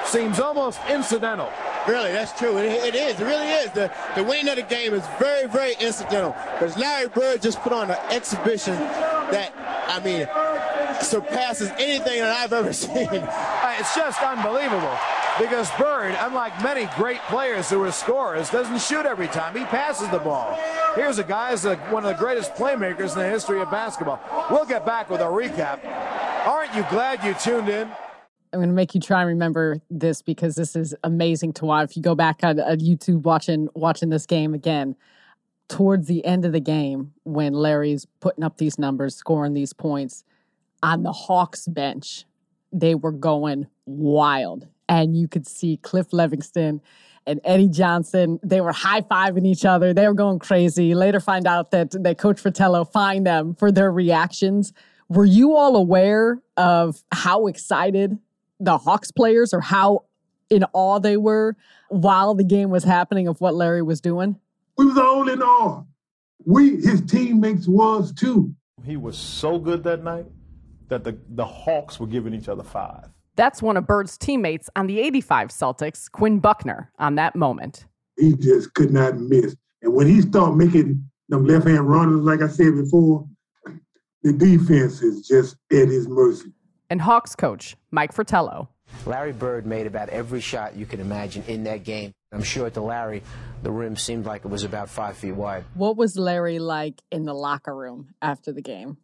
seems 0.05 0.39
almost 0.39 0.79
incidental. 0.89 1.51
Really, 1.87 2.11
that's 2.11 2.37
true. 2.39 2.57
It, 2.57 2.65
it 2.65 2.95
is. 2.95 3.19
It 3.19 3.25
really 3.25 3.47
is. 3.47 3.71
The, 3.71 3.91
the 4.15 4.23
winning 4.23 4.47
of 4.49 4.55
the 4.55 4.61
game 4.63 4.93
is 4.93 5.03
very, 5.19 5.47
very 5.47 5.73
incidental. 5.79 6.35
Because 6.53 6.77
Larry 6.77 7.09
Bird 7.09 7.41
just 7.41 7.59
put 7.61 7.73
on 7.73 7.91
an 7.91 7.97
exhibition 8.09 8.75
that, 8.75 9.51
I 9.87 9.99
mean, 9.99 10.27
surpasses 11.03 11.69
anything 11.77 12.19
that 12.21 12.37
I've 12.37 12.53
ever 12.53 12.71
seen. 12.85 13.07
Uh, 13.07 13.75
It's 13.79 13.95
just 13.95 14.21
unbelievable 14.21 14.97
because 15.39 15.69
Bird, 15.79 16.15
unlike 16.19 16.61
many 16.61 16.87
great 16.95 17.19
players 17.21 17.69
who 17.69 17.83
are 17.83 17.91
scorers, 17.91 18.49
doesn't 18.51 18.79
shoot 18.81 19.05
every 19.05 19.27
time. 19.27 19.55
He 19.57 19.65
passes 19.65 20.07
the 20.09 20.19
ball. 20.19 20.57
Here's 20.95 21.17
a 21.17 21.23
guy 21.23 21.49
who's 21.51 21.63
one 21.91 22.05
of 22.05 22.15
the 22.15 22.23
greatest 22.23 22.53
playmakers 22.53 23.13
in 23.13 23.19
the 23.19 23.29
history 23.29 23.59
of 23.59 23.71
basketball. 23.71 24.19
We'll 24.51 24.65
get 24.65 24.85
back 24.85 25.09
with 25.09 25.21
a 25.21 25.25
recap. 25.25 25.83
Aren't 26.47 26.75
you 26.75 26.85
glad 26.89 27.23
you 27.23 27.33
tuned 27.33 27.67
in? 27.67 27.89
I'm 28.53 28.59
going 28.59 28.69
to 28.69 28.75
make 28.75 28.93
you 28.93 29.01
try 29.01 29.21
and 29.21 29.29
remember 29.29 29.81
this 29.89 30.21
because 30.21 30.55
this 30.55 30.75
is 30.75 30.93
amazing 31.03 31.53
to 31.53 31.65
watch. 31.65 31.89
If 31.89 31.97
you 31.97 32.03
go 32.03 32.13
back 32.13 32.43
on, 32.43 32.59
on 32.59 32.77
YouTube 32.77 33.23
watching 33.23 33.67
watching 33.73 34.09
this 34.09 34.27
game 34.27 34.53
again, 34.53 34.95
towards 35.67 36.07
the 36.07 36.23
end 36.23 36.45
of 36.45 36.51
the 36.51 36.59
game 36.59 37.13
when 37.23 37.53
Larry's 37.53 38.05
putting 38.19 38.43
up 38.43 38.57
these 38.57 38.77
numbers, 38.77 39.15
scoring 39.15 39.55
these 39.55 39.73
points 39.73 40.23
on 40.83 41.01
the 41.01 41.11
Hawks 41.11 41.67
bench, 41.67 42.25
they 42.71 42.93
were 42.93 43.11
going 43.11 43.67
wild, 43.87 44.67
and 44.87 45.17
you 45.17 45.27
could 45.27 45.47
see 45.47 45.77
Cliff 45.77 46.11
Levingston 46.11 46.79
and 47.25 47.39
Eddie 47.43 47.69
Johnson. 47.69 48.39
They 48.43 48.61
were 48.61 48.71
high 48.71 49.01
fiving 49.01 49.47
each 49.47 49.65
other. 49.65 49.95
They 49.95 50.07
were 50.07 50.13
going 50.13 50.37
crazy. 50.37 50.93
Later, 50.93 51.19
find 51.19 51.47
out 51.47 51.71
that 51.71 51.91
that 52.03 52.19
Coach 52.19 52.39
Fratello 52.39 52.85
fined 52.85 53.25
them 53.25 53.55
for 53.55 53.71
their 53.71 53.91
reactions. 53.91 54.73
Were 55.09 55.25
you 55.25 55.55
all 55.55 55.75
aware 55.75 56.39
of 56.55 57.03
how 57.11 57.47
excited 57.47 58.19
the 58.63 58.77
Hawks 58.77 59.11
players 59.11 59.53
or 59.53 59.61
how 59.61 60.05
in 60.49 60.65
awe 60.73 60.99
they 60.99 61.17
were 61.17 61.55
while 61.89 62.35
the 62.35 62.43
game 62.43 62.69
was 62.69 62.83
happening 62.83 63.27
of 63.27 63.41
what 63.41 63.55
Larry 63.55 63.81
was 63.81 64.01
doing? 64.01 64.39
We 64.77 64.85
was 64.85 64.97
all 64.97 65.27
in 65.29 65.41
awe. 65.41 65.83
We, 66.45 66.81
his 66.81 67.01
teammates 67.01 67.67
was 67.67 68.11
too. 68.13 68.53
He 68.85 68.97
was 68.97 69.17
so 69.17 69.59
good 69.59 69.83
that 69.83 70.03
night 70.03 70.25
that 70.89 71.03
the, 71.03 71.17
the 71.29 71.45
Hawks 71.45 71.99
were 71.99 72.07
giving 72.07 72.33
each 72.33 72.49
other 72.49 72.63
five. 72.63 73.09
That's 73.35 73.61
one 73.61 73.77
of 73.77 73.87
Bird's 73.87 74.17
teammates 74.17 74.69
on 74.75 74.87
the 74.87 74.99
85 74.99 75.49
Celtics, 75.49 76.11
Quinn 76.11 76.39
Buckner, 76.39 76.91
on 76.99 77.15
that 77.15 77.35
moment. 77.35 77.85
He 78.17 78.35
just 78.35 78.73
could 78.73 78.91
not 78.91 79.17
miss. 79.17 79.55
And 79.81 79.93
when 79.93 80.07
he 80.07 80.21
started 80.21 80.55
making 80.55 81.09
them 81.29 81.45
left 81.45 81.67
hand 81.67 81.87
runners, 81.87 82.21
like 82.21 82.41
I 82.41 82.47
said 82.47 82.75
before, 82.75 83.27
the 84.21 84.33
defense 84.33 85.01
is 85.01 85.27
just 85.27 85.57
at 85.71 85.87
his 85.87 86.07
mercy. 86.07 86.51
And 86.93 87.01
Hawks 87.01 87.33
coach, 87.33 87.75
Mike 87.89 88.13
Fratello. 88.13 88.69
Larry 89.07 89.31
Bird 89.31 89.65
made 89.65 89.87
about 89.87 90.09
every 90.09 90.39
shot 90.39 90.75
you 90.75 90.85
could 90.85 90.99
imagine 90.99 91.43
in 91.47 91.63
that 91.63 91.83
game. 91.83 92.11
I'm 92.31 92.43
sure 92.43 92.69
to 92.69 92.81
Larry, 92.81 93.23
the 93.63 93.71
rim 93.71 93.95
seemed 93.95 94.27
like 94.27 94.45
it 94.45 94.49
was 94.49 94.63
about 94.63 94.89
five 94.89 95.17
feet 95.17 95.31
wide. 95.31 95.63
What 95.73 95.97
was 95.97 96.19
Larry 96.19 96.59
like 96.59 97.01
in 97.11 97.25
the 97.25 97.33
locker 97.33 97.75
room 97.75 98.13
after 98.21 98.51
the 98.51 98.61
game? 98.61 98.97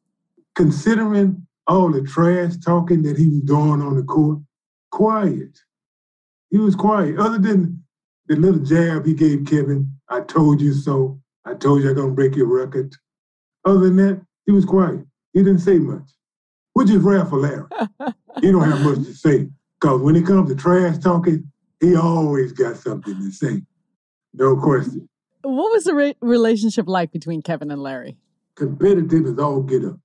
Considering 0.54 1.48
all 1.66 1.92
the 1.92 2.04
trash 2.04 2.58
talking 2.64 3.02
that 3.02 3.18
he 3.18 3.28
was 3.28 3.42
doing 3.42 3.82
on 3.82 3.96
the 3.96 4.04
court, 4.04 4.38
quiet. 4.92 5.58
He 6.52 6.60
was 6.60 6.76
quiet. 6.76 7.18
Other 7.18 7.40
than 7.40 7.84
the 8.28 8.36
little 8.36 8.64
jab 8.64 9.08
he 9.08 9.16
gave 9.16 9.48
Kevin, 9.48 9.92
I 10.08 10.22
told 10.22 10.62
you 10.62 10.74
so. 10.74 11.20
I 11.44 11.56
told 11.56 11.82
you 11.82 11.90
I'm 11.90 11.96
gonna 11.96 12.12
break 12.12 12.36
your 12.36 12.56
record. 12.56 12.94
Other 13.66 13.80
than 13.80 13.96
that, 13.96 14.22
he 14.46 14.52
was 14.52 14.66
quiet. 14.66 15.08
He 15.34 15.40
didn't 15.40 15.62
say 15.62 15.80
much, 15.80 16.08
which 16.80 16.90
is 16.90 17.00
rare 17.00 17.26
for 17.26 17.40
Larry. 17.40 17.66
he 18.42 18.54
don't 18.54 18.62
have 18.62 18.80
much 18.80 19.06
to 19.06 19.14
say 19.14 19.50
because 19.82 20.00
when 20.00 20.16
it 20.16 20.26
comes 20.26 20.50
to 20.50 20.56
trash 20.56 20.98
talking, 21.00 21.52
he 21.82 21.94
always 21.98 22.54
got 22.54 22.78
something 22.78 23.18
to 23.18 23.32
say. 23.32 23.64
No 24.34 24.56
question. 24.56 25.10
What 25.42 25.74
was 25.74 25.84
the 25.84 25.94
re- 25.94 26.16
relationship 26.22 26.88
like 26.88 27.12
between 27.12 27.42
Kevin 27.42 27.70
and 27.70 27.84
Larry? 27.84 28.16
Competitive 28.56 29.26
as 29.26 29.38
all 29.40 29.62
get 29.62 29.84
up. 29.84 30.00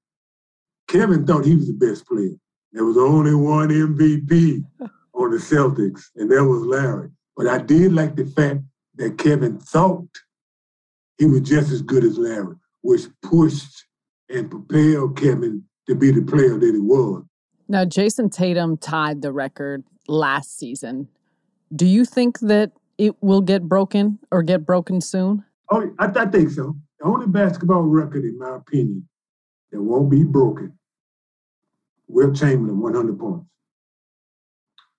Kevin 0.88 1.24
thought 1.24 1.44
he 1.44 1.54
was 1.54 1.68
the 1.68 1.74
best 1.74 2.08
player. 2.08 2.34
There 2.72 2.84
was 2.84 2.98
only 2.98 3.36
one 3.36 3.68
MVP 3.68 4.64
on 5.14 5.30
the 5.30 5.36
Celtics, 5.36 6.06
and 6.16 6.28
that 6.28 6.44
was 6.44 6.62
Larry. 6.62 7.08
But 7.36 7.46
I 7.46 7.58
did 7.58 7.92
like 7.92 8.16
the 8.16 8.26
fact 8.26 8.62
that 8.96 9.16
Kevin 9.16 9.60
thought 9.60 10.08
he 11.18 11.26
was 11.26 11.42
just 11.42 11.70
as 11.70 11.82
good 11.82 12.02
as 12.02 12.18
Larry, 12.18 12.56
which 12.80 13.06
pushed 13.22 13.86
and 14.28 14.50
propelled 14.50 15.16
Kevin 15.16 15.62
to 15.86 15.94
be 15.94 16.10
the 16.10 16.22
player 16.22 16.58
that 16.58 16.74
he 16.74 16.80
was. 16.80 17.24
Now, 17.68 17.84
Jayson 17.84 18.30
Tatum 18.30 18.76
tied 18.76 19.22
the 19.22 19.32
record 19.32 19.84
last 20.08 20.58
season. 20.58 21.08
Do 21.74 21.86
you 21.86 22.04
think 22.04 22.40
that 22.40 22.72
it 22.98 23.22
will 23.22 23.40
get 23.40 23.62
broken 23.62 24.18
or 24.30 24.42
get 24.42 24.66
broken 24.66 25.00
soon? 25.00 25.44
Oh, 25.70 25.90
I, 25.98 26.10
I 26.14 26.26
think 26.26 26.50
so. 26.50 26.76
The 27.00 27.06
only 27.06 27.26
basketball 27.26 27.82
record, 27.82 28.24
in 28.24 28.38
my 28.38 28.56
opinion, 28.56 29.08
that 29.72 29.82
won't 29.82 30.10
be 30.10 30.24
broken, 30.24 30.78
Wilt 32.06 32.36
Chamberlain, 32.36 32.80
100 32.80 33.18
points. 33.18 33.46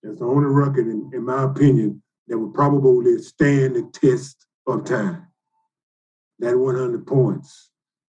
That's 0.04 0.20
the 0.20 0.26
only 0.26 0.50
record, 0.50 0.88
in, 0.88 1.10
in 1.14 1.24
my 1.24 1.44
opinion, 1.44 2.02
that 2.28 2.38
will 2.38 2.52
probably 2.52 3.18
stand 3.20 3.76
the 3.76 3.90
test 3.94 4.46
of 4.68 4.86
time. 4.86 5.28
That 6.40 6.58
100 6.58 7.08
points. 7.08 7.70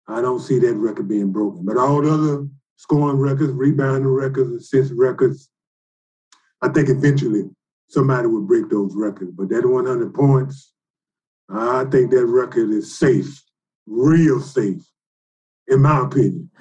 I 0.07 0.21
don't 0.21 0.39
see 0.39 0.59
that 0.59 0.76
record 0.76 1.07
being 1.07 1.32
broken. 1.32 1.65
But 1.65 1.78
all 1.78 2.01
the 2.01 2.13
other 2.13 2.47
scoring 2.84 3.17
records, 3.17 3.53
rebounding 3.53 4.09
records, 4.09 4.51
assist 4.51 4.91
records, 4.97 5.49
I 6.61 6.67
think 6.67 6.89
eventually 6.89 7.49
somebody 7.88 8.27
would 8.27 8.45
break 8.45 8.69
those 8.69 8.93
records. 8.93 9.31
But 9.31 9.47
that 9.49 9.65
100 9.65 10.13
points, 10.13 10.73
I 11.49 11.86
think 11.86 12.11
that 12.11 12.25
record 12.25 12.71
is 12.71 12.93
safe, 12.93 13.41
real 13.88 14.41
safe, 14.41 14.81
in 15.69 15.81
my 15.81 16.01
opinion. 16.01 16.51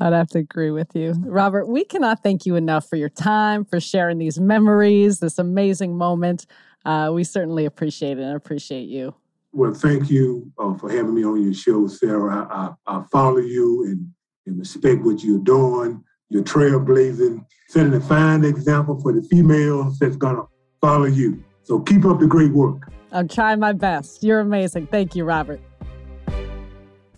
I'd 0.00 0.12
have 0.12 0.28
to 0.28 0.38
agree 0.38 0.70
with 0.70 0.94
you. 0.94 1.14
Robert, 1.18 1.66
we 1.66 1.84
cannot 1.84 2.22
thank 2.22 2.46
you 2.46 2.54
enough 2.54 2.88
for 2.88 2.94
your 2.94 3.08
time, 3.08 3.64
for 3.64 3.80
sharing 3.80 4.18
these 4.18 4.38
memories, 4.38 5.18
this 5.18 5.36
amazing 5.36 5.98
moment. 5.98 6.46
Uh, 6.84 7.10
we 7.12 7.24
certainly 7.24 7.64
appreciate 7.64 8.18
it 8.18 8.22
and 8.22 8.36
appreciate 8.36 8.88
you. 8.88 9.16
Well, 9.50 9.74
thank 9.74 10.10
you 10.10 10.52
uh, 10.58 10.74
for 10.74 10.90
having 10.90 11.14
me 11.14 11.24
on 11.24 11.42
your 11.42 11.54
show, 11.54 11.88
Sarah. 11.88 12.46
I, 12.50 12.94
I, 12.94 12.98
I 12.98 13.04
follow 13.10 13.38
you 13.38 13.84
and, 13.84 14.12
and 14.46 14.58
respect 14.58 15.02
what 15.02 15.22
you're 15.22 15.38
doing. 15.38 16.02
You're 16.28 16.42
trailblazing, 16.42 17.44
setting 17.68 17.94
a 17.94 18.00
fine 18.00 18.44
example 18.44 19.00
for 19.00 19.12
the 19.12 19.22
females 19.22 19.98
that's 19.98 20.16
going 20.16 20.36
to 20.36 20.46
follow 20.80 21.04
you. 21.04 21.42
So 21.62 21.80
keep 21.80 22.04
up 22.04 22.20
the 22.20 22.26
great 22.26 22.52
work. 22.52 22.90
I'm 23.12 23.28
trying 23.28 23.60
my 23.60 23.72
best. 23.72 24.22
You're 24.22 24.40
amazing. 24.40 24.86
Thank 24.86 25.14
you, 25.14 25.24
Robert. 25.24 25.60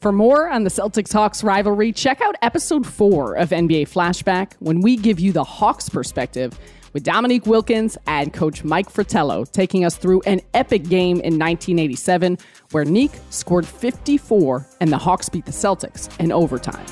For 0.01 0.12
more 0.12 0.51
on 0.51 0.64
the 0.64 0.70
Celtics 0.70 1.12
Hawks 1.12 1.43
rivalry, 1.43 1.91
check 1.91 2.20
out 2.20 2.35
episode 2.43 2.87
four 2.87 3.35
of 3.37 3.51
NBA 3.51 3.89
Flashback 3.89 4.53
when 4.59 4.83
we 4.83 4.97
give 4.97 5.18
you 5.18 5.33
the 5.33 5.45
Hawks 5.45 5.89
perspective 5.89 6.59
with 6.93 7.05
Dominique 7.05 7.47
Wilkins 7.47 7.97
and 8.07 8.33
coach 8.33 8.64
Mike 8.64 8.91
Fratello 8.91 9.45
taking 9.47 9.85
us 9.85 9.97
through 9.97 10.20
an 10.27 10.41
epic 10.53 10.85
game 10.85 11.16
in 11.20 11.39
1987 11.39 12.37
where 12.72 12.85
Nique 12.85 13.18
scored 13.31 13.66
54 13.66 14.66
and 14.81 14.93
the 14.93 14.99
Hawks 14.99 15.29
beat 15.29 15.47
the 15.47 15.53
Celtics 15.53 16.09
in 16.20 16.33
overtime. 16.33 16.85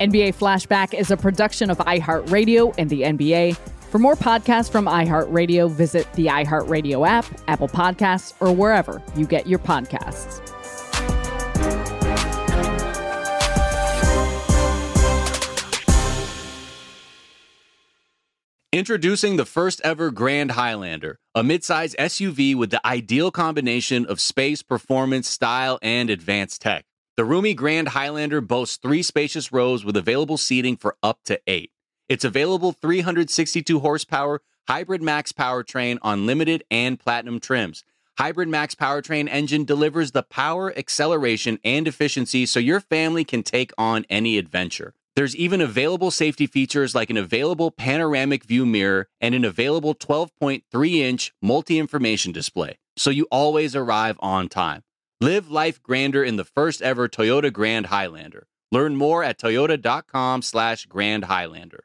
NBA 0.00 0.34
Flashback 0.34 0.92
is 0.92 1.10
a 1.10 1.16
production 1.16 1.70
of 1.70 1.78
iHeartRadio 1.78 2.74
and 2.76 2.90
the 2.90 3.00
NBA. 3.00 3.56
For 3.90 3.98
more 3.98 4.14
podcasts 4.14 4.70
from 4.70 4.84
iHeartRadio, 4.84 5.70
visit 5.70 6.12
the 6.12 6.26
iHeartRadio 6.26 7.08
app, 7.08 7.24
Apple 7.48 7.68
Podcasts, 7.68 8.34
or 8.40 8.52
wherever 8.52 9.02
you 9.16 9.26
get 9.26 9.46
your 9.46 9.58
podcasts. 9.58 10.42
Introducing 18.70 19.36
the 19.36 19.46
first 19.46 19.80
ever 19.82 20.10
Grand 20.10 20.50
Highlander, 20.50 21.18
a 21.34 21.42
midsize 21.42 21.96
SUV 21.96 22.54
with 22.54 22.70
the 22.70 22.86
ideal 22.86 23.30
combination 23.30 24.04
of 24.04 24.20
space, 24.20 24.62
performance, 24.62 25.26
style, 25.26 25.78
and 25.80 26.10
advanced 26.10 26.60
tech. 26.60 26.84
The 27.16 27.24
roomy 27.24 27.54
Grand 27.54 27.88
Highlander 27.88 28.42
boasts 28.42 28.76
three 28.76 29.02
spacious 29.02 29.50
rows 29.50 29.86
with 29.86 29.96
available 29.96 30.36
seating 30.36 30.76
for 30.76 30.98
up 31.02 31.20
to 31.24 31.40
eight. 31.46 31.70
Its 32.10 32.26
available 32.26 32.72
362 32.72 33.80
horsepower 33.80 34.42
Hybrid 34.68 35.00
Max 35.00 35.32
powertrain 35.32 35.96
on 36.02 36.26
limited 36.26 36.64
and 36.70 37.00
platinum 37.00 37.40
trims. 37.40 37.84
Hybrid 38.18 38.50
Max 38.50 38.74
powertrain 38.74 39.30
engine 39.30 39.64
delivers 39.64 40.10
the 40.10 40.24
power, 40.24 40.76
acceleration, 40.76 41.58
and 41.64 41.88
efficiency 41.88 42.44
so 42.44 42.60
your 42.60 42.80
family 42.80 43.24
can 43.24 43.42
take 43.42 43.72
on 43.78 44.04
any 44.10 44.36
adventure. 44.36 44.92
There's 45.14 45.34
even 45.34 45.62
available 45.62 46.10
safety 46.10 46.46
features 46.46 46.94
like 46.94 47.08
an 47.08 47.16
available 47.16 47.70
panoramic 47.70 48.44
view 48.44 48.66
mirror 48.66 49.08
and 49.22 49.34
an 49.34 49.46
available 49.46 49.94
12.3 49.94 50.94
inch 50.96 51.32
multi 51.40 51.78
information 51.78 52.32
display, 52.32 52.76
so 52.94 53.08
you 53.08 53.26
always 53.30 53.74
arrive 53.74 54.18
on 54.20 54.50
time. 54.50 54.82
Live 55.22 55.50
life 55.50 55.82
grander 55.82 56.22
in 56.22 56.36
the 56.36 56.44
first 56.44 56.82
ever 56.82 57.08
Toyota 57.08 57.50
Grand 57.50 57.86
Highlander. 57.86 58.48
Learn 58.70 58.96
more 58.96 59.24
at 59.24 59.38
toyota.com 59.38 60.42
slash 60.42 60.84
Grand 60.84 61.24
Highlander. 61.24 61.84